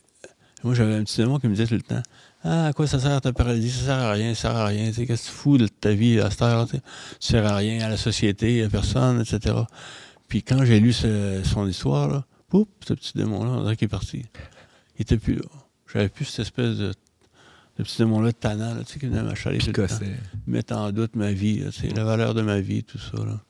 Moi, 0.62 0.74
j'avais 0.74 0.94
un 0.94 1.04
petit 1.04 1.18
démon 1.18 1.38
qui 1.38 1.46
me 1.46 1.54
disait 1.54 1.66
tout 1.66 1.74
le 1.74 1.82
temps 1.82 2.02
Ah, 2.42 2.66
à 2.68 2.72
quoi 2.72 2.86
ça 2.86 2.98
sert 2.98 3.20
ta 3.20 3.32
paralysie 3.34 3.70
Ça 3.70 3.84
sert 3.86 3.98
à 3.98 4.12
rien, 4.12 4.34
ça 4.34 4.42
sert 4.48 4.56
à 4.56 4.66
rien. 4.66 4.86
Tu 4.88 4.94
sais, 4.94 5.06
Qu'est-ce 5.06 5.24
que 5.24 5.28
tu 5.30 5.34
fous 5.34 5.58
de 5.58 5.66
ta 5.66 5.92
vie 5.92 6.20
à 6.20 6.30
cette 6.30 6.42
heure 6.42 6.66
Tu 6.68 6.78
sers 7.20 7.44
à 7.46 7.56
rien 7.56 7.84
à 7.84 7.88
la 7.90 7.96
société, 7.98 8.62
à 8.64 8.68
personne, 8.70 9.20
etc. 9.20 9.56
Puis 10.28 10.42
quand 10.42 10.64
j'ai 10.64 10.80
lu 10.80 10.92
ce- 10.94 11.42
son 11.44 11.66
histoire, 11.68 12.08
là, 12.08 12.24
poup, 12.48 12.68
ce 12.86 12.94
petit 12.94 13.12
démon-là, 13.16 13.50
on 13.50 13.62
dirait 13.62 13.76
qu'il 13.76 13.86
est 13.86 13.88
parti. 13.88 14.24
Il 14.98 15.02
était 15.02 15.18
plus 15.18 15.34
là. 15.34 15.42
J'avais 15.92 16.08
plus 16.08 16.24
cette 16.24 16.40
espèce 16.46 16.76
de, 16.78 16.92
de 17.78 17.82
petit 17.82 17.98
démon-là 17.98 18.32
de 18.32 18.36
tannant, 18.36 18.74
là, 18.74 18.82
tu 18.84 18.92
sais, 18.92 19.00
qui 19.00 19.06
venait 19.06 19.22
m'achaler 19.22 19.58
tout 19.58 19.72
le 19.80 19.88
temps. 19.88 19.94
Mettre 20.46 20.76
en 20.76 20.92
doute 20.92 21.16
ma 21.16 21.32
vie, 21.32 21.60
là, 21.60 21.70
tu 21.70 21.80
sais, 21.80 21.88
la 21.88 22.04
valeur 22.04 22.34
de 22.34 22.42
ma 22.42 22.60
vie, 22.60 22.84
tout 22.84 22.98
ça. 22.98 23.18
Là. 23.18 23.40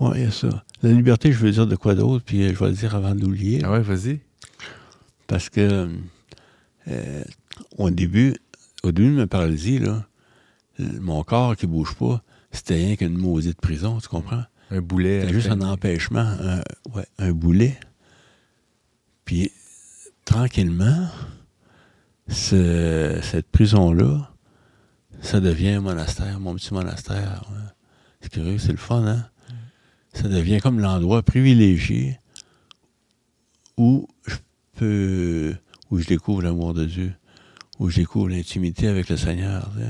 Ouais, 0.00 0.20
il 0.20 0.24
y 0.24 0.26
a 0.26 0.30
ça. 0.30 0.64
La 0.82 0.90
liberté, 0.90 1.32
je 1.32 1.38
veux 1.38 1.50
dire 1.50 1.66
de 1.66 1.76
quoi 1.76 1.94
d'autre, 1.94 2.24
puis 2.24 2.42
euh, 2.42 2.52
je 2.52 2.58
vais 2.58 2.70
le 2.70 2.76
dire 2.76 2.94
avant 2.94 3.14
d'oublier. 3.14 3.60
Ah 3.64 3.70
ouais, 3.72 3.80
vas-y. 3.82 4.20
Parce 5.28 5.48
que 5.48 5.88
euh, 6.88 7.24
au 7.78 7.90
début, 7.90 8.34
au 8.82 8.90
début 8.90 9.10
de 9.10 9.16
ma 9.16 9.26
paralysie, 9.26 9.78
là, 9.78 10.04
mon 10.78 11.22
corps 11.22 11.56
qui 11.56 11.66
bouge 11.66 11.94
pas, 11.94 12.22
c'était 12.50 12.74
rien 12.74 12.96
qu'une 12.96 13.16
maudite 13.16 13.60
prison, 13.60 13.98
tu 14.00 14.08
comprends? 14.08 14.42
Un 14.70 14.80
boulet. 14.80 15.20
C'était 15.20 15.32
juste 15.34 15.50
un 15.50 15.60
empêchement, 15.60 16.20
un, 16.20 16.62
ouais, 16.94 17.06
un 17.18 17.32
boulet. 17.32 17.78
Puis, 19.24 19.52
tranquillement, 20.24 21.08
ce- 22.28 23.18
cette 23.22 23.48
prison-là, 23.50 24.30
ça 25.20 25.40
devient 25.40 25.70
un 25.70 25.80
monastère, 25.80 26.40
mon 26.40 26.54
petit 26.54 26.72
monastère. 26.74 27.44
ouais. 27.50 27.70
C'est 28.20 28.30
curieux, 28.32 28.58
c'est 28.58 28.72
le 28.72 28.78
fun, 28.78 29.04
hein? 29.06 29.26
Ça 30.14 30.28
devient 30.28 30.60
comme 30.60 30.78
l'endroit 30.78 31.22
privilégié 31.22 32.20
où 33.76 34.06
je 34.26 34.36
peux, 34.76 35.54
où 35.90 35.98
je 35.98 36.06
découvre 36.06 36.42
l'amour 36.42 36.74
de 36.74 36.84
Dieu, 36.84 37.14
où 37.78 37.88
je 37.88 37.96
découvre 37.96 38.28
l'intimité 38.28 38.88
avec 38.88 39.08
le 39.08 39.16
Seigneur. 39.16 39.70
tu 39.74 39.82
sais. 39.82 39.88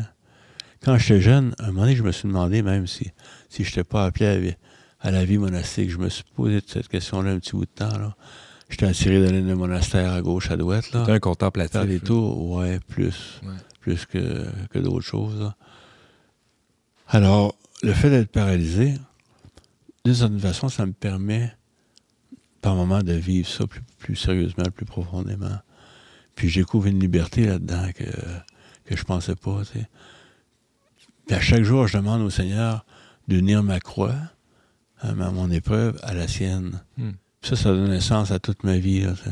Quand 0.85 0.97
j'étais 0.97 1.21
jeune, 1.21 1.55
à 1.59 1.65
un 1.65 1.67
moment 1.69 1.83
donné, 1.83 1.97
je 1.97 2.03
me 2.03 2.13
suis 2.13 2.29
demandé 2.29 2.63
même 2.63 2.87
si, 2.87 3.11
si 3.49 3.65
je 3.65 3.71
n'étais 3.71 3.85
pas 3.85 4.05
appelé 4.07 4.57
à, 5.01 5.09
à 5.09 5.11
la 5.11 5.25
vie 5.25 5.39
monastique. 5.39 5.91
Je 5.91 5.99
me 5.99 6.09
suis 6.09 6.25
posé 6.35 6.61
cette 6.67 6.89
question-là 6.89 7.33
un 7.33 7.39
petit 7.39 7.53
bout 7.53 7.67
de 7.67 7.71
temps. 7.71 7.99
Là. 7.99 8.17
J'étais 8.73 8.87
attiré 8.87 9.21
d'aller 9.23 9.43
dans 9.43 9.49
le 9.49 9.55
monastère 9.55 10.13
à 10.13 10.21
gauche, 10.23 10.51
à 10.51 10.57
droite. 10.57 10.91
Là. 10.93 11.05
Un 11.07 11.21
contemplatif. 11.21 11.73
Faire 11.73 11.87
des 11.87 12.01
tours, 12.01 12.51
ouais, 12.53 12.81
plus, 12.89 13.41
Ouais. 13.45 13.53
plus 13.81 14.07
que, 14.07 14.47
que 14.71 14.79
d'autres 14.81 15.07
choses. 15.07 15.39
là. 15.41 15.55
Alors, 17.09 17.55
le 17.83 17.93
fait 17.93 18.11
d'être 18.11 18.31
paralysé, 18.33 18.95
d'une 20.05 20.15
certaine 20.15 20.41
façon, 20.41 20.69
ça 20.69 20.87
me 20.87 20.93
permet, 20.93 21.53
par 22.63 22.75
moment, 22.75 23.03
de 23.03 23.13
vivre 23.13 23.47
ça 23.49 23.67
plus, 23.67 23.83
plus 23.99 24.17
sérieusement, 24.17 24.65
plus 24.75 24.87
profondément. 24.87 25.59
Puis 26.35 26.49
je 26.49 26.61
découvre 26.61 26.87
une 26.87 26.99
liberté 26.99 27.45
là-dedans 27.47 27.91
que, 27.95 28.05
que 28.85 28.97
je 28.97 29.05
pensais 29.05 29.37
pas. 29.37 29.63
tu 29.71 29.79
sais. 29.81 29.87
Puis 31.27 31.37
à 31.37 31.41
chaque 31.41 31.63
jour, 31.63 31.87
je 31.87 31.99
demande 31.99 32.23
au 32.23 32.31
Seigneur 32.31 32.87
d'unir 33.29 33.63
ma 33.63 33.81
croix, 33.81 34.15
à 35.01 35.13
ma- 35.13 35.31
mon 35.31 35.51
épreuve, 35.51 35.99
à 36.03 36.15
la 36.15 36.27
sienne. 36.27 36.81
Hmm. 36.97 37.11
Ça, 37.43 37.57
ça 37.57 37.71
donne 37.71 37.91
un 37.91 38.01
sens 38.01 38.31
à 38.31 38.39
toute 38.39 38.63
ma 38.65 38.79
vie. 38.79 39.01
Là, 39.03 39.15
ça. 39.17 39.31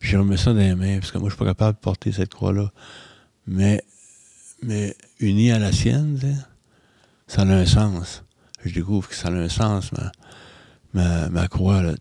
J'ai 0.00 0.16
remis 0.16 0.38
ça 0.38 0.52
dans 0.52 0.58
les 0.60 0.74
mains, 0.74 0.98
parce 0.98 1.10
que 1.12 1.18
moi, 1.18 1.28
je 1.28 1.34
suis 1.34 1.38
pas 1.38 1.50
capable 1.50 1.76
de 1.76 1.80
porter 1.80 2.12
cette 2.12 2.32
croix-là. 2.32 2.70
Mais, 3.46 3.82
mais 4.62 4.94
unie 5.18 5.50
à 5.50 5.58
la 5.58 5.72
sienne, 5.72 6.18
ça 7.26 7.42
a 7.42 7.44
un 7.46 7.66
sens. 7.66 8.22
Je 8.64 8.72
découvre 8.74 9.08
que 9.08 9.14
ça 9.14 9.28
a 9.28 9.32
un 9.32 9.48
sens, 9.48 9.90
ma, 9.92 10.12
ma, 10.94 11.28
ma 11.28 11.48
croix. 11.48 11.82
Là. 11.82 11.94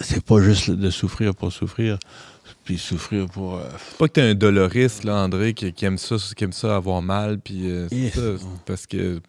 C'est 0.00 0.24
pas 0.24 0.40
juste 0.40 0.70
de 0.70 0.90
souffrir 0.90 1.34
pour 1.34 1.52
souffrir, 1.52 1.98
puis 2.64 2.78
souffrir 2.78 3.26
pour... 3.26 3.56
euh, 3.56 3.68
C'est 3.90 3.98
pas 3.98 4.08
que 4.08 4.12
t'es 4.14 4.22
un 4.22 4.34
doloriste, 4.34 5.04
là, 5.04 5.16
André, 5.16 5.54
qui, 5.54 5.72
qui 5.72 5.84
aime 5.86 5.98
ça, 5.98 6.16
qui 6.36 6.44
aime 6.44 6.52
ça 6.52 6.76
avoir 6.76 7.00
mal, 7.02 7.38
puis 7.38 7.70
euh, 7.70 7.88
Yes. 7.90 8.14
ça, 8.14 8.20
parce 8.66 8.86
que 8.86 9.20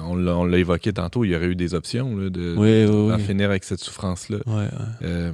on 0.00 0.44
l'a 0.44 0.58
évoqué 0.58 0.92
tantôt, 0.92 1.24
il 1.24 1.30
y 1.30 1.36
aurait 1.36 1.46
eu 1.48 1.56
des 1.56 1.74
options 1.74 2.16
là, 2.16 2.30
de, 2.30 2.54
Oui, 2.56 2.84
oui. 3.14 3.22
finir 3.22 3.50
avec 3.50 3.64
cette 3.64 3.80
souffrance-là. 3.80 4.38
Euh, 5.02 5.32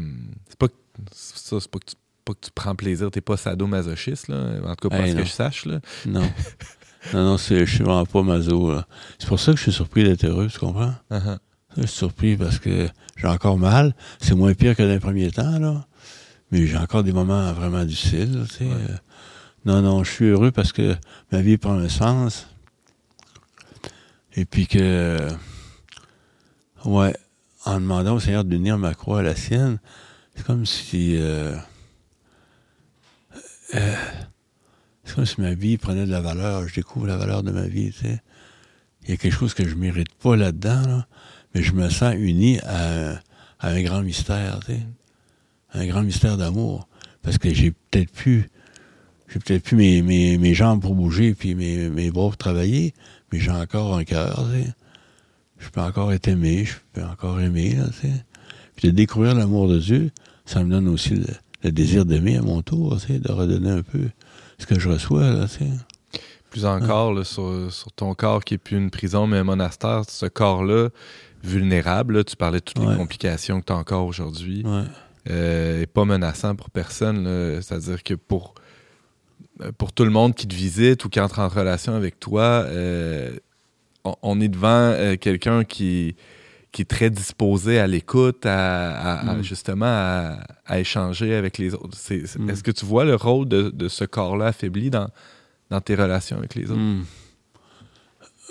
c'est 0.48 0.58
pas 0.58 0.68
que- 0.68 0.74
ça, 1.12 1.58
c'est 1.60 1.70
pas 1.70 1.78
que 1.78 1.86
tu 1.86 1.94
pas 2.24 2.32
que 2.34 2.40
tu 2.46 2.50
prends 2.52 2.74
plaisir, 2.74 3.08
t'es 3.12 3.20
pas 3.20 3.36
sadomasochiste, 3.36 4.26
là. 4.26 4.56
En 4.64 4.74
tout 4.74 4.88
cas, 4.88 4.98
pas 4.98 5.06
Hey, 5.06 5.12
ce 5.12 5.16
que 5.18 5.22
je 5.24 5.30
sache, 5.30 5.64
là. 5.64 5.78
Non. 6.06 6.22
non, 7.14 7.24
non, 7.24 7.38
c'est- 7.38 7.64
je 7.64 7.72
suis 7.76 7.84
vraiment 7.84 8.04
pas 8.04 8.22
maso. 8.24 8.72
là. 8.72 8.84
C'est 9.20 9.28
pour 9.28 9.38
ça 9.38 9.52
que 9.52 9.58
je 9.58 9.62
suis 9.62 9.72
surpris 9.72 10.02
d'être 10.02 10.24
heureux, 10.24 10.48
tu 10.48 10.58
comprends? 10.58 10.92
Uh-huh. 11.12 11.38
Je 11.76 11.82
suis 11.82 11.98
surpris 11.98 12.36
parce 12.36 12.58
que 12.58 12.88
j'ai 13.16 13.28
encore 13.28 13.58
mal. 13.58 13.94
C'est 14.20 14.34
moins 14.34 14.54
pire 14.54 14.74
que 14.74 14.82
dans 14.82 14.88
les 14.88 14.98
premiers 14.98 15.30
temps, 15.30 15.56
là. 15.60 15.86
Mais 16.50 16.66
j'ai 16.66 16.76
encore 16.78 17.04
des 17.04 17.12
moments 17.12 17.52
vraiment 17.52 17.84
difficiles, 17.84 18.38
là, 18.40 18.44
tu 18.48 18.54
sais. 18.56 18.64
Ouais. 18.64 18.72
Euh, 18.72 18.96
Non, 19.64 19.80
non, 19.82 20.02
je 20.02 20.10
suis 20.10 20.24
heureux 20.26 20.50
parce 20.50 20.72
que 20.72 20.96
ma 21.30 21.42
vie 21.42 21.58
prend 21.58 21.74
un 21.78 21.88
sens. 21.88 22.48
Et 24.36 24.44
puis 24.44 24.66
que, 24.66 25.16
ouais, 26.84 27.16
en 27.64 27.80
demandant 27.80 28.14
au 28.16 28.20
Seigneur 28.20 28.44
d'unir 28.44 28.76
ma 28.76 28.94
croix 28.94 29.20
à 29.20 29.22
la 29.22 29.34
sienne, 29.34 29.78
c'est 30.34 30.44
comme 30.44 30.66
si, 30.66 31.16
euh, 31.16 31.56
euh, 33.74 33.94
c'est 35.04 35.14
comme 35.14 35.24
si 35.24 35.40
ma 35.40 35.54
vie 35.54 35.78
prenait 35.78 36.04
de 36.04 36.10
la 36.10 36.20
valeur. 36.20 36.68
Je 36.68 36.74
découvre 36.74 37.06
la 37.06 37.16
valeur 37.16 37.42
de 37.42 37.50
ma 37.50 37.66
vie, 37.66 37.92
tu 37.92 38.00
sais. 38.00 38.20
Il 39.04 39.10
y 39.10 39.12
a 39.12 39.16
quelque 39.16 39.32
chose 39.32 39.54
que 39.54 39.66
je 39.66 39.74
mérite 39.74 40.12
pas 40.14 40.36
là-dedans, 40.36 40.82
là, 40.86 41.06
mais 41.54 41.62
je 41.62 41.72
me 41.72 41.88
sens 41.88 42.14
uni 42.16 42.58
à, 42.60 43.20
un- 43.60 43.82
grand 43.82 44.02
mystère, 44.02 44.60
tu 44.66 44.72
sais. 44.72 44.82
Un 45.72 45.86
grand 45.86 46.02
mystère 46.02 46.36
d'amour. 46.36 46.88
Parce 47.22 47.38
que 47.38 47.52
j'ai 47.54 47.70
peut-être 47.70 48.12
plus, 48.12 48.48
j'ai 49.28 49.38
peut-être 49.38 49.62
plus 49.62 49.76
mes, 49.76 50.02
mes, 50.02 50.36
mes 50.38 50.54
jambes 50.54 50.82
pour 50.82 50.94
bouger 50.94 51.34
puis 51.34 51.54
mes, 51.54 51.88
mes 51.88 52.10
bras 52.10 52.26
pour 52.28 52.36
travailler, 52.36 52.94
mais 53.32 53.38
j'ai 53.40 53.50
encore 53.50 53.96
un 53.96 54.04
cœur, 54.04 54.44
tu 54.52 54.62
sais. 54.62 54.68
Je 55.58 55.68
peux 55.70 55.80
encore 55.80 56.12
être 56.12 56.28
aimé, 56.28 56.64
je 56.66 56.74
peux 56.92 57.02
encore 57.06 57.40
aimer, 57.40 57.74
là, 57.76 57.84
tu 57.86 58.08
sais. 58.08 58.12
Puis 58.76 58.88
de 58.88 58.92
découvrir 58.94 59.34
l'amour 59.34 59.68
de 59.68 59.78
Dieu, 59.78 60.10
ça 60.44 60.62
me 60.62 60.70
donne 60.70 60.86
aussi 60.88 61.14
le, 61.14 61.26
le 61.64 61.72
désir 61.72 62.04
d'aimer 62.04 62.36
à 62.36 62.42
mon 62.42 62.60
tour, 62.62 63.00
tu 63.00 63.06
sais, 63.06 63.18
de 63.18 63.32
redonner 63.32 63.70
un 63.70 63.82
peu 63.82 64.00
ce 64.58 64.66
que 64.66 64.78
je 64.78 64.88
reçois, 64.88 65.30
là, 65.30 65.46
tu 65.48 65.58
sais. 65.64 65.70
Plus 66.50 66.64
encore, 66.66 67.12
là, 67.12 67.24
sur, 67.24 67.70
sur 67.72 67.92
ton 67.92 68.14
corps 68.14 68.42
qui 68.44 68.54
est 68.54 68.58
plus 68.58 68.76
une 68.78 68.90
prison, 68.90 69.26
mais 69.26 69.38
un 69.38 69.44
monastère, 69.44 70.02
ce 70.08 70.26
corps-là, 70.26 70.88
vulnérable, 71.42 72.16
là, 72.18 72.24
tu 72.24 72.36
parlais 72.36 72.60
de 72.60 72.64
toutes 72.64 72.78
les 72.88 72.96
complications 72.96 73.60
que 73.60 73.66
tu 73.66 73.72
as 73.72 73.76
encore 73.76 74.06
aujourd'hui, 74.06 74.62
Ouais. 74.64 74.84
euh, 75.30 75.82
est 75.82 75.86
pas 75.86 76.04
menaçant 76.04 76.54
pour 76.54 76.70
personne. 76.70 77.24
C'est-à-dire 77.60 78.02
que 78.02 78.14
pour, 78.14 78.54
euh, 78.58 78.60
pour 79.78 79.92
tout 79.92 80.04
le 80.04 80.10
monde 80.10 80.34
qui 80.34 80.46
te 80.46 80.54
visite 80.54 81.04
ou 81.04 81.08
qui 81.08 81.20
entre 81.20 81.38
en 81.38 81.48
relation 81.48 81.94
avec 81.94 82.20
toi, 82.20 82.42
euh, 82.66 83.36
on, 84.04 84.14
on 84.22 84.40
est 84.40 84.48
devant 84.48 84.68
euh, 84.92 85.16
quelqu'un 85.16 85.64
qui, 85.64 86.14
qui 86.72 86.82
est 86.82 86.86
très 86.86 87.08
disposé 87.10 87.78
à 87.78 87.86
l'écoute, 87.86 88.44
à, 88.46 88.90
à- 88.94 89.30
à- 89.30 89.34
Mm. 89.36 89.42
justement 89.42 89.86
à, 89.86 90.38
à 90.66 90.78
échanger 90.78 91.34
avec 91.34 91.58
les 91.58 91.74
autres. 91.74 91.96
Mm. 92.38 92.50
Est-ce 92.50 92.62
que 92.62 92.70
tu 92.70 92.84
vois 92.84 93.04
le 93.04 93.14
rôle 93.14 93.48
de, 93.48 93.70
de 93.70 93.88
ce 93.88 94.04
corps-là 94.04 94.46
affaibli 94.46 94.90
dans, 94.90 95.08
dans 95.70 95.80
tes 95.80 95.94
relations 95.94 96.36
avec 96.38 96.54
les 96.54 96.70
autres? 96.70 96.80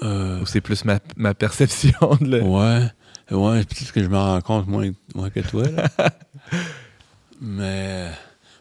Euh, 0.04 0.42
Ou 0.42 0.46
c'est 0.46 0.60
plus 0.62 0.84
ma, 0.86 1.00
ma 1.16 1.34
perception 1.34 2.18
de 2.20 2.38
le... 2.40 2.42
Ouais, 2.42 2.82
ouais, 3.32 3.64
peut-être 3.64 3.94
que 3.94 4.04
je 4.04 4.10
me 4.10 4.18
rends 4.18 4.42
compte 4.42 4.68
moins, 4.68 4.90
moins 5.14 5.30
que 5.30 5.40
toi, 5.40 5.64
là. 5.70 5.88
mais, 7.42 8.10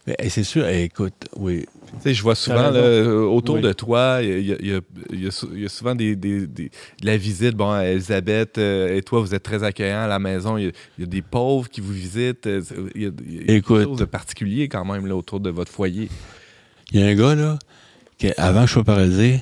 mais 0.06 0.16
c'est 0.28 0.44
sûr, 0.44 0.66
écoute, 0.68 1.26
oui. 1.36 1.66
Tu 1.96 2.02
sais, 2.10 2.14
je 2.14 2.22
vois 2.22 2.34
souvent 2.34 2.70
là, 2.70 2.80
euh, 2.80 3.22
autour 3.24 3.56
Oui. 3.56 3.60
de 3.62 3.72
toi, 3.72 4.18
il 4.22 4.28
y 4.28 4.32
a, 4.32 4.38
il 4.38 4.46
y 4.46 4.52
a- 4.52 4.56
il 4.60 4.66
y 4.68 4.74
a- 4.74 4.80
il 5.12 5.24
y 5.24 5.26
a 5.26 5.30
sou- 5.30 5.50
il 5.54 5.62
y 5.62 5.64
a 5.64 5.68
souvent 5.68 5.94
des, 5.94 6.16
des- 6.16 6.46
des- 6.46 6.70
de 7.00 7.06
la 7.06 7.16
visite. 7.16 7.54
Bon, 7.54 7.74
Elisabeth 7.80 8.58
euh, 8.58 8.96
et 8.96 9.02
toi, 9.02 9.20
vous 9.20 9.34
êtes 9.34 9.42
très 9.42 9.62
accueillants 9.64 10.02
à 10.02 10.06
la 10.08 10.18
maison. 10.18 10.56
Il 10.58 10.72
y 10.98 11.02
a, 11.02 11.06
des 11.06 11.22
pauvres 11.22 11.68
qui 11.68 11.80
vous 11.80 11.92
visitent. 11.92 12.46
euh, 12.46 12.62
Il 12.94 13.02
y 13.02 13.06
a, 13.06 13.08
a 13.08 13.12
quelque 13.12 13.50
Écoute. 13.52 13.84
chose 13.84 13.98
de 13.98 14.04
particulier 14.04 14.68
quand 14.68 14.84
même 14.84 15.06
là, 15.06 15.16
autour 15.16 15.40
de 15.40 15.50
votre 15.50 15.70
foyer. 15.72 16.08
Il 16.92 17.00
y 17.00 17.02
a 17.02 17.06
un 17.06 17.14
gars, 17.14 17.34
là, 17.34 17.58
qui, 18.18 18.30
avant 18.36 18.62
que 18.62 18.66
je 18.68 18.72
sois 18.72 18.84
paralysé, 18.84 19.40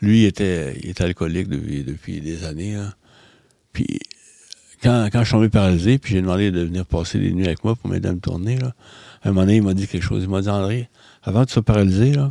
lui, 0.00 0.22
il 0.22 0.26
était, 0.26 0.76
il 0.82 0.90
était 0.90 1.04
alcoolique 1.04 1.48
depuis, 1.48 1.82
depuis 1.84 2.20
des 2.20 2.44
années, 2.44 2.74
là. 2.74 2.94
Puis, 3.72 3.98
quand, 4.82 5.08
quand 5.12 5.20
je 5.20 5.24
suis 5.24 5.32
tombé 5.32 5.48
paralysé, 5.48 5.98
puis 5.98 6.14
j'ai 6.14 6.20
demandé 6.22 6.50
de 6.50 6.60
venir 6.60 6.86
passer 6.86 7.18
des 7.18 7.32
nuits 7.32 7.46
avec 7.46 7.64
moi 7.64 7.74
pour 7.74 7.90
m'aider 7.90 8.08
à 8.08 8.12
me 8.12 8.20
tourner, 8.20 8.56
là, 8.58 8.74
à 9.22 9.28
un 9.28 9.32
moment 9.32 9.42
donné, 9.42 9.56
il 9.56 9.62
m'a 9.62 9.74
dit 9.74 9.88
quelque 9.88 10.02
chose. 10.04 10.22
Il 10.22 10.28
m'a 10.30 10.40
dit, 10.40 10.48
André, 10.48 10.88
avant 11.28 11.44
tu 11.44 11.52
sois 11.52 11.62
paralysé, 11.62 12.12
là, 12.12 12.30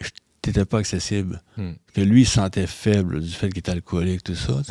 je- 0.00 0.08
t'étais 0.42 0.64
pas 0.64 0.78
accessible. 0.78 1.40
Hmm. 1.56 1.72
que 1.94 2.00
lui, 2.00 2.22
il 2.22 2.26
se 2.26 2.34
sentait 2.34 2.66
faible 2.66 3.20
du 3.20 3.30
fait 3.30 3.48
qu'il 3.48 3.58
était 3.58 3.72
alcoolique, 3.72 4.22
tout 4.24 4.34
ça. 4.34 4.54
Ouais. 4.54 4.62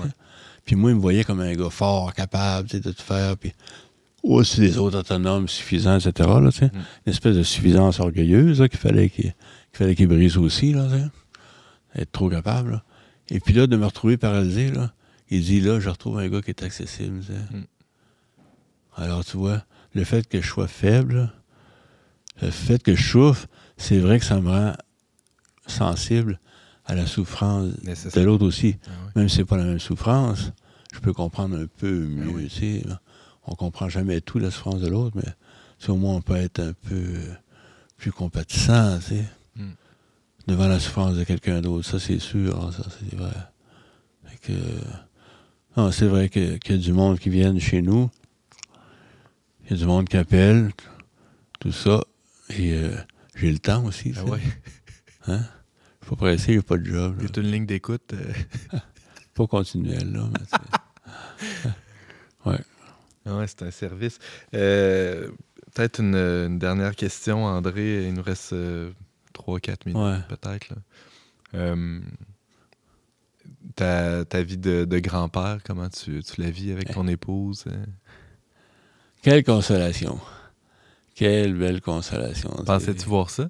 Puis 0.66 0.76
moi, 0.76 0.92
il 0.92 0.96
me 0.96 1.02
voyait 1.02 1.24
comme 1.24 1.40
un 1.42 1.54
gars 1.54 1.70
fort, 1.70 2.14
capable 2.14 2.68
de 2.70 2.80
tout 2.80 3.04
faire. 3.04 3.36
Puis 3.38 3.54
aussi 4.24 4.60
des 4.62 4.78
autres 4.78 5.00
autonomes, 5.00 5.48
suffisants, 5.48 5.98
etc. 5.98 6.30
Là, 6.42 6.50
tu 6.52 6.60
sais. 6.60 6.66
Mm. 6.68 6.72
Une 7.08 7.12
espèce 7.12 7.36
de 7.36 7.44
suffisance 7.44 8.00
orgueilleuse 8.00 8.58
qu'il 8.70 8.80
fallait 8.80 9.10
qu'il 9.10 9.34
fallait 9.74 9.96
qu'il 9.96 10.08
brise 10.08 10.38
aussi. 10.38 10.74
Là. 10.74 10.88
Être 11.96 12.12
trop 12.12 12.30
capable. 12.30 12.72
là. 12.72 12.84
Et 13.30 13.40
puis 13.40 13.54
là, 13.54 13.68
de 13.68 13.76
me 13.78 13.86
retrouver 13.86 14.18
paralysé, 14.18 14.72
là, 14.72 14.94
il 15.30 15.44
dit 15.44 15.62
là, 15.62 15.80
je 15.80 15.90
retrouve 15.90 16.20
un 16.20 16.28
gars 16.30 16.42
qui 16.42 16.50
est 16.52 16.64
accessible. 16.64 17.20
tu 17.22 17.28
sais. 17.28 17.40
Mm. 17.58 17.66
Alors, 18.96 19.24
tu 19.26 19.38
vois, 19.38 19.64
le 19.94 20.04
fait 20.04 20.28
que 20.28 20.42
je 20.42 20.48
sois 20.48 20.68
faible, 20.68 21.32
le 22.42 22.52
fait 22.52 22.82
que 22.82 22.96
je 22.96 23.04
souffre, 23.04 23.48
c'est 23.78 24.00
vrai 24.00 24.20
que 24.20 24.26
ça 24.26 24.40
me 24.40 24.50
rend 24.50 24.74
sensible 25.68 26.40
à 26.86 26.96
la 26.96 27.06
souffrance 27.06 27.72
de 27.84 28.22
l'autre 28.22 28.46
aussi. 28.46 28.78
Ah. 28.88 28.90
Même 29.16 29.30
si 29.30 29.38
c'est 29.38 29.46
pas 29.46 29.58
la 29.58 29.66
même 29.66 29.80
souffrance, 29.80 30.52
je 30.94 31.00
peux 31.00 31.14
comprendre 31.14 31.58
un 31.58 31.68
peu 31.68 31.92
mieux. 32.08 32.28
Ah 32.30 32.34
oui. 32.36 32.48
tu 32.48 32.60
sais. 32.82 32.84
On 33.46 33.56
comprend 33.56 33.90
jamais 33.90 34.22
tout 34.22 34.40
la 34.40 34.52
souffrance 34.52 34.82
de 34.82 34.88
l'autre, 34.88 35.16
mais 35.16 35.34
au 35.88 35.96
moins 35.96 36.16
on 36.16 36.22
peut 36.22 36.36
être 36.36 36.60
un 36.60 36.74
peu 36.74 36.96
euh, 36.96 37.34
plus 37.98 38.12
compatissant, 38.12 38.98
tu 39.00 39.06
sais, 39.16 39.26
Mm. 39.56 39.72
devant 40.48 40.68
la 40.68 40.80
souffrance 40.80 41.16
de 41.16 41.24
quelqu'un 41.24 41.60
d'autre. 41.62 41.86
Ça, 41.88 42.00
c'est 42.00 42.20
sûr, 42.20 42.64
hein, 42.64 42.72
ça, 42.72 42.84
c'est 43.00 43.16
vrai. 43.16 43.32
Fait 44.26 44.38
que, 44.38 44.54
non, 45.76 45.92
c'est 45.92 46.06
vrai 46.06 46.30
qu'il 46.30 46.60
y 46.70 46.74
a 46.74 46.78
du 46.78 46.94
monde 46.94 47.20
qui 47.20 47.30
vient 47.30 47.58
chez 47.60 47.82
nous. 47.82 48.10
Il 49.66 49.72
y 49.72 49.74
a 49.74 49.78
du 49.78 49.86
monde 49.86 50.08
qui 50.08 50.18
appelle, 50.18 50.72
tout 51.60 51.72
ça. 51.72 52.02
Et 52.50 52.74
euh, 52.74 52.96
j'ai 53.36 53.52
le 53.52 53.60
temps 53.60 53.86
aussi. 53.86 54.14
Ah 54.18 54.26
ouais. 54.26 54.40
Hein? 55.28 55.42
Je 56.02 56.08
suis 56.08 56.10
pas 56.10 56.16
pressé, 56.16 56.54
j'ai 56.54 56.62
pas 56.62 56.78
de 56.78 56.86
job. 56.86 57.18
A 57.22 57.40
une 57.40 57.52
ligne 57.52 57.66
d'écoute. 57.66 58.14
euh, 58.14 58.34
Pas 59.34 59.48
continuel, 59.48 60.12
là. 60.12 60.28
mais 60.34 61.42
ouais. 62.52 62.60
Ah 63.26 63.38
ouais, 63.38 63.48
c'est 63.48 63.62
un 63.64 63.72
service. 63.72 64.20
Euh, 64.54 65.30
Peut-être 65.76 66.00
une, 66.00 66.16
une 66.16 66.58
dernière 66.60 66.96
question, 66.96 67.46
André. 67.46 68.08
Il 68.08 68.16
nous 68.16 68.24
reste 68.24 68.54
3-4 69.36 69.76
minutes, 69.86 70.02
Ouais. 70.02 70.18
peut-être. 70.28 70.74
Euh, 71.54 72.00
ta, 73.76 74.26
ta 74.26 74.42
vie 74.42 74.58
de, 74.58 74.86
de 74.86 75.00
grand-père, 75.00 75.60
comment 75.64 75.88
tu, 75.90 76.24
tu 76.24 76.42
la 76.42 76.50
vis 76.50 76.72
avec 76.72 76.92
ton 76.92 77.08
épouse? 77.08 77.66
euh? 77.68 77.86
Quelle 79.22 79.44
consolation. 79.44 80.20
Quelle 81.20 81.54
belle 81.54 81.82
consolation. 81.82 82.50
Pensais-tu 82.66 83.06
voir 83.08 83.30
ça? 83.30 83.50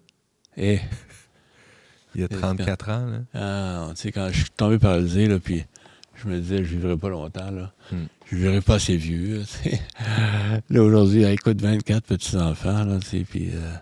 Eh, 0.57 0.79
Il 2.15 2.21
y 2.21 2.23
a 2.23 2.25
Est-ce 2.25 2.35
que- 2.35 2.41
34 2.41 2.89
ans, 2.89 3.05
là? 3.05 3.19
ah, 3.35 3.89
tu 3.91 4.01
sais, 4.01 4.11
quand 4.11 4.27
je 4.31 4.39
suis 4.39 4.49
tombé 4.57 4.79
paralysé, 4.79 5.27
là, 5.27 5.37
puis 5.39 5.63
je 6.15 6.27
me 6.27 6.39
disais, 6.39 6.57
je 6.57 6.63
vivrai 6.75 6.97
pas 6.97 7.09
longtemps, 7.09 7.51
là. 7.51 7.71
Hmm. 7.91 8.05
Je 8.31 8.35
vivrai 8.37 8.61
pas 8.61 8.75
assez 8.75 8.97
vieux, 8.97 9.43
là. 9.65 10.59
Là, 10.71 10.81
aujourd'hui, 10.83 11.23
écoute, 11.25 11.61
24 11.61 12.03
petits-enfants, 12.05 12.85
là, 12.85 12.97
tu 12.99 13.05
sais, 13.07 13.19
puis... 13.29 13.51
euh, 13.53 13.73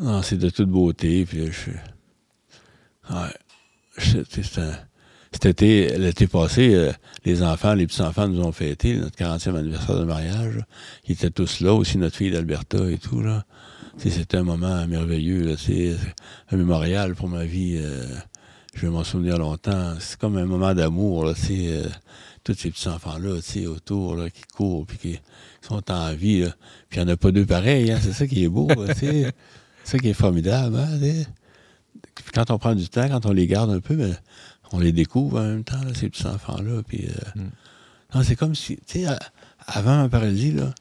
non, 0.00 0.20
c'est 0.22 0.36
de 0.36 0.50
toute 0.50 0.68
beauté, 0.68 1.24
puis 1.24 1.38
là, 1.38 1.46
je 1.52 1.58
suis... 1.58 1.72
Ouais. 3.10 3.32
C'est 3.98 4.58
un- 4.58 4.78
Cet 5.32 5.46
été, 5.46 5.98
l'été 5.98 6.26
passé, 6.26 6.74
euh, 6.74 6.92
les 7.24 7.42
enfants, 7.42 7.74
les 7.74 7.86
petits-enfants 7.86 8.28
nous 8.28 8.42
ont 8.42 8.52
fêté 8.52 8.96
notre 8.96 9.16
40e 9.16 9.56
anniversaire 9.56 9.98
de 9.98 10.04
mariage. 10.04 10.60
Ils 11.08 11.12
étaient 11.12 11.30
tous 11.30 11.60
là, 11.60 11.72
aussi 11.72 11.96
notre 11.98 12.16
fille 12.16 12.30
d'Alberta 12.30 12.90
et 12.90 12.98
tout, 12.98 13.22
là. 13.22 13.44
C'était 13.98 14.38
un 14.38 14.42
moment 14.42 14.86
merveilleux, 14.86 15.42
là, 15.42 15.54
un 16.50 16.56
mémorial 16.56 17.14
pour 17.14 17.28
ma 17.28 17.44
vie. 17.44 17.78
euh, 17.78 18.06
je 18.74 18.86
vais 18.86 18.92
m'en 18.92 19.04
souvenir 19.04 19.36
longtemps. 19.36 19.94
C'est 20.00 20.18
comme 20.18 20.38
un 20.38 20.46
moment 20.46 20.74
d'amour, 20.74 21.34
tu 21.34 21.66
euh, 21.66 21.84
tous 22.42 22.54
ces 22.54 22.70
petits-enfants-là, 22.70 23.40
autour, 23.68 24.16
là, 24.16 24.30
qui 24.30 24.42
courent, 24.54 24.86
puis 24.86 24.98
qui 24.98 25.20
sont 25.60 25.90
en 25.90 26.14
vie. 26.14 26.44
Puis 26.88 27.00
il 27.00 27.04
n'y 27.04 27.10
en 27.10 27.14
a 27.14 27.16
pas 27.16 27.30
deux 27.30 27.46
pareils, 27.46 27.90
hein, 27.92 27.98
c'est 28.02 28.12
ça 28.12 28.26
qui 28.26 28.44
est 28.44 28.48
beau. 28.48 28.68
C'est 28.96 29.32
ça 29.84 29.98
qui 29.98 30.08
est 30.08 30.14
formidable, 30.14 30.76
hein, 30.76 31.24
quand 32.32 32.50
on 32.50 32.58
prend 32.58 32.74
du 32.74 32.88
temps, 32.88 33.08
quand 33.08 33.26
on 33.26 33.32
les 33.32 33.46
garde 33.46 33.70
un 33.70 33.80
peu, 33.80 33.94
ben, 33.94 34.16
on 34.72 34.78
les 34.78 34.92
découvre 34.92 35.38
en 35.40 35.44
même 35.44 35.64
temps, 35.64 35.80
là, 35.82 35.92
ces 35.94 36.08
petits-enfants-là, 36.08 36.82
puis... 36.86 37.06
euh, 37.08 37.40
Mm. 37.40 37.50
non, 38.14 38.22
c'est 38.22 38.36
comme 38.36 38.54
si, 38.54 38.76
tu 38.86 39.04
sais, 39.04 39.06
avant 39.66 39.96
ma 40.02 40.08
paralysie, 40.08 40.52
là, 40.52 40.74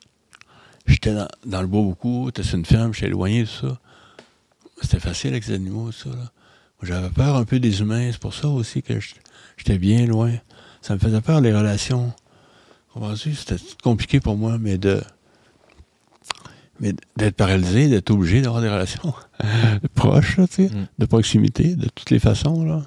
j'étais 0.86 1.14
dans, 1.14 1.28
dans 1.46 1.62
le 1.62 1.68
bois 1.68 1.82
beaucoup, 1.82 2.26
j'étais 2.28 2.44
sur 2.44 2.58
une 2.58 2.66
ferme, 2.66 2.94
j'étais 2.94 3.08
éloigné 3.08 3.42
de 3.44 3.48
ça. 3.48 3.80
C'était 4.82 5.00
facile 5.00 5.32
avec 5.32 5.46
les 5.48 5.54
animaux, 5.56 5.92
tout 5.92 6.10
ça, 6.10 6.16
là. 6.16 6.32
J'avais 6.84 7.10
peur 7.12 7.36
un 7.36 7.46
peu 7.46 7.60
des 7.60 7.82
humains, 7.82 8.10
c'est 8.12 8.18
pour 8.20 8.34
ça 8.34 8.48
aussi 8.48 8.82
que 8.82 8.96
j'étais 9.56 9.78
bien 9.78 10.08
loin. 10.08 10.32
Ça 10.82 10.96
me 10.96 11.00
faisait 11.00 11.22
peur, 11.22 11.40
les 11.40 11.54
relations. 11.54 12.12
Comprends-tu? 12.92 13.36
C'était 13.36 13.58
compliqué 13.84 14.20
pour 14.20 14.36
moi, 14.36 14.58
mais 14.58 14.80
de. 14.80 15.00
Mais 16.80 16.94
d'être 17.18 17.36
paralysé, 17.36 17.88
d'être 17.88 18.10
obligé 18.10 18.42
d'avoir 18.42 18.62
des 18.64 18.70
relations 18.70 19.14
proches, 19.94 20.38
là, 20.38 20.48
tu 20.48 20.68
sais, 20.68 20.76
Mm. 20.76 20.88
de 20.98 21.06
proximité, 21.06 21.76
de 21.76 21.88
toutes 21.90 22.10
les 22.10 22.18
façons, 22.20 22.66
là. 22.66 22.82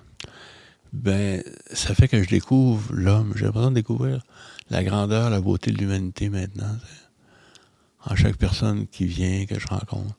Ben, 0.94 1.42
ça 1.72 1.94
fait 1.94 2.06
que 2.08 2.22
je 2.22 2.28
découvre 2.28 2.92
l'homme. 2.94 3.32
J'ai 3.36 3.44
l'impression 3.46 3.70
de 3.70 3.74
découvrir 3.74 4.22
la 4.70 4.84
grandeur, 4.84 5.28
la 5.28 5.40
beauté 5.40 5.72
de 5.72 5.78
l'humanité 5.78 6.28
maintenant. 6.28 6.76
En 8.06 8.14
chaque 8.14 8.36
personne 8.36 8.86
qui 8.86 9.04
vient, 9.06 9.44
que 9.46 9.58
je 9.58 9.66
rencontre, 9.66 10.14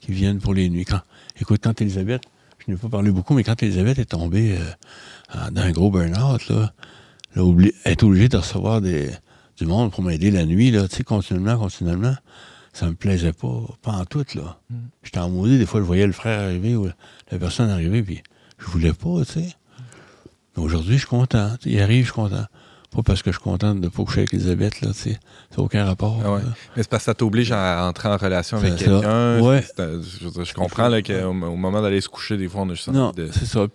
qui 0.00 0.12
viennent 0.12 0.38
pour 0.38 0.54
les 0.54 0.68
nuits. 0.70 0.84
Quand, 0.84 1.00
écoute, 1.40 1.60
quand 1.62 1.80
Elisabeth, 1.80 2.22
je 2.64 2.70
n'ai 2.70 2.76
pas 2.78 2.88
parlé 2.88 3.10
beaucoup, 3.10 3.34
mais 3.34 3.42
quand 3.42 3.60
Elisabeth 3.62 3.98
est 3.98 4.04
tombée 4.10 4.56
euh, 4.56 5.50
dans 5.50 5.62
un 5.62 5.72
gros 5.72 5.90
burn-out, 5.90 6.48
là, 6.48 6.72
là, 7.34 7.42
obli- 7.42 7.72
elle 7.84 7.92
est 7.92 8.02
obligée 8.02 8.28
de 8.28 8.36
recevoir 8.36 8.80
des, 8.80 9.10
du 9.58 9.66
monde 9.66 9.90
pour 9.90 10.02
m'aider 10.02 10.30
la 10.30 10.44
nuit, 10.46 10.70
là, 10.70 10.86
tu 10.88 10.96
sais, 10.96 11.04
continuellement, 11.04 11.58
continuellement. 11.58 12.14
Ça 12.72 12.86
me 12.86 12.94
plaisait 12.94 13.32
pas, 13.32 13.64
pas 13.82 13.92
en 13.92 14.04
tout, 14.04 14.24
là. 14.34 14.60
Mm. 14.70 14.76
J'étais 15.02 15.18
en 15.18 15.30
maudit, 15.30 15.58
des 15.58 15.66
fois, 15.66 15.80
je 15.80 15.86
voyais 15.86 16.06
le 16.06 16.12
frère 16.12 16.40
arriver 16.40 16.76
ou 16.76 16.86
la 17.30 17.38
personne 17.38 17.70
arriver, 17.70 18.02
puis 18.02 18.22
je 18.58 18.66
voulais 18.66 18.92
pas, 18.92 19.24
tu 19.24 19.32
sais. 19.32 19.48
Aujourd'hui, 20.56 20.94
je 20.94 20.98
suis 21.00 21.06
content. 21.08 21.50
Il 21.64 21.80
arrive, 21.80 22.00
je 22.06 22.12
suis 22.12 22.14
content. 22.14 22.44
Pas 22.94 23.02
parce 23.02 23.20
que 23.22 23.30
je 23.30 23.36
suis 23.36 23.42
content 23.44 23.74
de 23.74 23.80
ne 23.80 23.88
pas 23.88 24.04
coucher 24.04 24.20
avec 24.20 24.32
Elisabeth, 24.32 24.80
là, 24.80 24.88
tu 24.92 24.94
sais. 24.94 25.12
Ça 25.50 25.56
n'a 25.58 25.62
aucun 25.64 25.84
rapport. 25.84 26.18
Ah 26.24 26.32
ouais. 26.32 26.40
Mais 26.76 26.82
c'est 26.82 26.88
parce 26.88 27.02
que 27.02 27.06
ça 27.06 27.14
t'oblige 27.14 27.52
à 27.52 27.82
rentrer 27.84 28.08
en 28.08 28.16
relation 28.16 28.56
avec 28.56 28.76
quelqu'un. 28.76 29.40
Ouais. 29.40 29.62
Je, 29.76 30.54
comprends 30.54 30.88
qu'au 31.02 31.12
au 31.46 31.56
moment 31.56 31.82
d'aller 31.82 32.00
se 32.00 32.08
coucher, 32.08 32.38
des 32.38 32.48
fois, 32.48 32.62
on 32.62 32.70
a 32.70 32.74
juste 32.74 32.88
Non, 32.88 33.10
de- 33.10 33.28
c'est 33.32 33.44
ça. 33.44 33.66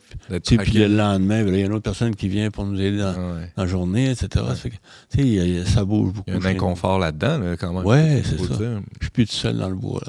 Puis 0.44 0.58
le 0.72 0.88
lendemain, 0.88 1.44
il 1.46 1.56
y 1.56 1.62
a 1.62 1.66
une 1.66 1.74
autre 1.74 1.84
personne 1.84 2.16
qui 2.16 2.30
vient 2.30 2.50
pour 2.50 2.66
nous 2.66 2.80
aider 2.82 2.98
dans, 2.98 3.14
Ah 3.16 3.34
ouais. 3.36 3.52
dans 3.58 3.64
la 3.64 3.70
journée, 3.70 4.10
etc. 4.10 4.28
Ça 4.48 4.56
fait 4.56 4.70
que, 4.72 4.76
tu 4.76 4.82
sais, 5.18 5.22
il 5.22 5.34
y 5.34 5.40
a- 5.40 5.44
il 5.46 5.56
y 5.58 5.60
a- 5.60 5.66
ça 5.66 5.84
bouge 5.86 6.14
beaucoup. 6.14 6.24
Il 6.32 6.34
y 6.34 6.38
a 6.38 6.40
un 6.40 6.46
inconfort 6.56 6.98
là-dedans, 6.98 7.38
là, 7.38 7.58
quand 7.58 7.74
même. 7.74 7.86
Ouais, 7.86 8.24
c'est 8.26 8.40
ça. 8.40 8.56
dire. 8.56 8.80
Je 9.00 9.04
suis 9.06 9.12
plus 9.12 9.26
tout 9.28 9.34
seul 9.36 9.58
dans 9.58 9.70
le 9.70 9.76
bois. 9.76 10.02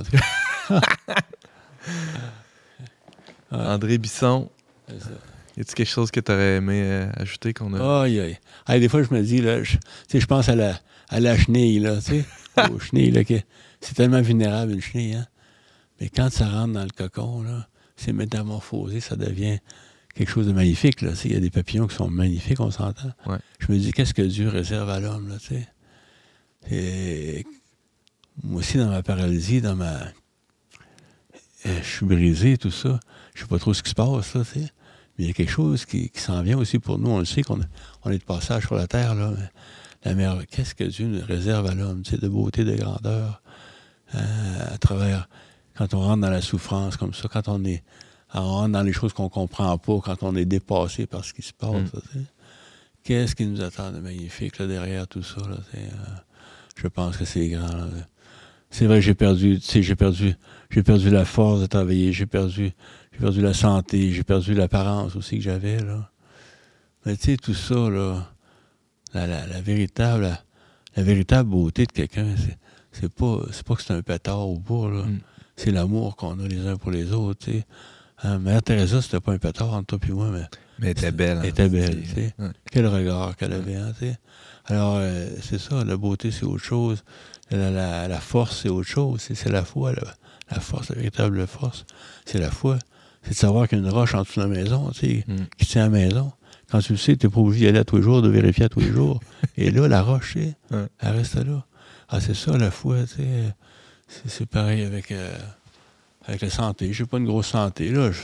Là. 0.71 0.81
André 3.75 3.99
Bisson, 3.99 4.49
C'est 4.89 5.01
ça. 5.03 5.09
Y 5.57 5.61
a-tu 5.61 5.75
quelque 5.75 5.89
chose 5.89 6.11
que 6.11 6.21
tu 6.21 6.33
aurais 6.33 6.57
aimé 6.57 6.83
euh, 6.85 7.11
ajouter 7.17 7.53
qu'on 7.53 7.75
a? 7.75 8.03
Aïe, 8.03 8.21
aïe. 8.21 8.39
Aïe, 8.67 8.81
des 8.81 8.89
fois, 8.89 9.03
je 9.03 9.13
me 9.13 9.23
dis, 9.23 9.41
là, 9.41 9.63
je, 9.63 9.73
tu 9.73 9.79
sais, 10.09 10.21
je 10.21 10.27
pense 10.27 10.49
à 10.49 10.57
la, 10.57 10.79
à 11.09 11.21
la 11.21 11.37
chenille, 11.37 11.79
là, 11.81 11.97
tu 11.97 12.23
sais, 12.23 12.25
aux 12.73 12.79
chenilles, 12.79 13.11
là, 13.11 13.25
que 13.25 13.35
c'est 13.81 13.95
tellement 13.95 14.23
vulnérable, 14.23 14.73
une 14.73 14.81
chenille, 14.81 15.15
hein. 15.15 15.27
Mais 16.01 16.09
quand 16.09 16.31
ça 16.31 16.49
rentre 16.49 16.73
dans 16.73 16.83
le 16.83 16.91
cocon, 16.91 17.43
là, 17.43 17.69
c'est 17.97 18.13
métamorphosé, 18.13 18.99
ça 18.99 19.15
devient 19.15 19.59
quelque 20.15 20.31
chose 20.31 20.49
de 20.49 20.53
magnifique. 20.53 21.01
Là. 21.01 21.13
Il 21.25 21.33
y 21.33 21.37
a 21.37 21.41
des 21.41 21.51
papillons 21.51 21.87
qui 21.87 21.95
sont 21.95 22.09
magnifiques, 22.09 22.59
on 22.59 22.73
s'entend. 22.73 23.13
Ouais. 23.27 23.39
Je 23.61 23.71
me 23.71 23.79
dis, 23.79 23.93
qu'est-ce 23.93 24.15
que 24.15 24.23
Dieu 24.23 24.49
réserve 24.49 24.91
à 24.91 24.99
l'homme, 24.99 25.29
là, 25.29 25.37
tu 25.39 25.55
sais? 25.55 25.69
Et 26.71 27.47
moi 28.43 28.61
aussi, 28.61 28.79
dans 28.79 28.89
ma 28.89 29.03
paralysie, 29.03 29.61
dans 29.61 29.77
ma. 29.77 30.01
Euh, 31.67 31.79
je 31.83 31.87
suis 31.87 32.07
brisé, 32.07 32.57
tout 32.57 32.71
ça. 32.71 32.99
Je 33.35 33.43
sais 33.43 33.47
pas 33.47 33.59
trop 33.59 33.73
ce 33.75 33.83
qui 33.83 33.91
se 33.91 33.95
passe, 33.95 34.35
là, 34.35 34.45
tu 34.45 34.61
sais. 34.61 34.71
Mais 35.19 35.25
il 35.25 35.27
y 35.27 35.31
a 35.31 35.33
quelque 35.33 35.51
chose 35.51 35.85
qui, 35.85 36.11
qui 36.11 36.21
s'en 36.21 36.43
vient 36.43 36.59
aussi 36.59 36.79
pour 36.79 36.99
nous. 36.99 37.11
On 37.11 37.19
le 37.19 37.25
sait 37.25 37.43
qu'on 37.43 37.61
on 38.05 38.11
est 38.11 38.19
de 38.19 38.25
passage 38.25 38.65
sur 38.65 38.75
la 38.75 38.87
terre, 38.87 39.15
là. 39.15 39.33
mais 39.37 39.49
la 40.05 40.15
mer, 40.15 40.39
qu'est-ce 40.51 40.75
que 40.75 40.85
Dieu 40.85 41.07
nous 41.07 41.25
réserve 41.25 41.67
à 41.67 41.75
l'homme, 41.75 42.03
de 42.03 42.29
beauté, 42.29 42.65
de 42.65 42.75
grandeur, 42.75 43.43
euh, 44.15 44.75
à 44.75 44.79
travers. 44.79 45.29
Quand 45.75 45.95
on 45.95 46.01
rentre 46.01 46.21
dans 46.21 46.31
la 46.31 46.43
souffrance 46.43 46.97
comme 46.97 47.15
ça, 47.15 47.29
quand 47.29 47.49
on 47.49 47.65
est. 47.65 47.83
On 48.35 48.41
rentre 48.41 48.73
dans 48.73 48.83
les 48.83 48.95
choses 48.95 49.13
qu'on 49.13 49.29
comprend 49.29 49.77
pas, 49.77 49.99
quand 50.03 50.23
on 50.23 50.35
est 50.37 50.47
dépassé 50.47 51.07
par 51.07 51.23
ce 51.25 51.35
qui 51.35 51.43
se 51.43 51.53
passe, 51.53 51.93
Mm. 51.93 52.21
Qu'est-ce 53.05 53.35
qui 53.35 53.47
nous 53.47 53.61
attend 53.61 53.91
de 53.91 53.99
magnifique 53.99 54.59
là, 54.59 54.67
derrière 54.67 55.09
tout 55.09 55.25
ça? 55.25 55.41
Là, 55.41 55.57
euh, 55.75 55.89
je 56.77 56.87
pense 56.87 57.17
que 57.17 57.25
c'est 57.25 57.49
grand. 57.49 57.67
là. 57.67 57.89
C'est 58.71 58.87
vrai 58.87 59.03
j'ai 59.03 59.15
perdu, 59.15 59.59
tu 59.59 59.67
sais, 59.67 59.83
j'ai 59.83 59.97
perdu, 59.97 60.35
j'ai 60.71 60.83
perdu 60.83 61.11
la 61.11 61.25
force 61.25 61.61
de 61.61 61.67
travailler, 61.67 62.13
j'ai 62.13 62.27
perdu, 62.27 62.73
j'ai 63.13 63.19
perdu 63.19 63.41
la 63.41 63.55
santé, 63.55 64.13
j'ai 64.13 64.23
perdu 64.25 64.55
l'apparence 64.55 65.17
aussi 65.17 65.37
que 65.37 65.43
j'avais, 65.45 65.79
là. 65.81 66.11
Mais 67.05 67.17
tu 67.17 67.33
sais, 67.33 67.37
tout 67.37 67.55
ça, 67.55 67.75
là, 67.91 68.29
la, 69.15 69.27
la, 69.27 69.47
la 69.47 69.61
véritable, 69.61 70.23
la, 70.23 70.41
la 70.97 71.03
véritable 71.03 71.51
beauté 71.51 71.87
de 71.87 71.93
quelqu'un, 71.93 72.35
c'est, 72.37 72.57
c'est 72.93 73.13
pas, 73.13 73.39
c'est 73.51 73.65
pas 73.65 73.75
que 73.75 73.83
c'est 73.83 73.93
un 73.95 74.03
pétard 74.03 74.49
ou 74.49 74.59
pas, 74.61 74.89
là. 74.89 75.05
Mm. 75.05 75.21
C'est 75.57 75.71
l'amour 75.71 76.17
qu'on 76.17 76.39
a 76.41 76.49
les 76.49 76.67
uns 76.67 76.77
pour 76.77 76.91
les 76.91 77.13
autres, 77.13 77.45
tu 77.47 77.53
sais. 77.53 77.65
Hein, 78.25 78.39
Mère 78.39 78.63
Teresa, 78.63 79.03
c'était 79.03 79.21
pas 79.21 79.33
un 79.33 79.39
pétard 79.39 79.75
entre 79.75 79.97
toi 79.99 80.09
et 80.09 80.13
moi, 80.13 80.31
mais 80.33 80.45
Mais 80.79 80.87
elle 80.87 80.91
était 80.93 81.11
belle. 81.13 81.39
hein. 81.39 81.41
elle 81.43 81.49
était 81.51 81.69
belle, 81.69 82.03
tu 82.03 82.09
sais. 82.15 82.35
Ouais. 82.39 82.51
Quel 82.71 82.87
regard 82.87 83.37
qu'elle 83.37 83.53
avait, 83.53 83.75
hein, 83.77 83.93
tu 83.99 84.07
sais. 84.07 84.19
Alors, 84.67 84.95
euh, 84.99 85.29
c'est 85.43 85.59
ça, 85.59 85.83
la 85.85 85.97
beauté, 85.97 86.31
c'est 86.31 86.45
autre 86.45 86.63
chose. 86.63 87.03
La, 87.51 87.71
la- 87.71 88.07
la 88.09 88.21
force, 88.21 88.61
c'est 88.63 88.69
autre 88.69 88.89
chose. 88.89 89.21
C'est, 89.21 89.35
c'est 89.35 89.51
la 89.51 89.65
foi, 89.65 89.93
la, 89.93 90.03
la 90.53 90.61
force, 90.61 90.89
la 90.91 90.95
véritable 90.97 91.47
force. 91.49 91.85
C'est 92.25 92.39
la 92.39 92.51
foi. 92.51 92.79
C'est 93.23 93.31
de 93.31 93.35
savoir 93.35 93.69
qu'il 93.69 93.79
y 93.79 93.81
a 93.81 93.85
une 93.85 93.91
roche 93.91 94.15
en 94.15 94.23
dessous 94.23 94.41
de 94.41 94.45
la 94.47 94.51
maison, 94.51 94.91
tu 94.91 95.01
sais, 95.01 95.25
Mm. 95.29 95.37
qui 95.59 95.67
tient 95.67 95.83
la 95.85 95.89
maison. 95.91 96.33
Quand 96.71 96.81
tu 96.81 96.93
le 96.93 96.99
sais, 96.99 97.17
tu 97.17 97.27
n'es 97.27 97.33
pas 97.33 97.41
obligé 97.41 97.61
d'y 97.61 97.69
aller 97.69 97.79
à 97.79 97.85
tous 97.85 97.97
les 97.97 98.03
jours, 98.03 98.23
de 98.23 98.29
vérifier 98.29 98.65
à 98.65 98.69
tous 98.69 98.81
les 98.81 98.91
jours. 98.93 99.21
Et 99.57 99.71
là, 99.71 99.87
la 99.89 100.03
roche, 100.03 100.33
tu 100.33 100.43
sais, 100.43 100.55
Ouais. 100.71 100.87
elle 101.01 101.17
reste 101.17 101.37
là. 101.37 101.65
Ah, 102.09 102.21
c'est 102.21 102.35
ça, 102.35 102.57
la 102.59 102.71
foi, 102.71 103.03
tu 103.05 103.17
sais. 103.17 103.55
C'est, 104.09 104.29
c'est 104.31 104.47
pareil 104.47 104.83
avec, 104.83 105.11
euh, 105.13 105.35
avec 106.27 106.41
la 106.43 106.51
santé. 106.51 106.93
J'ai 106.93 107.07
pas 107.07 107.19
une 107.19 107.27
grosse 107.27 107.49
santé, 107.49 107.91
là. 107.91 108.11
Je, 108.11 108.21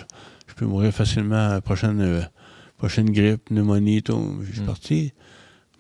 je 0.47 0.55
peux 0.55 0.67
mourir 0.67 0.93
facilement 0.93 1.49
à 1.49 1.53
la 1.55 1.61
prochaine, 1.61 2.01
euh, 2.01 2.23
prochaine 2.77 3.11
grippe, 3.11 3.47
pneumonie, 3.47 4.03
tout. 4.03 4.39
Je 4.47 4.53
suis 4.53 4.61
Mm. 4.63 4.67
parti. 4.67 5.13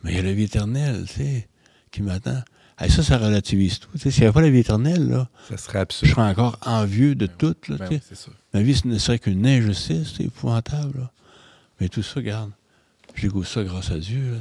Mais 0.04 0.12
il 0.12 0.16
y 0.16 0.20
a 0.20 0.22
la 0.22 0.32
vie 0.32 0.44
éternelle, 0.44 1.04
tu 1.08 1.14
sais, 1.14 1.48
qui 1.90 2.02
m'attend. 2.02 2.40
Et 2.80 2.88
ça, 2.88 3.02
ça 3.02 3.18
relativise 3.18 3.80
tout. 3.80 3.88
S'il 3.96 4.10
n'y 4.12 4.22
avait 4.26 4.32
pas 4.32 4.40
la 4.40 4.50
vie 4.50 4.58
éternelle, 4.58 5.08
là, 5.08 5.28
Ça 5.50 5.56
serait 5.56 5.84
je 6.02 6.08
serais 6.08 6.22
encore 6.22 6.58
envieux 6.64 7.14
de 7.16 7.26
tout, 7.26 7.56
là, 7.68 7.76
Ben 7.78 7.88
oui. 7.90 8.00
Ma 8.54 8.62
vie, 8.62 8.74
ce 8.74 8.86
ne 8.86 8.98
serait 8.98 9.18
qu'une 9.18 9.44
injustice, 9.46 10.14
c'est 10.16 10.24
épouvantable. 10.24 11.00
là. 11.00 11.10
Mais 11.80 11.88
tout 11.88 12.02
ça, 12.02 12.14
regarde, 12.16 12.50
j'écoute 13.14 13.46
ça 13.46 13.64
grâce 13.64 13.90
à 13.90 13.98
Dieu. 13.98 14.32
Là. 14.32 14.38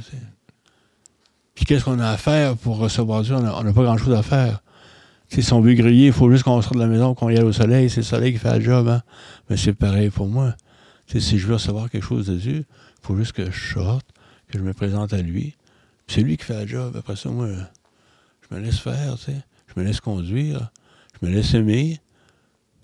Puis 1.54 1.64
qu'est-ce 1.64 1.84
qu'on 1.84 1.98
a 1.98 2.10
à 2.10 2.16
faire 2.16 2.56
pour 2.56 2.78
recevoir 2.78 3.22
Dieu? 3.22 3.34
On 3.34 3.40
n'a 3.42 3.72
pas 3.72 3.82
grand-chose 3.82 4.14
à 4.14 4.22
faire. 4.22 4.62
Tu 5.28 5.36
sais, 5.36 5.42
si 5.42 5.52
on 5.52 5.60
veut 5.60 5.74
griller, 5.74 6.06
il 6.06 6.12
faut 6.12 6.30
juste 6.30 6.44
qu'on 6.44 6.62
sorte 6.62 6.76
de 6.76 6.80
la 6.80 6.86
maison, 6.86 7.14
qu'on 7.14 7.28
y 7.30 7.36
aille 7.36 7.42
au 7.44 7.52
soleil. 7.52 7.90
C'est 7.90 7.98
le 7.98 8.06
soleil 8.06 8.32
qui 8.32 8.38
fait 8.38 8.56
le 8.58 8.64
job. 8.64 8.88
Hein? 8.88 9.02
Mais 9.50 9.56
c'est 9.56 9.74
pareil 9.74 10.10
pour 10.10 10.26
moi. 10.28 10.54
Si 11.06 11.38
je 11.38 11.46
veux 11.46 11.54
recevoir 11.54 11.90
quelque 11.90 12.04
chose 12.06 12.26
de 12.26 12.36
Dieu, 12.36 12.64
il 12.68 13.06
faut 13.06 13.16
juste 13.16 13.32
que 13.32 13.50
je 13.50 13.74
sorte, 13.74 14.06
que 14.48 14.58
je 14.58 14.62
me 14.62 14.72
présente 14.72 15.12
à 15.12 15.20
lui. 15.20 15.56
C'est 16.06 16.20
lui 16.22 16.36
qui 16.36 16.44
fait 16.44 16.62
le 16.62 16.68
job. 16.68 16.94
Après 16.96 17.16
ça, 17.16 17.28
moi, 17.30 17.48
je 18.50 18.56
me 18.56 18.60
laisse 18.60 18.78
faire, 18.78 19.16
tu 19.18 19.24
sais. 19.26 19.36
Je 19.74 19.80
me 19.80 19.86
laisse 19.86 20.00
conduire. 20.00 20.70
Je 21.20 21.26
me 21.26 21.32
laisse 21.32 21.52
aimer. 21.54 22.00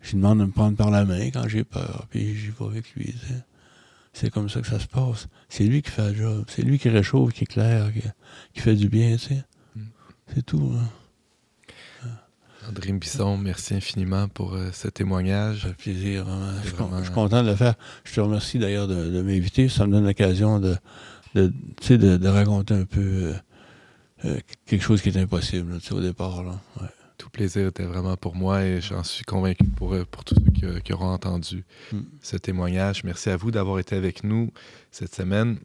Je 0.02 0.10
lui 0.10 0.16
demande 0.18 0.40
de 0.40 0.44
me 0.44 0.50
prendre 0.50 0.76
par 0.76 0.90
la 0.90 1.04
main 1.04 1.30
quand 1.30 1.48
j'ai 1.48 1.64
peur, 1.64 2.06
puis 2.10 2.36
j'y 2.36 2.48
vais 2.48 2.64
avec 2.66 2.94
lui. 2.94 3.06
tu 3.06 3.18
sais. 3.26 3.42
C'est 4.12 4.30
comme 4.30 4.48
ça 4.48 4.60
que 4.60 4.66
ça 4.68 4.78
se 4.78 4.86
passe. 4.86 5.26
C'est 5.48 5.64
lui 5.64 5.82
qui 5.82 5.90
fait 5.90 6.10
le 6.12 6.14
job. 6.14 6.44
C'est 6.48 6.62
lui 6.62 6.78
qui 6.78 6.88
réchauffe, 6.88 7.32
qui 7.32 7.44
éclaire, 7.44 7.92
qui, 7.92 8.00
qui 8.52 8.60
fait 8.60 8.76
du 8.76 8.88
bien, 8.88 9.16
tu 9.16 9.28
sais. 9.28 9.44
Mm. 9.74 9.82
C'est 10.34 10.46
tout. 10.46 10.72
hein. 10.78 10.88
André 12.68 12.92
Bisson, 12.92 13.36
merci 13.36 13.74
infiniment 13.74 14.26
pour 14.28 14.54
euh, 14.54 14.70
ce 14.72 14.88
témoignage. 14.88 15.62
Ça 15.62 15.68
fait 15.68 15.74
plaisir, 15.74 16.24
vraiment. 16.24 16.52
Je, 16.62 16.66
suis 16.68 16.76
con- 16.76 16.84
vraiment- 16.84 16.98
je 17.00 17.04
suis 17.04 17.12
content 17.14 17.42
de 17.42 17.48
le 17.50 17.56
faire. 17.56 17.74
Je 18.04 18.14
te 18.14 18.20
remercie 18.20 18.58
d'ailleurs 18.58 18.88
de, 18.88 19.10
de 19.10 19.20
m'inviter. 19.22 19.68
Ça 19.68 19.86
me 19.86 19.92
donne 19.92 20.06
l'occasion 20.06 20.60
de, 20.60 20.76
de 21.34 22.28
raconter 22.28 22.72
un 22.74 22.84
peu 22.86 23.00
euh, 23.02 23.34
euh, 24.24 24.38
quelque 24.66 24.82
chose 24.82 25.02
qui 25.02 25.08
est 25.10 25.16
impossible 25.18 25.72
là, 25.72 25.78
tu 25.80 25.88
sais, 25.88 25.94
au 25.94 26.00
départ. 26.00 26.42
Là. 26.42 26.60
Ouais. 26.80 26.88
Tout 27.18 27.30
plaisir 27.30 27.68
était 27.68 27.84
vraiment 27.84 28.16
pour 28.16 28.34
moi 28.34 28.64
et 28.64 28.80
j'en 28.80 29.04
suis 29.04 29.24
convaincu 29.24 29.64
pour, 29.76 29.94
euh, 29.94 30.04
pour 30.10 30.24
tous 30.24 30.34
ceux 30.34 30.50
qui, 30.52 30.64
euh, 30.64 30.80
qui 30.80 30.92
auront 30.92 31.10
entendu 31.12 31.64
Mm. 31.92 31.98
ce 32.22 32.36
témoignage. 32.36 33.04
Merci 33.04 33.30
à 33.30 33.36
vous 33.36 33.50
d'avoir 33.50 33.78
été 33.78 33.94
avec 33.96 34.24
nous 34.24 34.50
cette 34.90 35.14
semaine. 35.14 35.58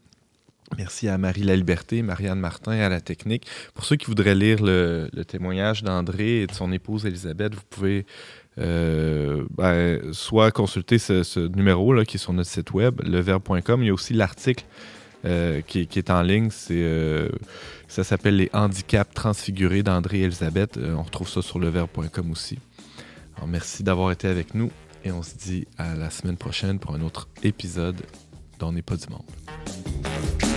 Merci 0.78 1.08
à 1.08 1.18
Marie 1.18 1.42
La 1.42 1.56
Liberté, 1.56 2.00
Marianne 2.02 2.38
Martin 2.38 2.72
à 2.72 2.88
la 2.88 3.00
technique. 3.00 3.44
Pour 3.74 3.84
ceux 3.84 3.96
qui 3.96 4.06
voudraient 4.06 4.36
lire 4.36 4.62
le, 4.62 5.08
le 5.12 5.24
témoignage 5.24 5.82
d'André 5.82 6.42
et 6.42 6.46
de 6.46 6.52
son 6.52 6.70
épouse 6.70 7.04
Elisabeth, 7.06 7.56
vous 7.56 7.62
pouvez 7.68 8.06
euh, 8.58 9.44
ben, 9.56 10.12
soit 10.12 10.52
consulter 10.52 10.98
ce, 10.98 11.24
ce 11.24 11.40
numéro 11.40 11.92
là, 11.92 12.04
qui 12.04 12.16
est 12.18 12.20
sur 12.20 12.32
notre 12.32 12.48
site 12.50 12.70
web, 12.72 13.00
leverbe.com. 13.02 13.82
Il 13.82 13.86
y 13.86 13.90
a 13.90 13.94
aussi 13.94 14.14
l'article 14.14 14.64
euh, 15.24 15.60
qui, 15.62 15.88
qui 15.88 15.98
est 15.98 16.08
en 16.10 16.22
ligne. 16.22 16.50
C'est, 16.50 17.28
ça 17.90 18.04
s'appelle 18.04 18.36
Les 18.36 18.48
handicaps 18.52 19.12
transfigurés 19.14 19.82
d'André 19.82 20.20
et 20.20 20.22
Elisabeth. 20.22 20.76
Euh, 20.76 20.94
on 20.94 21.02
retrouve 21.02 21.28
ça 21.28 21.42
sur 21.42 21.58
leverbe.com 21.58 22.30
aussi. 22.30 22.58
Merci 23.46 23.82
d'avoir 23.82 24.12
été 24.12 24.28
avec 24.28 24.54
nous 24.54 24.70
et 25.02 25.10
on 25.12 25.22
se 25.22 25.34
dit 25.34 25.66
à 25.78 25.94
la 25.94 26.10
semaine 26.10 26.36
prochaine 26.36 26.78
pour 26.78 26.94
un 26.94 27.00
autre 27.00 27.28
épisode 27.42 28.00
d'On 28.58 28.72
n'est 28.72 28.82
pas 28.82 28.96
du 28.96 29.06
monde. 29.08 30.49